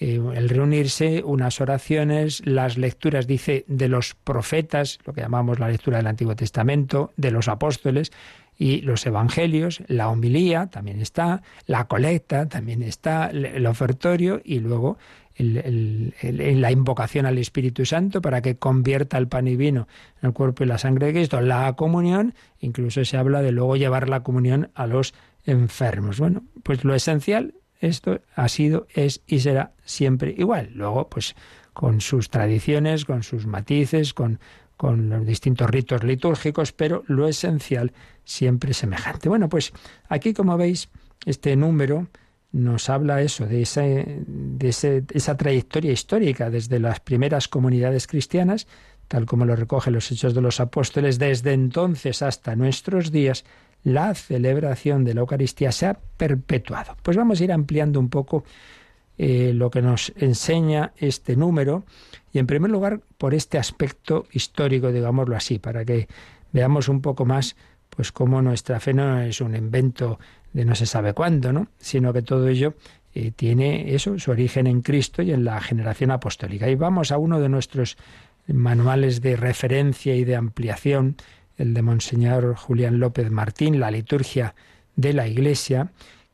eh, 0.00 0.20
el 0.34 0.48
reunirse, 0.48 1.22
unas 1.24 1.60
oraciones, 1.60 2.42
las 2.46 2.76
lecturas, 2.76 3.26
dice, 3.26 3.64
de 3.68 3.88
los 3.88 4.14
profetas, 4.14 4.98
lo 5.04 5.12
que 5.12 5.20
llamamos 5.20 5.58
la 5.58 5.68
lectura 5.68 5.98
del 5.98 6.06
Antiguo 6.06 6.34
Testamento, 6.34 7.12
de 7.16 7.30
los 7.30 7.48
apóstoles, 7.48 8.10
y 8.56 8.82
los 8.82 9.04
evangelios, 9.06 9.82
la 9.88 10.08
homilía 10.08 10.66
también 10.66 11.00
está, 11.00 11.42
la 11.66 11.86
colecta 11.86 12.48
también 12.48 12.82
está, 12.82 13.26
el 13.26 13.66
ofertorio 13.66 14.40
y 14.44 14.60
luego 14.60 14.96
la 15.36 16.70
invocación 16.70 17.26
al 17.26 17.38
Espíritu 17.38 17.84
Santo 17.84 18.22
para 18.22 18.40
que 18.40 18.56
convierta 18.56 19.18
el 19.18 19.26
pan 19.26 19.48
y 19.48 19.56
vino 19.56 19.88
en 20.22 20.28
el 20.28 20.32
cuerpo 20.32 20.62
y 20.62 20.66
la 20.66 20.78
sangre 20.78 21.08
de 21.08 21.14
Cristo, 21.14 21.40
la 21.40 21.72
comunión, 21.74 22.34
incluso 22.60 23.04
se 23.04 23.16
habla 23.16 23.42
de 23.42 23.50
luego 23.50 23.76
llevar 23.76 24.08
la 24.08 24.22
comunión 24.22 24.70
a 24.74 24.86
los 24.86 25.14
enfermos. 25.44 26.20
Bueno, 26.20 26.44
pues 26.62 26.84
lo 26.84 26.94
esencial, 26.94 27.54
esto 27.84 28.20
ha 28.34 28.48
sido, 28.48 28.86
es 28.94 29.22
y 29.26 29.40
será 29.40 29.72
siempre 29.84 30.34
igual. 30.36 30.70
Luego, 30.74 31.08
pues 31.08 31.34
con 31.72 32.00
sus 32.00 32.30
tradiciones, 32.30 33.04
con 33.04 33.22
sus 33.22 33.46
matices, 33.46 34.14
con 34.14 34.38
con 34.76 35.08
los 35.08 35.24
distintos 35.24 35.70
ritos 35.70 36.02
litúrgicos, 36.04 36.72
pero 36.72 37.04
lo 37.06 37.28
esencial 37.28 37.92
siempre 38.24 38.74
semejante. 38.74 39.28
Bueno, 39.28 39.48
pues 39.48 39.72
aquí 40.08 40.32
como 40.32 40.56
veis, 40.56 40.88
este 41.26 41.56
número 41.56 42.08
nos 42.52 42.88
habla 42.88 43.20
eso, 43.22 43.46
de, 43.46 43.66
de 44.26 44.68
esa 44.68 45.36
trayectoria 45.36 45.92
histórica 45.92 46.50
desde 46.50 46.78
las 46.78 47.00
primeras 47.00 47.48
comunidades 47.48 48.06
cristianas, 48.06 48.66
tal 49.08 49.26
como 49.26 49.44
lo 49.44 49.56
recoge 49.56 49.90
los 49.90 50.10
Hechos 50.10 50.34
de 50.34 50.40
los 50.40 50.60
Apóstoles, 50.60 51.18
desde 51.18 51.52
entonces 51.52 52.22
hasta 52.22 52.56
nuestros 52.56 53.10
días, 53.10 53.44
la 53.84 54.14
celebración 54.14 55.04
de 55.04 55.14
la 55.14 55.20
Eucaristía 55.20 55.70
se 55.70 55.86
ha 55.86 55.94
perpetuado. 55.94 56.96
Pues 57.02 57.16
vamos 57.16 57.40
a 57.40 57.44
ir 57.44 57.52
ampliando 57.52 58.00
un 58.00 58.08
poco 58.08 58.44
eh, 59.16 59.52
lo 59.54 59.70
que 59.70 59.82
nos 59.82 60.12
enseña 60.16 60.92
este 60.96 61.36
número 61.36 61.84
y 62.32 62.38
en 62.38 62.46
primer 62.46 62.70
lugar 62.70 63.00
por 63.18 63.34
este 63.34 63.58
aspecto 63.58 64.26
histórico, 64.32 64.90
digámoslo 64.90 65.36
así, 65.36 65.58
para 65.58 65.84
que 65.84 66.08
veamos 66.52 66.88
un 66.88 67.00
poco 67.00 67.24
más 67.24 67.54
pues 67.90 68.10
cómo 68.10 68.42
nuestra 68.42 68.80
fe 68.80 68.92
no 68.92 69.20
es 69.20 69.40
un 69.40 69.54
invento 69.54 70.18
de 70.52 70.64
no 70.64 70.74
se 70.74 70.86
sabe 70.86 71.12
cuándo, 71.12 71.52
¿no? 71.52 71.68
sino 71.78 72.12
que 72.12 72.22
todo 72.22 72.48
ello 72.48 72.74
eh, 73.14 73.30
tiene 73.30 73.94
eso, 73.94 74.18
su 74.18 74.32
origen 74.32 74.66
en 74.66 74.82
Cristo 74.82 75.22
y 75.22 75.32
en 75.32 75.44
la 75.44 75.60
generación 75.60 76.10
apostólica. 76.10 76.68
Y 76.68 76.74
vamos 76.74 77.12
a 77.12 77.18
uno 77.18 77.40
de 77.40 77.48
nuestros 77.48 77.96
manuales 78.48 79.20
de 79.20 79.36
referencia 79.36 80.16
y 80.16 80.24
de 80.24 80.36
ampliación, 80.36 81.16
el 81.56 81.74
de 81.74 81.82
Monseñor 81.82 82.56
Julián 82.56 82.98
López 82.98 83.30
Martín, 83.30 83.80
la 83.80 83.90
liturgia 83.90 84.54
de 84.96 85.12
la 85.12 85.26
Iglesia. 85.26 85.92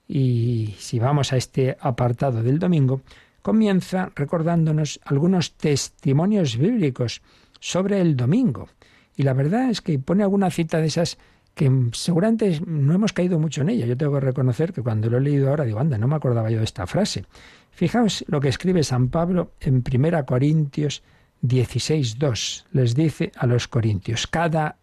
Y 0.09 0.75
si 0.79 0.99
vamos 0.99 1.33
a 1.33 1.37
este 1.37 1.77
apartado 1.81 2.43
del 2.43 2.59
domingo, 2.59 3.03
comienza 3.43 4.11
recordándonos 4.14 5.01
algunos 5.05 5.55
testimonios 5.55 6.57
bíblicos 6.57 7.23
sobre 7.61 8.01
el 8.01 8.16
domingo. 8.16 8.68
Y 9.16 9.23
la 9.23 9.35
verdad 9.35 9.71
es 9.71 9.81
que 9.81 9.99
pone 9.99 10.23
alguna 10.23 10.51
cita 10.51 10.79
de 10.79 10.87
esas 10.87 11.18
que 11.55 11.71
seguramente 11.93 12.61
no 12.66 12.95
hemos 12.95 13.12
caído 13.12 13.39
mucho 13.39 13.62
en 13.62 13.71
ella. 13.71 13.87
Yo 13.87 13.97
tengo 13.97 14.14
que 14.14 14.21
reconocer 14.21 14.73
que 14.73 14.83
cuando 14.83 15.11
lo 15.11 15.18
he 15.18 15.21
leído 15.21 15.51
ahora 15.51 15.64
digo, 15.64 15.81
anda, 15.81 15.99
no 15.99 16.09
me 16.09 16.16
acordaba 16.16 16.51
yo 16.51 16.59
de 16.59 16.64
esta 16.64 16.87
frase. 16.87 17.25
Fijaos 17.71 18.25
lo 18.29 18.41
que 18.41 18.49
escribe 18.49 18.83
San 18.83 19.09
Pablo 19.09 19.53
en 19.61 19.85
1 19.87 20.27
Corintios 20.27 21.03
16.2. 21.43 22.64
Les 22.73 22.95
dice 22.95 23.33
a 23.37 23.47
los 23.47 23.68
corintios, 23.68 24.27
cada 24.27 24.77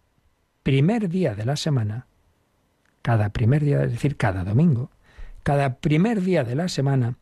primer 0.68 1.08
día 1.08 1.34
de 1.34 1.46
la 1.46 1.56
semana, 1.56 2.06
cada 3.00 3.30
primer 3.30 3.64
día, 3.64 3.84
es 3.84 3.90
decir, 3.90 4.18
cada 4.18 4.44
domingo, 4.44 4.90
cada 5.42 5.76
primer 5.76 6.20
día 6.20 6.44
de 6.44 6.54
la 6.54 6.68
semana, 6.68 7.16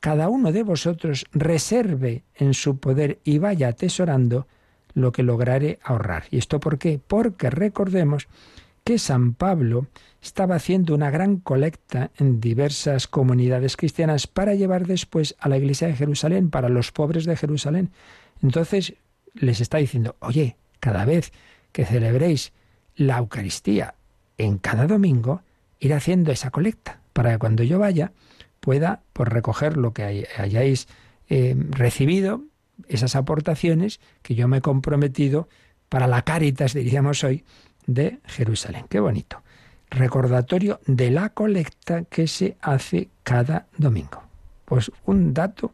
cada 0.00 0.30
uno 0.30 0.50
de 0.50 0.62
vosotros 0.62 1.26
reserve 1.32 2.24
en 2.36 2.54
su 2.54 2.78
poder 2.78 3.18
y 3.22 3.36
vaya 3.36 3.68
atesorando 3.68 4.46
lo 4.94 5.12
que 5.12 5.22
lograre 5.22 5.78
ahorrar. 5.82 6.24
¿Y 6.30 6.38
esto 6.38 6.58
por 6.58 6.78
qué? 6.78 6.98
Porque 7.06 7.50
recordemos 7.50 8.28
que 8.82 8.98
San 8.98 9.34
Pablo 9.34 9.88
estaba 10.22 10.54
haciendo 10.54 10.94
una 10.94 11.10
gran 11.10 11.36
colecta 11.36 12.12
en 12.16 12.40
diversas 12.40 13.08
comunidades 13.08 13.76
cristianas 13.76 14.26
para 14.26 14.54
llevar 14.54 14.86
después 14.86 15.36
a 15.38 15.50
la 15.50 15.58
iglesia 15.58 15.86
de 15.86 15.96
Jerusalén, 15.96 16.48
para 16.48 16.70
los 16.70 16.92
pobres 16.92 17.26
de 17.26 17.36
Jerusalén. 17.36 17.90
Entonces 18.42 18.94
les 19.34 19.60
está 19.60 19.76
diciendo, 19.76 20.16
oye, 20.20 20.56
cada 20.80 21.04
vez 21.04 21.30
que 21.72 21.84
celebréis 21.84 22.54
la 22.96 23.18
Eucaristía 23.18 23.94
en 24.38 24.58
cada 24.58 24.86
domingo, 24.86 25.42
ir 25.78 25.94
haciendo 25.94 26.32
esa 26.32 26.50
colecta, 26.50 27.00
para 27.12 27.32
que 27.32 27.38
cuando 27.38 27.62
yo 27.62 27.78
vaya 27.78 28.12
pueda 28.60 29.02
pues, 29.12 29.28
recoger 29.28 29.76
lo 29.76 29.92
que 29.92 30.26
hayáis 30.36 30.88
eh, 31.28 31.54
recibido, 31.70 32.42
esas 32.88 33.16
aportaciones 33.16 34.00
que 34.22 34.34
yo 34.34 34.48
me 34.48 34.58
he 34.58 34.60
comprometido 34.60 35.48
para 35.88 36.06
la 36.06 36.22
Cáritas, 36.22 36.74
diríamos 36.74 37.24
hoy, 37.24 37.44
de 37.86 38.18
Jerusalén. 38.24 38.86
Qué 38.88 39.00
bonito. 39.00 39.42
Recordatorio 39.88 40.80
de 40.86 41.10
la 41.10 41.30
colecta 41.30 42.02
que 42.02 42.26
se 42.26 42.56
hace 42.60 43.08
cada 43.22 43.66
domingo. 43.78 44.22
Pues 44.64 44.90
un 45.04 45.32
dato 45.32 45.72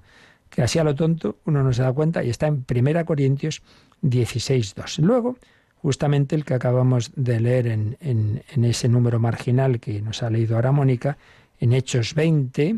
que 0.50 0.62
así 0.62 0.78
a 0.78 0.84
lo 0.84 0.94
tonto 0.94 1.38
uno 1.46 1.62
no 1.62 1.72
se 1.72 1.82
da 1.82 1.92
cuenta 1.92 2.22
y 2.22 2.28
está 2.28 2.46
en 2.46 2.64
1 2.68 3.06
Corintios 3.06 3.62
16.2. 4.02 4.98
Luego, 4.98 5.38
justamente 5.82 6.36
el 6.36 6.44
que 6.44 6.54
acabamos 6.54 7.10
de 7.16 7.40
leer 7.40 7.66
en, 7.66 7.96
en, 8.00 8.42
en, 8.54 8.64
ese 8.64 8.88
número 8.88 9.18
marginal 9.18 9.80
que 9.80 10.00
nos 10.00 10.22
ha 10.22 10.30
leído 10.30 10.56
ahora 10.56 10.72
Mónica, 10.72 11.18
en 11.58 11.72
Hechos 11.72 12.14
20, 12.14 12.76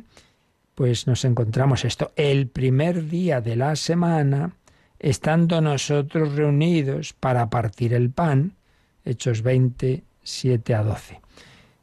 pues 0.75 1.07
nos 1.07 1.25
encontramos 1.25 1.85
esto. 1.85 2.13
El 2.17 2.49
primer 2.49 3.09
día 3.09 3.41
de 3.41 3.57
la 3.57 3.77
semana, 3.77 4.53
estando 4.99 5.61
nosotros 5.61 6.35
reunidos 6.35 7.13
para 7.13 7.51
partir 7.51 7.95
el 7.95 8.11
pan, 8.11 8.55
Hechos 9.05 9.43
20, 9.43 10.03
7 10.23 10.75
a 10.75 10.83
12. 10.83 11.21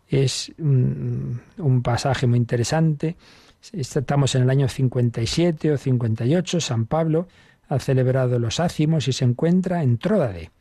Es 0.10 0.52
un, 0.58 1.40
pasaje 1.84 2.28
muy 2.28 2.38
interesante. 2.38 3.16
Estamos 3.72 4.36
en 4.36 4.42
el 4.42 4.50
año 4.50 4.68
57 4.68 5.72
o 5.72 5.78
58. 5.78 6.60
San 6.60 6.86
Pablo 6.86 7.28
ha 7.70 7.80
celebrado 7.80 8.38
los 8.38 8.60
ácimos 8.60 9.08
y 9.08 9.14
se 9.14 9.24
encuentra 9.24 9.84
en 9.84 9.98
Tródade. 9.98 10.52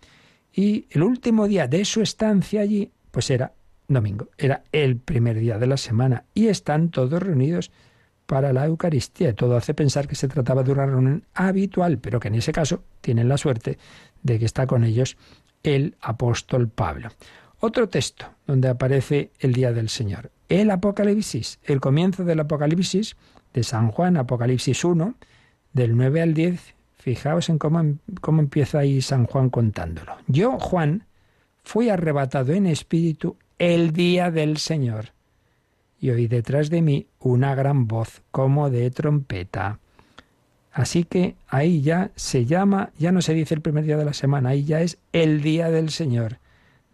Y 0.53 0.87
el 0.91 1.03
último 1.03 1.47
día 1.47 1.69
de 1.69 1.85
su 1.85 2.03
estancia 2.03 2.61
allí, 2.61 2.91
pues 3.11 3.31
era 3.31 3.53
domingo, 3.89 4.29
era 4.39 4.63
el 4.73 4.97
primer 4.97 5.39
día 5.39 5.59
de 5.59 5.67
la 5.67 5.77
semana 5.77 6.25
y 6.35 6.49
están 6.49 6.91
todos 6.91 7.23
reunidos 7.23 7.71
para 8.27 8.53
la 8.53 8.67
Eucaristía. 8.67 9.35
Todo 9.35 9.57
hace 9.57 9.75
pensar 9.75 10.07
que 10.07 10.15
se 10.15 10.29
trataba 10.29 10.63
de 10.63 10.73
una 10.73 10.87
reunión 10.87 11.25
habitual, 11.35 11.99
pero 11.99 12.21
que 12.21 12.29
en 12.29 12.37
ese 12.37 12.53
caso 12.53 12.83
tienen 13.01 13.29
la 13.29 13.37
suerte 13.37 13.79
de 14.23 14.39
que 14.39 14.45
está 14.45 14.67
con 14.67 14.85
ellos 14.85 15.17
el 15.63 15.97
apóstol 16.01 16.69
Pablo. 16.69 17.09
Otro 17.59 17.89
texto 17.89 18.27
donde 18.47 18.69
aparece 18.69 19.33
el 19.39 19.53
día 19.53 19.73
del 19.73 19.89
Señor. 19.89 20.31
El 20.49 20.71
Apocalipsis, 20.71 21.59
el 21.65 21.81
comienzo 21.81 22.25
del 22.25 22.41
Apocalipsis 22.41 23.17
de 23.53 23.63
San 23.63 23.91
Juan, 23.91 24.17
Apocalipsis 24.17 24.85
1, 24.85 25.15
del 25.73 25.97
9 25.97 26.23
al 26.23 26.35
10. 26.35 26.75
Fijaos 27.01 27.49
en 27.49 27.59
cómo, 27.59 27.99
cómo 28.21 28.41
empieza 28.41 28.79
ahí 28.79 29.03
San 29.03 29.27
Juan 29.27 29.51
contándolo. 29.51 30.17
Yo, 30.29 30.59
Juan, 30.59 31.05
fui 31.65 31.89
arrebatado 31.89 32.53
en 32.53 32.67
espíritu 32.67 33.37
el 33.59 33.93
día 33.93 34.31
del 34.31 34.59
Señor 34.59 35.07
y 36.01 36.11
oí 36.11 36.29
detrás 36.29 36.71
de 36.71 36.81
mí 36.81 37.07
una 37.19 37.55
gran 37.55 37.87
voz 37.87 38.23
como 38.31 38.71
de 38.71 38.91
trompeta 38.91 39.79
Así 40.73 41.05
que 41.05 41.35
ahí 41.49 41.83
ya 41.83 42.11
se 42.15 42.47
llama, 42.47 42.91
ya 42.99 43.13
no 43.13 43.23
se 43.23 43.35
dice 43.35 43.55
el 43.55 43.61
primer 43.61 43.85
día 43.85 43.97
de 43.97 44.05
la 44.05 44.15
semana, 44.15 44.51
ahí 44.51 44.65
ya 44.65 44.81
es 44.81 44.99
el 45.13 45.43
día 45.43 45.71
del 45.71 45.91
Señor. 45.91 46.39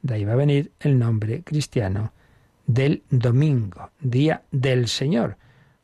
De 0.02 0.14
ahí 0.14 0.24
va 0.24 0.32
a 0.32 0.36
venir 0.36 0.72
el 0.80 0.98
nombre 0.98 1.42
cristiano 1.42 2.12
del 2.66 3.02
domingo, 3.10 3.90
día 4.00 4.42
del 4.50 4.88
Señor. 4.88 5.36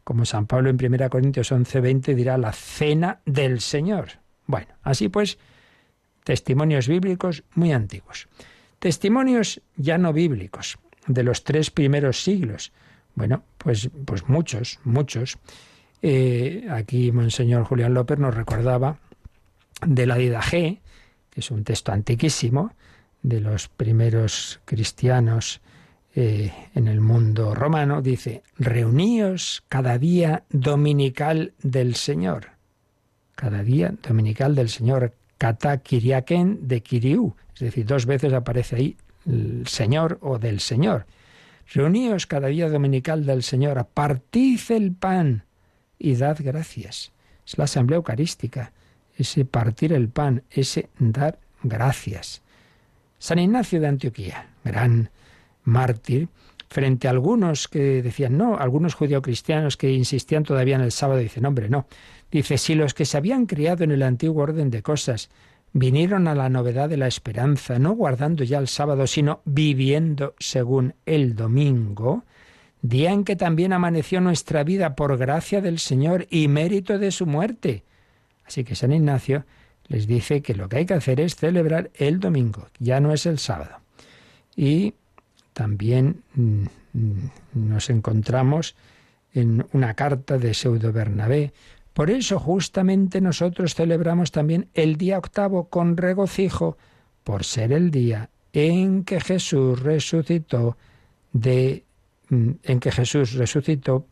Como 0.04 0.24
San 0.24 0.46
Pablo 0.46 0.70
en 0.70 0.76
1 0.76 1.10
Corintios 1.10 1.52
11:20 1.52 2.14
dirá 2.14 2.38
la 2.38 2.52
cena 2.52 3.20
del 3.24 3.60
Señor. 3.60 4.20
Bueno, 4.46 4.74
así 4.82 5.08
pues, 5.08 5.38
testimonios 6.24 6.88
bíblicos 6.88 7.44
muy 7.54 7.72
antiguos. 7.72 8.28
Testimonios 8.78 9.62
ya 9.76 9.98
no 9.98 10.12
bíblicos, 10.12 10.78
de 11.06 11.22
los 11.22 11.44
tres 11.44 11.70
primeros 11.70 12.22
siglos. 12.22 12.72
Bueno, 13.14 13.44
pues, 13.58 13.90
pues 14.04 14.28
muchos, 14.28 14.80
muchos. 14.84 15.38
Eh, 16.00 16.66
aquí 16.70 17.12
Monseñor 17.12 17.64
Julián 17.64 17.94
López 17.94 18.18
nos 18.18 18.34
recordaba 18.34 18.98
de 19.86 20.06
la 20.06 20.16
G, 20.16 20.80
que 21.30 21.40
es 21.40 21.50
un 21.50 21.62
texto 21.64 21.92
antiquísimo 21.92 22.74
de 23.22 23.40
los 23.40 23.68
primeros 23.68 24.60
cristianos 24.64 25.60
eh, 26.14 26.52
en 26.74 26.88
el 26.88 27.00
mundo 27.00 27.54
romano, 27.54 28.02
dice, 28.02 28.42
reuníos 28.58 29.64
cada 29.68 29.96
día 29.98 30.44
dominical 30.50 31.54
del 31.62 31.94
Señor. 31.94 32.50
Cada 33.34 33.62
día 33.62 33.94
dominical 34.02 34.54
del 34.54 34.68
Señor, 34.68 35.14
kata 35.38 35.78
kiriaken 35.78 36.68
de 36.68 36.82
kiriu, 36.82 37.34
es 37.54 37.60
decir, 37.60 37.86
dos 37.86 38.06
veces 38.06 38.32
aparece 38.32 38.76
ahí 38.76 38.96
el 39.26 39.66
Señor 39.66 40.18
o 40.20 40.38
del 40.38 40.60
Señor. 40.60 41.06
Reuníos 41.72 42.26
cada 42.26 42.48
día 42.48 42.68
dominical 42.68 43.24
del 43.24 43.42
Señor, 43.42 43.86
partid 43.94 44.60
el 44.68 44.92
pan 44.92 45.44
y 45.98 46.14
dad 46.16 46.38
gracias. 46.40 47.12
Es 47.46 47.56
la 47.56 47.64
asamblea 47.64 47.96
eucarística, 47.96 48.72
ese 49.16 49.44
partir 49.44 49.92
el 49.92 50.08
pan, 50.08 50.42
ese 50.50 50.90
dar 50.98 51.38
gracias. 51.62 52.42
San 53.18 53.38
Ignacio 53.38 53.80
de 53.80 53.88
Antioquía, 53.88 54.48
gran 54.64 55.10
mártir, 55.64 56.28
frente 56.68 57.06
a 57.06 57.10
algunos 57.10 57.68
que 57.68 58.02
decían 58.02 58.38
no, 58.38 58.56
algunos 58.56 58.94
judio-cristianos 58.94 59.76
que 59.76 59.92
insistían 59.92 60.42
todavía 60.42 60.76
en 60.76 60.80
el 60.80 60.92
sábado, 60.92 61.20
dicen, 61.20 61.44
hombre, 61.44 61.68
no. 61.68 61.86
Dice, 62.30 62.56
si 62.56 62.74
los 62.74 62.94
que 62.94 63.04
se 63.04 63.18
habían 63.18 63.46
criado 63.46 63.84
en 63.84 63.90
el 63.90 64.02
antiguo 64.02 64.42
orden 64.42 64.70
de 64.70 64.82
cosas 64.82 65.28
vinieron 65.74 66.28
a 66.28 66.34
la 66.34 66.48
novedad 66.48 66.88
de 66.88 66.96
la 66.96 67.06
esperanza, 67.06 67.78
no 67.78 67.92
guardando 67.92 68.44
ya 68.44 68.58
el 68.58 68.68
sábado, 68.68 69.06
sino 69.06 69.40
viviendo 69.44 70.34
según 70.38 70.94
el 71.06 71.34
domingo, 71.34 72.24
día 72.80 73.12
en 73.12 73.24
que 73.24 73.36
también 73.36 73.72
amaneció 73.72 74.20
nuestra 74.20 74.64
vida 74.64 74.96
por 74.96 75.16
gracia 75.16 75.60
del 75.60 75.78
Señor 75.78 76.26
y 76.30 76.48
mérito 76.48 76.98
de 76.98 77.10
su 77.10 77.26
muerte. 77.26 77.84
Así 78.44 78.64
que 78.64 78.74
San 78.74 78.92
Ignacio 78.92 79.44
les 79.88 80.06
dice 80.06 80.42
que 80.42 80.54
lo 80.54 80.68
que 80.68 80.78
hay 80.78 80.86
que 80.86 80.94
hacer 80.94 81.20
es 81.20 81.36
celebrar 81.36 81.90
el 81.94 82.18
domingo, 82.18 82.68
ya 82.78 83.00
no 83.00 83.12
es 83.12 83.26
el 83.26 83.38
sábado. 83.38 83.76
Y 84.56 84.94
también 85.52 86.22
mm, 86.34 86.64
nos 87.54 87.90
encontramos 87.90 88.74
en 89.34 89.66
una 89.72 89.94
carta 89.94 90.38
de 90.38 90.54
Pseudo 90.54 90.92
Bernabé. 90.92 91.52
Por 91.92 92.10
eso 92.10 92.38
justamente 92.38 93.20
nosotros 93.20 93.74
celebramos 93.74 94.32
también 94.32 94.68
el 94.74 94.96
día 94.96 95.18
octavo 95.18 95.68
con 95.68 95.96
regocijo, 95.96 96.76
por 97.24 97.44
ser 97.44 97.72
el 97.72 97.90
día 97.90 98.30
en 98.52 99.04
que 99.04 99.20
Jesús 99.20 99.80
resucitó 99.80 100.76
de 101.32 101.84
Mm, 102.32 102.52
que 102.80 102.90
Jesús 102.90 103.34
resucitó, 103.34 104.06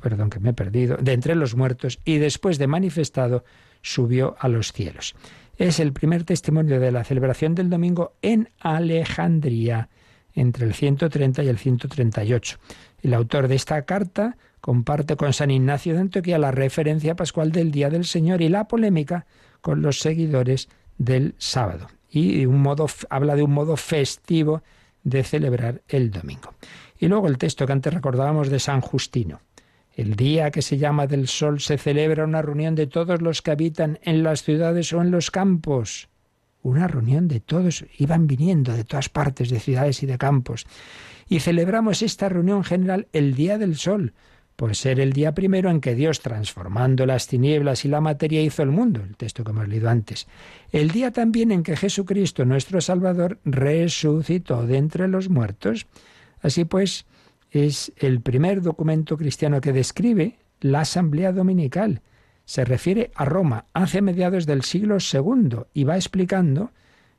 perdón 0.00 0.30
que 0.30 0.40
me 0.40 0.50
he 0.50 0.54
perdido, 0.54 0.96
de 0.96 1.12
entre 1.12 1.34
los 1.34 1.54
muertos 1.54 2.00
y 2.06 2.16
después 2.16 2.56
de 2.56 2.66
manifestado 2.66 3.44
subió 3.82 4.34
a 4.38 4.48
los 4.48 4.72
cielos. 4.72 5.14
Es 5.58 5.78
el 5.78 5.92
primer 5.92 6.24
testimonio 6.24 6.80
de 6.80 6.90
la 6.90 7.04
celebración 7.04 7.54
del 7.54 7.68
domingo 7.68 8.14
en 8.22 8.48
Alejandría, 8.60 9.90
entre 10.36 10.66
el 10.66 10.74
130 10.74 11.42
y 11.42 11.48
el 11.48 11.58
138. 11.58 12.58
El 13.02 13.14
autor 13.14 13.48
de 13.48 13.56
esta 13.56 13.82
carta 13.82 14.36
comparte 14.60 15.16
con 15.16 15.32
San 15.32 15.50
Ignacio 15.50 15.94
de 15.94 16.00
Antioquía 16.00 16.38
la 16.38 16.52
referencia 16.52 17.16
pascual 17.16 17.50
del 17.50 17.72
Día 17.72 17.90
del 17.90 18.04
Señor 18.04 18.42
y 18.42 18.48
la 18.48 18.68
polémica 18.68 19.26
con 19.60 19.82
los 19.82 19.98
seguidores 19.98 20.68
del 20.98 21.34
sábado. 21.38 21.88
Y 22.10 22.46
un 22.46 22.62
modo, 22.62 22.86
habla 23.10 23.34
de 23.34 23.42
un 23.42 23.52
modo 23.52 23.76
festivo 23.76 24.62
de 25.02 25.24
celebrar 25.24 25.82
el 25.88 26.10
domingo. 26.10 26.54
Y 26.98 27.08
luego 27.08 27.28
el 27.28 27.38
texto 27.38 27.66
que 27.66 27.72
antes 27.72 27.92
recordábamos 27.92 28.48
de 28.48 28.58
San 28.58 28.80
Justino. 28.80 29.40
El 29.94 30.14
día 30.14 30.50
que 30.50 30.62
se 30.62 30.76
llama 30.76 31.06
del 31.06 31.26
sol 31.26 31.60
se 31.60 31.78
celebra 31.78 32.24
una 32.24 32.42
reunión 32.42 32.74
de 32.74 32.86
todos 32.86 33.22
los 33.22 33.40
que 33.40 33.52
habitan 33.52 33.98
en 34.02 34.22
las 34.22 34.42
ciudades 34.42 34.92
o 34.92 35.00
en 35.00 35.10
los 35.10 35.30
campos. 35.30 36.08
Una 36.66 36.88
reunión 36.88 37.28
de 37.28 37.38
todos, 37.38 37.84
iban 37.96 38.26
viniendo 38.26 38.72
de 38.72 38.82
todas 38.82 39.08
partes, 39.08 39.50
de 39.50 39.60
ciudades 39.60 40.02
y 40.02 40.06
de 40.06 40.18
campos. 40.18 40.66
Y 41.28 41.38
celebramos 41.38 42.02
esta 42.02 42.28
reunión 42.28 42.64
general 42.64 43.06
el 43.12 43.36
día 43.36 43.56
del 43.56 43.76
sol, 43.76 44.14
por 44.56 44.74
ser 44.74 44.98
el 44.98 45.12
día 45.12 45.32
primero 45.32 45.70
en 45.70 45.80
que 45.80 45.94
Dios, 45.94 46.22
transformando 46.22 47.06
las 47.06 47.28
tinieblas 47.28 47.84
y 47.84 47.88
la 47.88 48.00
materia, 48.00 48.42
hizo 48.42 48.64
el 48.64 48.72
mundo, 48.72 49.00
el 49.00 49.16
texto 49.16 49.44
que 49.44 49.52
hemos 49.52 49.68
leído 49.68 49.88
antes. 49.88 50.26
El 50.72 50.90
día 50.90 51.12
también 51.12 51.52
en 51.52 51.62
que 51.62 51.76
Jesucristo, 51.76 52.44
nuestro 52.44 52.80
Salvador, 52.80 53.38
resucitó 53.44 54.66
de 54.66 54.78
entre 54.78 55.06
los 55.06 55.28
muertos. 55.28 55.86
Así 56.40 56.64
pues, 56.64 57.06
es 57.52 57.92
el 57.96 58.20
primer 58.20 58.60
documento 58.60 59.16
cristiano 59.16 59.60
que 59.60 59.72
describe 59.72 60.34
la 60.60 60.80
asamblea 60.80 61.30
dominical. 61.30 62.02
Se 62.46 62.64
refiere 62.64 63.10
a 63.14 63.24
Roma 63.24 63.66
hace 63.74 64.00
mediados 64.00 64.46
del 64.46 64.62
siglo 64.62 64.98
II 64.98 65.64
y 65.74 65.84
va 65.84 65.96
explicando, 65.96 66.70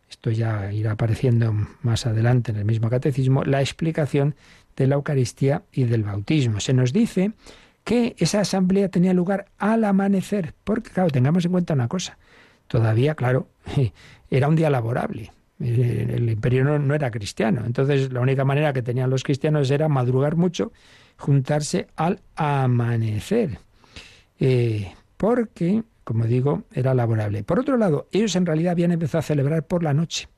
esto 0.10 0.32
ya 0.32 0.72
irá 0.72 0.94
apareciendo 0.94 1.54
más 1.82 2.06
adelante 2.06 2.52
en 2.52 2.58
el 2.58 2.66
mismo 2.66 2.90
catecismo, 2.90 3.44
la 3.44 3.60
explicación 3.62 4.36
de 4.78 4.88
la 4.88 4.96
Eucaristía 4.96 5.64
y 5.72 5.84
del 5.84 6.04
bautismo. 6.04 6.62
Se 6.62 6.74
nos 6.74 6.94
dice 6.94 7.34
que 7.84 8.16
esa 8.18 8.40
asamblea 8.40 8.88
tenía 8.90 9.14
lugar 9.14 9.48
al 9.58 9.84
amanecer, 9.84 10.54
porque 10.64 10.92
claro, 10.92 11.10
tengamos 11.10 11.44
en 11.44 11.52
cuenta 11.52 11.74
una 11.74 11.90
cosa, 11.90 12.18
todavía, 12.68 13.16
claro, 13.16 13.50
era 14.30 14.48
un 14.48 14.56
día 14.56 14.70
laborable, 14.70 15.32
el 15.60 16.30
imperio 16.30 16.64
no, 16.64 16.94
era 16.94 17.12
cristiano, 17.12 17.64
entonces 17.66 18.14
la 18.14 18.22
única 18.22 18.46
manera 18.46 18.74
que 18.74 18.82
tenían 18.82 19.10
los 19.10 19.24
cristianos 19.24 19.72
era 19.72 19.90
madrugar 19.90 20.36
mucho, 20.36 20.72
juntarse 21.18 21.88
al 21.96 22.22
amanecer, 22.36 23.58
eh, 24.40 24.94
porque, 25.18 25.84
como 26.04 26.26
digo, 26.26 26.64
era 26.72 26.94
laborable. 26.94 27.44
Por 27.44 27.60
otro 27.60 27.78
lado, 27.78 28.08
ellos 28.12 28.36
en 28.36 28.46
realidad 28.46 28.72
habían 28.72 28.92
empezado 28.92 29.20
a 29.20 29.24
celebrar 29.24 29.66
por 29.66 29.84
la 29.84 29.94
noche, 29.94 30.30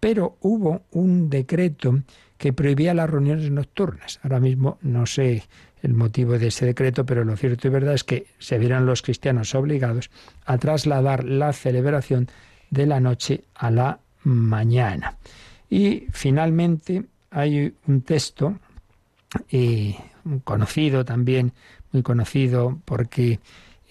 pero 0.00 0.36
hubo 0.40 0.82
un 0.90 1.30
decreto 1.30 2.02
que 2.38 2.52
prohibía 2.52 2.92
las 2.92 3.08
reuniones 3.08 3.50
nocturnas. 3.50 4.18
Ahora 4.22 4.40
mismo 4.40 4.78
no 4.82 5.06
sé 5.06 5.44
el 5.82 5.94
motivo 5.94 6.38
de 6.38 6.48
ese 6.48 6.66
decreto, 6.66 7.04
pero 7.04 7.24
lo 7.24 7.36
cierto 7.36 7.68
y 7.68 7.70
verdad 7.70 7.94
es 7.94 8.04
que 8.04 8.26
se 8.38 8.58
vieron 8.58 8.86
los 8.86 9.02
cristianos 9.02 9.54
obligados 9.54 10.10
a 10.44 10.58
trasladar 10.58 11.24
la 11.24 11.52
celebración 11.52 12.28
de 12.70 12.86
la 12.86 13.00
noche 13.00 13.44
a 13.54 13.70
la 13.70 14.00
mañana. 14.24 15.18
Y 15.68 16.06
finalmente 16.12 17.04
hay 17.30 17.74
un 17.86 18.02
texto 18.02 18.58
eh, 19.50 19.96
conocido 20.44 21.04
también, 21.04 21.52
muy 21.92 22.02
conocido 22.02 22.80
porque 22.84 23.40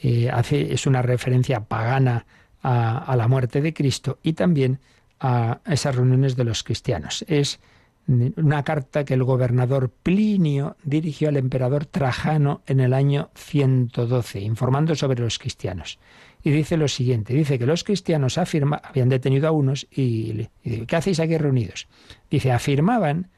eh, 0.02 0.30
hace, 0.32 0.74
es 0.74 0.88
una 0.88 1.02
referencia 1.02 1.62
pagana 1.62 2.26
a, 2.64 3.16
la 3.16 3.28
muerte 3.28 3.62
de 3.62 3.74
Cristo 3.74 4.20
y 4.24 4.34
también 4.34 4.80
a 5.20 5.60
esas 5.66 5.96
reuniones 5.96 6.36
de 6.36 6.44
los 6.44 6.64
cristianos. 6.64 7.24
Es 7.28 7.60
una 8.08 8.64
carta 8.64 9.06
que 9.06 9.14
el 9.14 9.24
gobernador 9.24 9.92
Plinio 10.04 10.76
dirigió 10.84 11.30
al 11.30 11.38
emperador 11.38 11.86
Trajano 11.86 12.62
en 12.66 12.80
el 12.80 12.94
año 12.94 13.30
112, 13.36 14.42
informando 14.42 14.96
sobre 14.96 15.22
los 15.22 15.38
cristianos. 15.38 16.00
Y 16.44 16.50
dice 16.50 16.78
lo 16.78 16.88
siguiente, 16.88 17.34
dice 17.34 17.60
que 17.60 17.68
los 17.68 17.84
cristianos 17.84 18.38
afirma, 18.38 18.82
habían 18.84 19.10
detenido 19.10 19.48
a 19.48 19.52
unos 19.52 19.88
y, 19.92 20.48
y 20.64 20.86
¿qué 20.88 20.96
hacéis 20.96 21.20
aquí 21.20 21.38
reunidos? 21.38 21.88
Dice, 22.30 22.52
afirmaban 22.52 23.30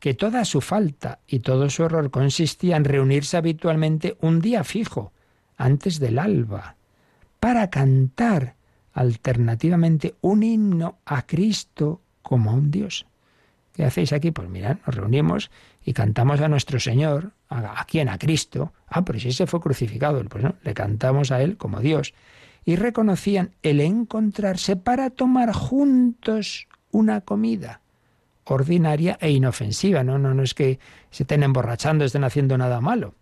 que 0.00 0.14
toda 0.14 0.44
su 0.44 0.60
falta 0.60 1.20
y 1.26 1.40
todo 1.40 1.70
su 1.70 1.84
error 1.84 2.10
consistía 2.10 2.76
en 2.76 2.84
reunirse 2.84 3.36
habitualmente 3.36 4.16
un 4.20 4.40
día 4.40 4.64
fijo, 4.64 5.12
antes 5.58 5.98
del 5.98 6.18
alba, 6.18 6.76
para 7.40 7.68
cantar 7.68 8.54
alternativamente 8.94 10.14
un 10.22 10.42
himno 10.42 10.98
a 11.04 11.26
Cristo 11.26 12.00
como 12.22 12.50
a 12.50 12.54
un 12.54 12.70
Dios. 12.70 13.06
¿Qué 13.74 13.84
hacéis 13.84 14.12
aquí? 14.12 14.32
Pues 14.32 14.48
mirad, 14.48 14.78
nos 14.86 14.96
reunimos 14.96 15.50
y 15.84 15.92
cantamos 15.92 16.40
a 16.40 16.48
nuestro 16.48 16.80
Señor, 16.80 17.32
a, 17.48 17.84
quién, 17.86 18.08
a 18.08 18.18
Cristo. 18.18 18.72
Ah, 18.88 19.04
pero 19.04 19.20
si 19.20 19.28
ese 19.28 19.46
fue 19.46 19.60
crucificado, 19.60 20.24
pues 20.24 20.42
no, 20.42 20.56
le 20.64 20.74
cantamos 20.74 21.30
a 21.30 21.42
Él 21.42 21.56
como 21.56 21.80
Dios. 21.80 22.12
Y 22.64 22.74
reconocían 22.74 23.52
el 23.62 23.80
encontrarse 23.80 24.74
para 24.74 25.10
tomar 25.10 25.52
juntos 25.52 26.66
una 26.90 27.20
comida 27.20 27.80
ordinaria 28.44 29.16
e 29.20 29.30
inofensiva. 29.30 30.02
No, 30.02 30.18
no, 30.18 30.34
no 30.34 30.42
es 30.42 30.54
que 30.54 30.80
se 31.10 31.22
estén 31.22 31.42
emborrachando, 31.42 32.04
estén 32.04 32.24
haciendo 32.24 32.58
nada 32.58 32.80
malo. 32.80 33.14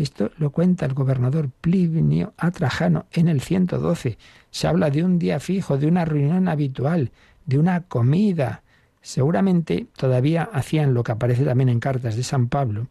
Esto 0.00 0.30
lo 0.38 0.50
cuenta 0.50 0.86
el 0.86 0.94
gobernador 0.94 1.50
Plinio 1.60 2.32
Atrajano 2.36 3.06
en 3.12 3.28
el 3.28 3.40
112. 3.40 4.18
Se 4.50 4.66
habla 4.66 4.90
de 4.90 5.04
un 5.04 5.18
día 5.18 5.40
fijo, 5.40 5.76
de 5.76 5.86
una 5.86 6.04
reunión 6.04 6.48
habitual, 6.48 7.10
de 7.46 7.58
una 7.58 7.82
comida, 7.82 8.62
Seguramente 9.08 9.86
todavía 9.96 10.50
hacían 10.52 10.92
lo 10.92 11.02
que 11.02 11.12
aparece 11.12 11.44
también 11.44 11.68
en 11.68 11.80
cartas 11.80 12.16
de 12.16 12.22
San 12.22 12.48
Pablo, 12.48 12.88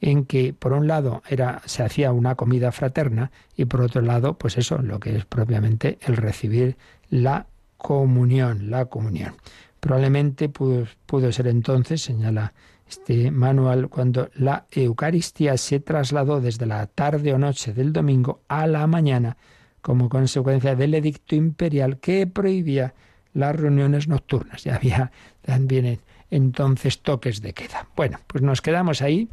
en 0.00 0.26
que 0.26 0.52
por 0.52 0.72
un 0.72 0.86
lado 0.86 1.22
era 1.28 1.62
se 1.64 1.82
hacía 1.82 2.12
una 2.12 2.34
comida 2.34 2.72
fraterna 2.72 3.30
y 3.56 3.64
por 3.64 3.80
otro 3.80 4.02
lado, 4.02 4.36
pues 4.36 4.58
eso, 4.58 4.78
lo 4.82 5.00
que 5.00 5.16
es 5.16 5.24
propiamente 5.24 5.98
el 6.02 6.16
recibir 6.16 6.76
la 7.08 7.46
comunión, 7.78 8.70
la 8.70 8.86
comunión. 8.86 9.36
Probablemente 9.80 10.48
pudo, 10.48 10.86
pudo 11.06 11.30
ser 11.32 11.46
entonces, 11.46 12.02
señala 12.02 12.52
este 12.88 13.30
manual, 13.30 13.88
cuando 13.88 14.30
la 14.34 14.66
Eucaristía 14.70 15.56
se 15.56 15.80
trasladó 15.80 16.40
desde 16.40 16.66
la 16.66 16.86
tarde 16.86 17.32
o 17.32 17.38
noche 17.38 17.72
del 17.72 17.92
domingo 17.92 18.40
a 18.48 18.66
la 18.66 18.86
mañana 18.86 19.36
como 19.80 20.08
consecuencia 20.08 20.74
del 20.74 20.94
edicto 20.94 21.34
imperial 21.34 21.98
que 21.98 22.26
prohibía 22.26 22.94
las 23.34 23.54
reuniones 23.54 24.08
nocturnas. 24.08 24.64
Ya 24.64 24.76
había 24.76 25.12
también 25.42 26.00
entonces 26.30 27.00
toques 27.00 27.42
de 27.42 27.52
queda. 27.52 27.88
Bueno, 27.94 28.18
pues 28.26 28.42
nos 28.42 28.62
quedamos 28.62 29.02
ahí, 29.02 29.28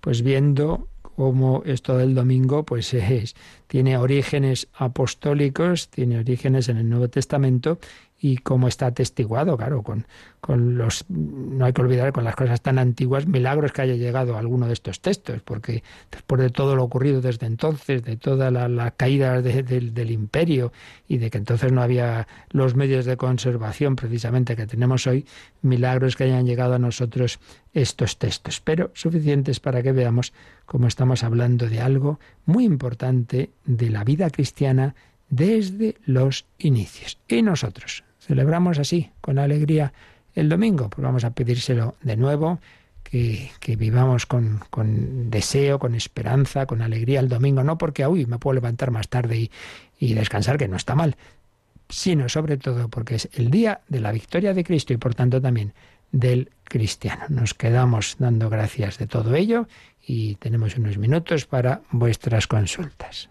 pues 0.00 0.22
viendo 0.22 0.88
cómo 1.16 1.62
esto 1.66 1.98
del 1.98 2.14
domingo 2.14 2.64
pues 2.64 2.94
es, 2.94 3.34
tiene 3.66 3.96
orígenes 3.96 4.68
apostólicos, 4.72 5.88
tiene 5.88 6.18
orígenes 6.18 6.68
en 6.68 6.76
el 6.76 6.88
Nuevo 6.88 7.08
Testamento 7.08 7.80
y 8.20 8.38
cómo 8.38 8.68
está 8.68 8.86
atestiguado, 8.86 9.56
claro, 9.56 9.82
con, 9.82 10.06
con 10.40 10.76
los, 10.76 11.04
no 11.08 11.64
hay 11.64 11.72
que 11.72 11.82
olvidar 11.82 12.12
con 12.12 12.24
las 12.24 12.34
cosas 12.34 12.60
tan 12.60 12.78
antiguas, 12.78 13.26
milagros 13.26 13.72
que 13.72 13.82
haya 13.82 13.94
llegado 13.94 14.36
alguno 14.36 14.66
de 14.66 14.72
estos 14.72 15.00
textos, 15.00 15.40
porque 15.42 15.82
después 16.10 16.40
de 16.40 16.50
todo 16.50 16.74
lo 16.74 16.84
ocurrido 16.84 17.20
desde 17.20 17.46
entonces, 17.46 18.02
de 18.02 18.16
toda 18.16 18.50
la, 18.50 18.90
caída 18.92 19.40
del 19.40 20.10
imperio 20.10 20.72
y 21.06 21.18
de 21.18 21.30
que 21.30 21.38
entonces 21.38 21.70
no 21.70 21.82
había 21.82 22.26
los 22.50 22.74
medios 22.74 23.04
de 23.04 23.16
conservación 23.16 23.94
precisamente 23.96 24.56
que 24.56 24.66
tenemos 24.66 25.06
hoy, 25.06 25.24
milagros 25.62 26.16
que 26.16 26.24
hayan 26.24 26.46
llegado 26.46 26.74
a 26.74 26.78
nosotros 26.78 27.38
estos 27.72 28.18
textos, 28.18 28.60
pero 28.60 28.90
suficientes 28.94 29.60
para 29.60 29.82
que 29.82 29.92
veamos 29.92 30.32
cómo 30.66 30.88
estamos 30.88 31.22
hablando 31.22 31.68
de 31.68 31.80
algo 31.80 32.18
muy 32.46 32.64
importante 32.64 33.50
de 33.64 33.90
la 33.90 34.04
vida 34.04 34.30
cristiana 34.30 34.94
desde 35.30 35.96
los 36.04 36.46
inicios. 36.58 37.18
Y 37.28 37.42
nosotros, 37.42 38.04
celebramos 38.28 38.78
así, 38.78 39.10
con 39.22 39.38
alegría, 39.38 39.92
el 40.34 40.50
domingo. 40.50 40.90
Pues 40.90 41.02
vamos 41.02 41.24
a 41.24 41.30
pedírselo 41.30 41.94
de 42.02 42.16
nuevo, 42.16 42.60
que, 43.02 43.50
vivamos 43.78 44.26
con, 44.26 44.60
deseo, 45.30 45.78
con 45.78 45.94
esperanza, 45.94 46.66
con 46.66 46.82
alegría 46.82 47.20
el 47.20 47.28
domingo, 47.30 47.64
no 47.64 47.78
porque 47.78 48.04
hoy 48.04 48.26
me 48.26 48.38
puedo 48.38 48.54
levantar 48.54 48.90
más 48.90 49.08
tarde 49.08 49.38
y, 49.38 49.50
y 49.98 50.12
descansar, 50.12 50.58
que 50.58 50.68
no 50.68 50.76
está 50.76 50.94
mal, 50.94 51.16
sino 51.88 52.28
sobre 52.28 52.58
todo 52.58 52.88
porque 52.88 53.14
es 53.14 53.30
el 53.32 53.50
día 53.50 53.80
de 53.88 54.00
la 54.00 54.12
victoria 54.12 54.52
de 54.52 54.62
Cristo 54.62 54.92
y 54.92 54.98
por 54.98 55.14
tanto 55.14 55.40
también 55.40 55.72
del 56.12 56.50
cristiano. 56.64 57.24
Nos 57.30 57.54
quedamos 57.54 58.16
dando 58.18 58.50
gracias 58.50 58.98
de 58.98 59.06
todo 59.06 59.34
ello 59.34 59.68
y 60.06 60.34
tenemos 60.34 60.76
unos 60.76 60.98
minutos 60.98 61.46
para 61.46 61.80
vuestras 61.90 62.46
consultas. 62.46 63.30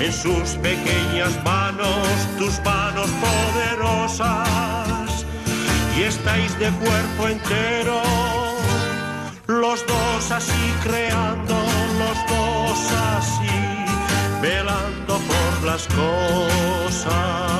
en 0.00 0.12
sus 0.12 0.50
pequeñas 0.62 1.32
manos 1.44 2.06
tus 2.38 2.60
manos 2.64 3.10
poderosas 3.26 5.26
y 5.96 6.02
estáis 6.04 6.56
de 6.58 6.70
cuerpo 6.70 7.28
entero, 7.28 8.00
los 9.46 9.86
dos 9.86 10.30
así 10.30 10.74
creando, 10.82 11.54
los 11.98 12.16
dos 12.28 12.92
así 13.18 13.60
velando 14.40 15.18
por 15.18 15.62
las 15.64 15.86
cosas. 15.88 17.50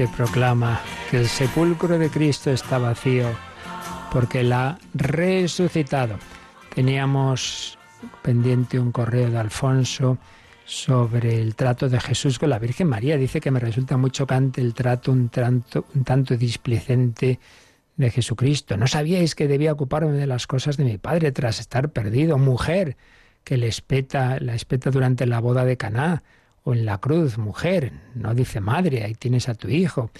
Que 0.00 0.08
proclama 0.08 0.80
que 1.10 1.18
el 1.18 1.28
sepulcro 1.28 1.98
de 1.98 2.08
Cristo 2.08 2.50
está 2.50 2.78
vacío 2.78 3.28
porque 4.10 4.42
la 4.42 4.68
ha 4.68 4.78
resucitado. 4.94 6.16
Teníamos 6.74 7.78
pendiente 8.22 8.80
un 8.80 8.92
correo 8.92 9.30
de 9.30 9.36
Alfonso 9.36 10.16
sobre 10.64 11.38
el 11.38 11.54
trato 11.54 11.90
de 11.90 12.00
Jesús 12.00 12.38
con 12.38 12.48
la 12.48 12.58
Virgen 12.58 12.88
María. 12.88 13.18
Dice 13.18 13.42
que 13.42 13.50
me 13.50 13.60
resulta 13.60 13.98
muy 13.98 14.10
chocante 14.10 14.62
el 14.62 14.72
trato 14.72 15.12
un 15.12 15.28
tanto, 15.28 15.84
un 15.94 16.02
tanto 16.02 16.34
displicente 16.34 17.38
de 17.98 18.10
Jesucristo. 18.10 18.78
No 18.78 18.86
sabíais 18.86 19.34
que 19.34 19.48
debía 19.48 19.70
ocuparme 19.70 20.12
de 20.12 20.26
las 20.26 20.46
cosas 20.46 20.78
de 20.78 20.84
mi 20.84 20.96
padre 20.96 21.30
tras 21.30 21.60
estar 21.60 21.90
perdido. 21.90 22.38
Mujer 22.38 22.96
que 23.44 23.58
le 23.58 23.68
espeta, 23.68 24.40
la 24.40 24.54
espeta 24.54 24.90
durante 24.90 25.26
la 25.26 25.40
boda 25.40 25.66
de 25.66 25.76
Caná 25.76 26.22
en 26.72 26.86
la 26.86 26.98
cruz, 26.98 27.38
mujer, 27.38 27.92
no 28.14 28.34
dice 28.34 28.60
madre, 28.60 29.04
ahí 29.04 29.14
tienes 29.14 29.48
a 29.48 29.54
tu 29.54 29.68
hijo. 29.68 30.10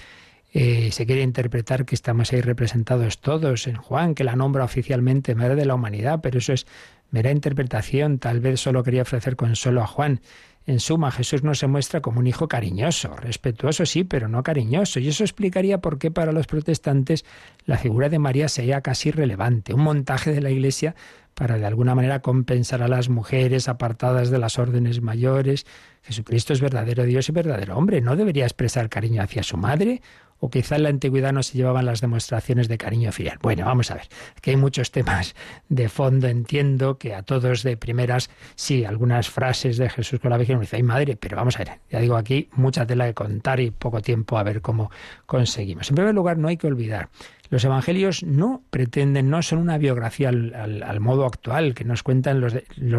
Eh, 0.52 0.90
se 0.90 1.06
quiere 1.06 1.22
interpretar 1.22 1.84
que 1.84 1.94
estamos 1.94 2.32
ahí 2.32 2.40
representados 2.40 3.20
todos 3.20 3.68
en 3.68 3.76
Juan, 3.76 4.14
que 4.14 4.24
la 4.24 4.34
nombra 4.34 4.64
oficialmente 4.64 5.34
madre 5.34 5.54
de 5.54 5.64
la 5.64 5.74
humanidad, 5.74 6.20
pero 6.22 6.38
eso 6.38 6.52
es 6.52 6.66
mera 7.10 7.30
interpretación, 7.30 8.18
tal 8.18 8.40
vez 8.40 8.60
solo 8.60 8.82
quería 8.82 9.02
ofrecer 9.02 9.36
consuelo 9.36 9.82
a 9.82 9.86
Juan. 9.86 10.20
En 10.66 10.78
suma, 10.78 11.10
Jesús 11.10 11.42
no 11.42 11.54
se 11.54 11.66
muestra 11.66 12.00
como 12.00 12.20
un 12.20 12.26
hijo 12.26 12.46
cariñoso, 12.46 13.16
respetuoso 13.16 13.86
sí, 13.86 14.04
pero 14.04 14.28
no 14.28 14.42
cariñoso. 14.42 15.00
Y 15.00 15.08
eso 15.08 15.24
explicaría 15.24 15.80
por 15.80 15.98
qué 15.98 16.10
para 16.10 16.32
los 16.32 16.46
protestantes 16.46 17.24
la 17.64 17.78
figura 17.78 18.08
de 18.08 18.18
María 18.18 18.48
sería 18.48 18.80
casi 18.80 19.10
relevante, 19.10 19.72
un 19.72 19.82
montaje 19.82 20.32
de 20.32 20.40
la 20.40 20.50
Iglesia 20.50 20.94
para 21.34 21.58
de 21.58 21.66
alguna 21.66 21.94
manera 21.94 22.20
compensar 22.20 22.82
a 22.82 22.88
las 22.88 23.08
mujeres 23.08 23.68
apartadas 23.68 24.30
de 24.30 24.38
las 24.38 24.58
órdenes 24.58 25.00
mayores. 25.00 25.66
Jesucristo 26.02 26.52
es 26.52 26.60
verdadero 26.60 27.04
Dios 27.04 27.28
y 27.28 27.32
verdadero 27.32 27.76
hombre. 27.76 28.00
¿No 28.00 28.16
debería 28.16 28.44
expresar 28.44 28.88
cariño 28.88 29.22
hacia 29.22 29.42
su 29.42 29.56
madre? 29.56 30.02
¿O 30.42 30.48
quizá 30.48 30.76
en 30.76 30.84
la 30.84 30.88
antigüedad 30.88 31.32
no 31.32 31.42
se 31.42 31.58
llevaban 31.58 31.84
las 31.84 32.00
demostraciones 32.00 32.66
de 32.66 32.78
cariño 32.78 33.12
filial? 33.12 33.38
Bueno, 33.42 33.66
vamos 33.66 33.90
a 33.90 33.94
ver. 33.94 34.08
Aquí 34.36 34.50
hay 34.50 34.56
muchos 34.56 34.90
temas 34.90 35.34
de 35.68 35.90
fondo. 35.90 36.28
Entiendo 36.28 36.96
que 36.96 37.14
a 37.14 37.22
todos 37.22 37.62
de 37.62 37.76
primeras, 37.76 38.30
sí, 38.54 38.86
algunas 38.86 39.28
frases 39.28 39.76
de 39.76 39.90
Jesús 39.90 40.18
con 40.18 40.30
la 40.30 40.38
Virgen 40.38 40.56
me 40.56 40.62
dice, 40.62 40.76
ay 40.76 40.82
madre, 40.82 41.16
pero 41.16 41.36
vamos 41.36 41.56
a 41.56 41.64
ver. 41.64 41.80
Ya 41.90 42.00
digo 42.00 42.16
aquí, 42.16 42.48
mucha 42.52 42.86
tela 42.86 43.04
de 43.04 43.12
contar 43.12 43.60
y 43.60 43.70
poco 43.70 44.00
tiempo 44.00 44.38
a 44.38 44.42
ver 44.42 44.62
cómo 44.62 44.90
conseguimos. 45.26 45.90
En 45.90 45.96
primer 45.96 46.14
lugar, 46.14 46.38
no 46.38 46.48
hay 46.48 46.56
que 46.56 46.66
olvidar 46.66 47.10
los 47.50 47.64
evangelios 47.64 48.22
no 48.22 48.62
pretenden, 48.70 49.28
no 49.28 49.42
son 49.42 49.58
una 49.58 49.76
biografía 49.76 50.28
al, 50.28 51.00
modo 51.00 51.26
actual, 51.26 51.74
que 51.74 51.84
nos 51.84 52.02
cuentan 52.02 52.40
los, 52.40 52.54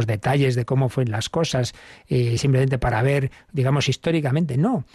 detalles 0.06 0.56
de 0.56 0.66
cómo 0.66 0.90
fueron 0.90 1.12
las 1.12 1.30
cosas, 1.30 1.74
eh, 2.08 2.38
simplemente 2.38 2.78
para 2.78 3.02
ver, 3.02 3.32
digamos, 3.54 3.90
históricamente, 3.90 4.58
no. 4.58 4.86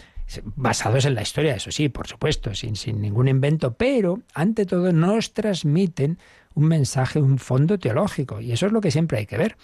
Basados 0.55 1.05
en 1.05 1.15
la 1.15 1.21
historia, 1.21 1.55
eso 1.55 1.71
sí, 1.71 1.89
por 1.89 2.07
supuesto, 2.07 2.53
sin, 2.53 2.75
sin 2.75 3.01
ningún 3.01 3.27
invento, 3.27 3.73
pero 3.73 4.21
ante 4.33 4.65
todo 4.65 4.91
nos 4.91 5.33
transmiten 5.33 6.19
un 6.53 6.67
mensaje, 6.67 7.19
un 7.19 7.39
fondo 7.39 7.79
teológico, 7.79 8.41
y 8.41 8.51
eso 8.51 8.67
es 8.67 8.71
lo 8.71 8.81
que 8.81 8.91
siempre 8.91 9.19
hay 9.19 9.25
que 9.25 9.37
ver. 9.37 9.55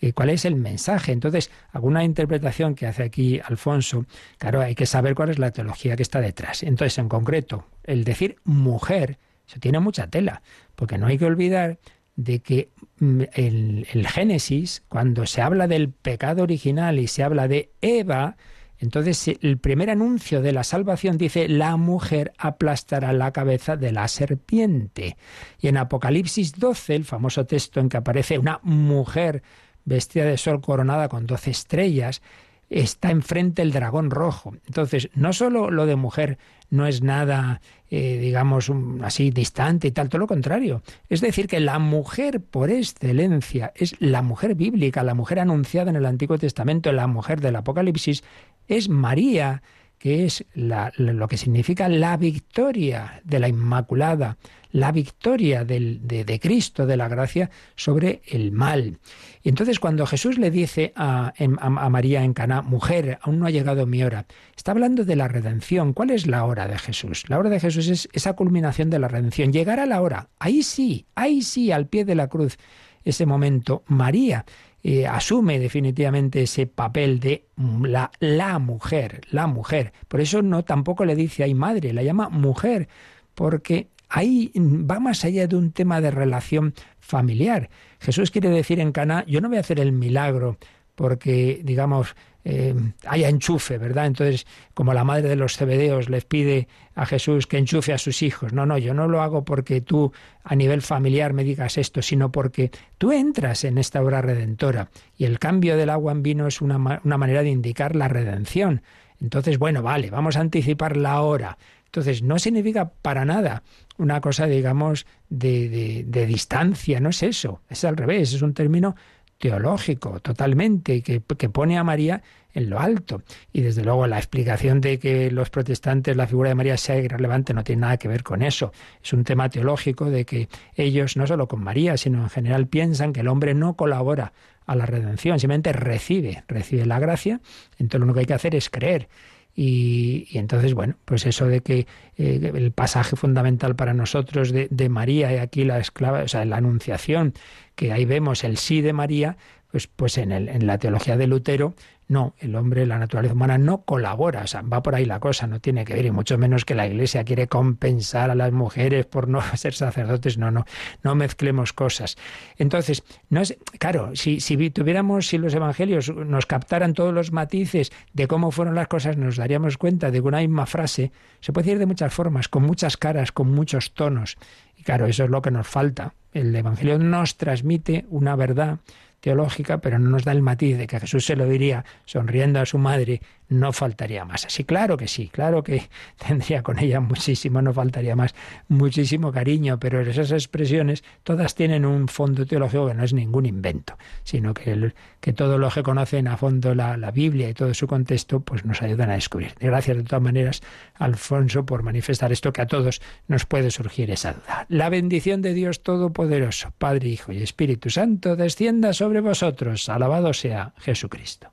eh, 0.00 0.12
cuál 0.12 0.30
es 0.30 0.44
el 0.44 0.56
mensaje. 0.56 1.12
Entonces, 1.12 1.50
alguna 1.72 2.04
interpretación 2.04 2.74
que 2.74 2.86
hace 2.86 3.02
aquí 3.02 3.40
Alfonso, 3.44 4.06
claro, 4.38 4.60
hay 4.60 4.74
que 4.74 4.86
saber 4.86 5.14
cuál 5.14 5.30
es 5.30 5.38
la 5.38 5.50
teología 5.50 5.96
que 5.96 6.02
está 6.02 6.20
detrás. 6.20 6.62
Entonces, 6.62 6.96
en 6.98 7.08
concreto, 7.08 7.66
el 7.84 8.04
decir 8.04 8.36
mujer, 8.44 9.18
eso 9.50 9.58
tiene 9.58 9.80
mucha 9.80 10.06
tela, 10.06 10.42
porque 10.76 10.96
no 10.96 11.08
hay 11.08 11.18
que 11.18 11.24
olvidar 11.24 11.78
de 12.14 12.38
que 12.40 12.70
mm, 13.00 13.22
el, 13.32 13.86
el 13.92 14.06
Génesis, 14.06 14.84
cuando 14.88 15.26
se 15.26 15.42
habla 15.42 15.66
del 15.66 15.90
pecado 15.90 16.44
original 16.44 17.00
y 17.00 17.08
se 17.08 17.24
habla 17.24 17.48
de 17.48 17.72
Eva, 17.80 18.36
entonces 18.78 19.36
el 19.42 19.58
primer 19.58 19.90
anuncio 19.90 20.40
de 20.40 20.52
la 20.52 20.64
salvación 20.64 21.18
dice, 21.18 21.48
la 21.48 21.76
mujer 21.76 22.32
aplastará 22.38 23.12
la 23.12 23.32
cabeza 23.32 23.76
de 23.76 23.92
la 23.92 24.08
serpiente. 24.08 25.16
Y 25.60 25.68
en 25.68 25.76
Apocalipsis 25.76 26.54
12, 26.58 26.94
el 26.94 27.04
famoso 27.04 27.44
texto 27.44 27.80
en 27.80 27.88
que 27.88 27.98
aparece 27.98 28.38
una 28.38 28.60
mujer 28.62 29.42
vestida 29.84 30.24
de 30.24 30.38
sol 30.38 30.60
coronada 30.60 31.08
con 31.08 31.26
doce 31.26 31.50
estrellas, 31.50 32.22
está 32.70 33.10
enfrente 33.10 33.62
el 33.62 33.72
dragón 33.72 34.10
rojo. 34.10 34.54
Entonces, 34.66 35.10
no 35.14 35.32
solo 35.32 35.70
lo 35.70 35.86
de 35.86 35.96
mujer 35.96 36.38
no 36.70 36.86
es 36.86 37.02
nada, 37.02 37.60
eh, 37.90 38.18
digamos, 38.18 38.70
así 39.02 39.30
distante 39.30 39.88
y 39.88 39.90
tal, 39.90 40.08
todo 40.08 40.20
lo 40.20 40.26
contrario. 40.28 40.82
Es 41.08 41.20
decir, 41.20 41.48
que 41.48 41.58
la 41.58 41.80
mujer 41.80 42.40
por 42.40 42.70
excelencia 42.70 43.72
es 43.74 43.96
la 43.98 44.22
mujer 44.22 44.54
bíblica, 44.54 45.02
la 45.02 45.14
mujer 45.14 45.40
anunciada 45.40 45.90
en 45.90 45.96
el 45.96 46.06
Antiguo 46.06 46.38
Testamento, 46.38 46.92
la 46.92 47.08
mujer 47.08 47.40
del 47.40 47.56
Apocalipsis, 47.56 48.22
es 48.68 48.88
María, 48.88 49.62
que 50.00 50.24
es 50.24 50.46
lo 50.54 51.28
que 51.28 51.36
significa 51.36 51.86
la 51.90 52.16
victoria 52.16 53.20
de 53.22 53.38
la 53.38 53.48
Inmaculada, 53.48 54.38
la 54.72 54.92
victoria 54.92 55.66
del, 55.66 56.00
de, 56.02 56.40
Cristo, 56.40 56.86
de 56.86 56.96
la 56.96 57.06
gracia, 57.06 57.50
sobre 57.76 58.22
el 58.26 58.50
mal. 58.50 58.98
Y 59.42 59.50
entonces 59.50 59.78
cuando 59.78 60.06
Jesús 60.06 60.38
le 60.38 60.50
dice 60.50 60.94
a, 60.96 61.34
a, 61.36 61.90
María 61.90 62.24
en 62.24 62.32
Caná, 62.32 62.62
mujer, 62.62 63.18
aún 63.20 63.40
no 63.40 63.46
ha 63.46 63.50
llegado 63.50 63.84
mi 63.84 64.02
hora, 64.02 64.24
está 64.56 64.70
hablando 64.70 65.04
de 65.04 65.16
la 65.16 65.28
redención. 65.28 65.92
¿Cuál 65.92 66.10
es 66.10 66.26
la 66.26 66.46
hora 66.46 66.66
de 66.66 66.78
Jesús? 66.78 67.28
La 67.28 67.38
hora 67.38 67.50
de 67.50 67.60
Jesús 67.60 67.86
es 67.88 68.08
esa 68.14 68.32
culminación 68.32 68.88
de 68.88 69.00
la 69.00 69.08
redención. 69.08 69.52
Llegar 69.52 69.80
a 69.80 69.86
la 69.86 70.00
hora, 70.00 70.30
ahí 70.38 70.62
sí, 70.62 71.04
ahí 71.14 71.42
sí, 71.42 71.72
al 71.72 71.88
pie 71.88 72.06
de 72.06 72.14
la 72.14 72.28
cruz, 72.28 72.56
ese 73.04 73.26
momento. 73.26 73.82
María 73.86 74.46
eh, 74.82 75.06
asume 75.06 75.58
definitivamente 75.58 76.42
ese 76.42 76.66
papel 76.66 77.20
de 77.20 77.46
la, 77.82 78.10
la 78.20 78.58
mujer, 78.58 79.20
la 79.30 79.46
mujer. 79.46 79.92
Por 80.08 80.20
eso 80.20 80.42
no 80.42 80.64
tampoco 80.64 81.04
le 81.04 81.14
dice 81.14 81.42
ay 81.44 81.54
madre, 81.54 81.92
la 81.92 82.02
llama 82.02 82.28
mujer, 82.28 82.88
porque 83.34 83.88
ahí 84.08 84.52
va 84.56 85.00
más 85.00 85.24
allá 85.24 85.46
de 85.46 85.56
un 85.56 85.72
tema 85.72 86.00
de 86.00 86.10
relación 86.10 86.74
familiar. 86.98 87.70
Jesús 88.00 88.30
quiere 88.30 88.50
decir 88.50 88.80
en 88.80 88.92
Cana, 88.92 89.24
yo 89.26 89.40
no 89.40 89.48
voy 89.48 89.58
a 89.58 89.60
hacer 89.60 89.80
el 89.80 89.92
milagro 89.92 90.58
porque, 90.94 91.62
digamos, 91.64 92.14
eh, 92.50 92.74
haya 93.06 93.28
enchufe, 93.28 93.78
¿verdad? 93.78 94.06
Entonces, 94.06 94.44
como 94.74 94.92
la 94.92 95.04
madre 95.04 95.28
de 95.28 95.36
los 95.36 95.56
cebedeos 95.56 96.08
les 96.08 96.24
pide 96.24 96.66
a 96.96 97.06
Jesús 97.06 97.46
que 97.46 97.58
enchufe 97.58 97.92
a 97.92 97.98
sus 97.98 98.22
hijos. 98.22 98.52
No, 98.52 98.66
no, 98.66 98.76
yo 98.76 98.92
no 98.92 99.06
lo 99.06 99.22
hago 99.22 99.44
porque 99.44 99.80
tú 99.80 100.12
a 100.42 100.56
nivel 100.56 100.82
familiar 100.82 101.32
me 101.32 101.44
digas 101.44 101.78
esto, 101.78 102.02
sino 102.02 102.32
porque 102.32 102.72
tú 102.98 103.12
entras 103.12 103.62
en 103.62 103.78
esta 103.78 104.02
obra 104.02 104.20
redentora 104.20 104.90
y 105.16 105.26
el 105.26 105.38
cambio 105.38 105.76
del 105.76 105.90
agua 105.90 106.10
en 106.10 106.24
vino 106.24 106.48
es 106.48 106.60
una, 106.60 107.00
una 107.04 107.18
manera 107.18 107.42
de 107.42 107.50
indicar 107.50 107.94
la 107.94 108.08
redención. 108.08 108.82
Entonces, 109.20 109.58
bueno, 109.58 109.82
vale, 109.82 110.10
vamos 110.10 110.36
a 110.36 110.40
anticipar 110.40 110.96
la 110.96 111.20
hora. 111.20 111.56
Entonces, 111.84 112.22
no 112.22 112.38
significa 112.38 112.90
para 113.02 113.24
nada 113.24 113.62
una 113.96 114.20
cosa, 114.20 114.46
digamos, 114.46 115.06
de, 115.28 115.68
de, 115.68 116.04
de 116.06 116.26
distancia, 116.26 116.98
no 116.98 117.10
es 117.10 117.22
eso, 117.22 117.60
es 117.68 117.84
al 117.84 117.96
revés, 117.96 118.32
es 118.32 118.42
un 118.42 118.54
término 118.54 118.96
teológico 119.40 120.20
totalmente, 120.20 121.02
que, 121.02 121.22
que 121.22 121.48
pone 121.48 121.78
a 121.78 121.82
María 121.82 122.22
en 122.54 122.70
lo 122.70 122.78
alto. 122.80 123.22
Y 123.52 123.62
desde 123.62 123.84
luego 123.84 124.06
la 124.06 124.18
explicación 124.18 124.80
de 124.80 124.98
que 124.98 125.30
los 125.30 125.50
protestantes 125.50 126.16
la 126.16 126.26
figura 126.26 126.50
de 126.50 126.54
María 126.54 126.76
sea 126.76 126.98
irrelevante 126.98 127.54
no 127.54 127.64
tiene 127.64 127.80
nada 127.80 127.96
que 127.96 128.08
ver 128.08 128.22
con 128.22 128.42
eso. 128.42 128.72
Es 129.02 129.12
un 129.12 129.24
tema 129.24 129.48
teológico 129.48 130.10
de 130.10 130.24
que 130.24 130.48
ellos, 130.74 131.16
no 131.16 131.26
solo 131.26 131.48
con 131.48 131.62
María, 131.62 131.96
sino 131.96 132.22
en 132.22 132.30
general 132.30 132.66
piensan 132.66 133.12
que 133.12 133.20
el 133.20 133.28
hombre 133.28 133.54
no 133.54 133.74
colabora 133.74 134.32
a 134.66 134.76
la 134.76 134.86
redención, 134.86 135.40
simplemente 135.40 135.72
recibe, 135.72 136.44
recibe 136.46 136.86
la 136.86 137.00
gracia, 137.00 137.40
entonces 137.78 138.00
lo 138.00 138.04
único 138.04 138.14
que 138.14 138.20
hay 138.20 138.26
que 138.26 138.34
hacer 138.34 138.54
es 138.54 138.70
creer. 138.70 139.08
Y, 139.56 140.28
entonces, 140.38 140.74
bueno, 140.74 140.94
pues 141.04 141.26
eso 141.26 141.46
de 141.46 141.60
que 141.60 141.86
eh, 142.16 142.52
el 142.54 142.70
pasaje 142.70 143.16
fundamental 143.16 143.74
para 143.74 143.94
nosotros 143.94 144.52
de, 144.52 144.68
de 144.70 144.88
María 144.88 145.32
y 145.32 145.38
aquí 145.38 145.64
la 145.64 145.78
esclava, 145.78 146.22
o 146.22 146.28
sea, 146.28 146.44
la 146.44 146.58
anunciación, 146.58 147.34
que 147.74 147.92
ahí 147.92 148.04
vemos 148.04 148.44
el 148.44 148.58
sí 148.58 148.80
de 148.80 148.92
María, 148.92 149.36
pues, 149.70 149.86
pues 149.86 150.18
en, 150.18 150.32
el, 150.32 150.48
en 150.48 150.66
la 150.66 150.78
teología 150.78 151.16
de 151.16 151.26
Lutero 151.26 151.74
no, 152.10 152.34
el 152.40 152.56
hombre, 152.56 152.86
la 152.86 152.98
naturaleza 152.98 153.34
humana 153.34 153.56
no 153.56 153.82
colabora, 153.82 154.42
o 154.42 154.46
sea, 154.48 154.62
va 154.62 154.82
por 154.82 154.96
ahí 154.96 155.04
la 155.04 155.20
cosa, 155.20 155.46
no 155.46 155.60
tiene 155.60 155.84
que 155.84 155.94
ver, 155.94 156.06
y 156.06 156.10
mucho 156.10 156.36
menos 156.38 156.64
que 156.64 156.74
la 156.74 156.88
Iglesia 156.88 157.22
quiere 157.22 157.46
compensar 157.46 158.30
a 158.30 158.34
las 158.34 158.50
mujeres 158.50 159.06
por 159.06 159.28
no 159.28 159.40
ser 159.56 159.74
sacerdotes, 159.74 160.36
no, 160.36 160.50
no, 160.50 160.66
no 161.04 161.14
mezclemos 161.14 161.72
cosas. 161.72 162.18
Entonces, 162.58 163.04
no 163.28 163.40
es, 163.40 163.56
claro, 163.78 164.16
si, 164.16 164.40
si 164.40 164.70
tuviéramos, 164.70 165.28
si 165.28 165.38
los 165.38 165.54
evangelios 165.54 166.12
nos 166.12 166.46
captaran 166.46 166.94
todos 166.94 167.14
los 167.14 167.30
matices 167.30 167.92
de 168.12 168.26
cómo 168.26 168.50
fueron 168.50 168.74
las 168.74 168.88
cosas, 168.88 169.16
nos 169.16 169.36
daríamos 169.36 169.78
cuenta 169.78 170.10
de 170.10 170.20
que 170.20 170.26
una 170.26 170.40
misma 170.40 170.66
frase 170.66 171.12
se 171.38 171.52
puede 171.52 171.66
decir 171.66 171.78
de 171.78 171.86
muchas 171.86 172.12
formas, 172.12 172.48
con 172.48 172.64
muchas 172.64 172.96
caras, 172.96 173.30
con 173.30 173.52
muchos 173.52 173.94
tonos. 173.94 174.36
Y 174.76 174.82
claro, 174.82 175.06
eso 175.06 175.22
es 175.22 175.30
lo 175.30 175.42
que 175.42 175.52
nos 175.52 175.68
falta. 175.68 176.14
El 176.32 176.54
Evangelio 176.56 176.98
nos 176.98 177.36
transmite 177.36 178.04
una 178.08 178.34
verdad 178.34 178.80
teológica, 179.20 179.80
pero 179.80 179.98
no 179.98 180.10
nos 180.10 180.24
da 180.24 180.32
el 180.32 180.42
matiz 180.42 180.76
de 180.78 180.86
que 180.86 181.00
Jesús 181.00 181.24
se 181.24 181.36
lo 181.36 181.46
diría 181.46 181.84
sonriendo 182.04 182.60
a 182.60 182.66
su 182.66 182.78
madre, 182.78 183.20
no 183.50 183.72
faltaría 183.72 184.24
más. 184.24 184.46
Así, 184.46 184.64
claro 184.64 184.96
que 184.96 185.08
sí, 185.08 185.28
claro 185.28 185.62
que 185.62 185.90
tendría 186.26 186.62
con 186.62 186.78
ella 186.78 187.00
muchísimo, 187.00 187.60
no 187.60 187.74
faltaría 187.74 188.16
más, 188.16 188.34
muchísimo 188.68 189.32
cariño, 189.32 189.78
pero 189.78 190.00
esas 190.00 190.30
expresiones 190.30 191.04
todas 191.22 191.54
tienen 191.54 191.84
un 191.84 192.08
fondo 192.08 192.46
teológico 192.46 192.88
que 192.88 192.94
no 192.94 193.04
es 193.04 193.12
ningún 193.12 193.44
invento, 193.44 193.98
sino 194.22 194.54
que, 194.54 194.92
que 195.20 195.32
todo 195.32 195.58
lo 195.58 195.68
que 195.68 195.82
conocen 195.82 196.28
a 196.28 196.36
fondo 196.36 196.74
la, 196.74 196.96
la 196.96 197.10
Biblia 197.10 197.50
y 197.50 197.54
todo 197.54 197.74
su 197.74 197.86
contexto, 197.86 198.40
pues 198.40 198.64
nos 198.64 198.80
ayudan 198.82 199.10
a 199.10 199.14
descubrir. 199.14 199.52
Gracias 199.58 199.96
de 199.96 200.04
todas 200.04 200.22
maneras, 200.22 200.62
Alfonso, 200.94 201.66
por 201.66 201.82
manifestar 201.82 202.32
esto 202.32 202.52
que 202.52 202.62
a 202.62 202.66
todos 202.66 203.02
nos 203.26 203.44
puede 203.44 203.70
surgir 203.70 204.10
esa 204.10 204.32
duda. 204.32 204.66
La 204.68 204.88
bendición 204.88 205.42
de 205.42 205.54
Dios 205.54 205.82
Todopoderoso, 205.82 206.72
Padre, 206.78 207.08
Hijo 207.08 207.32
y 207.32 207.42
Espíritu 207.42 207.90
Santo, 207.90 208.36
descienda 208.36 208.92
sobre 208.92 209.20
vosotros. 209.20 209.88
Alabado 209.88 210.32
sea 210.32 210.72
Jesucristo. 210.78 211.52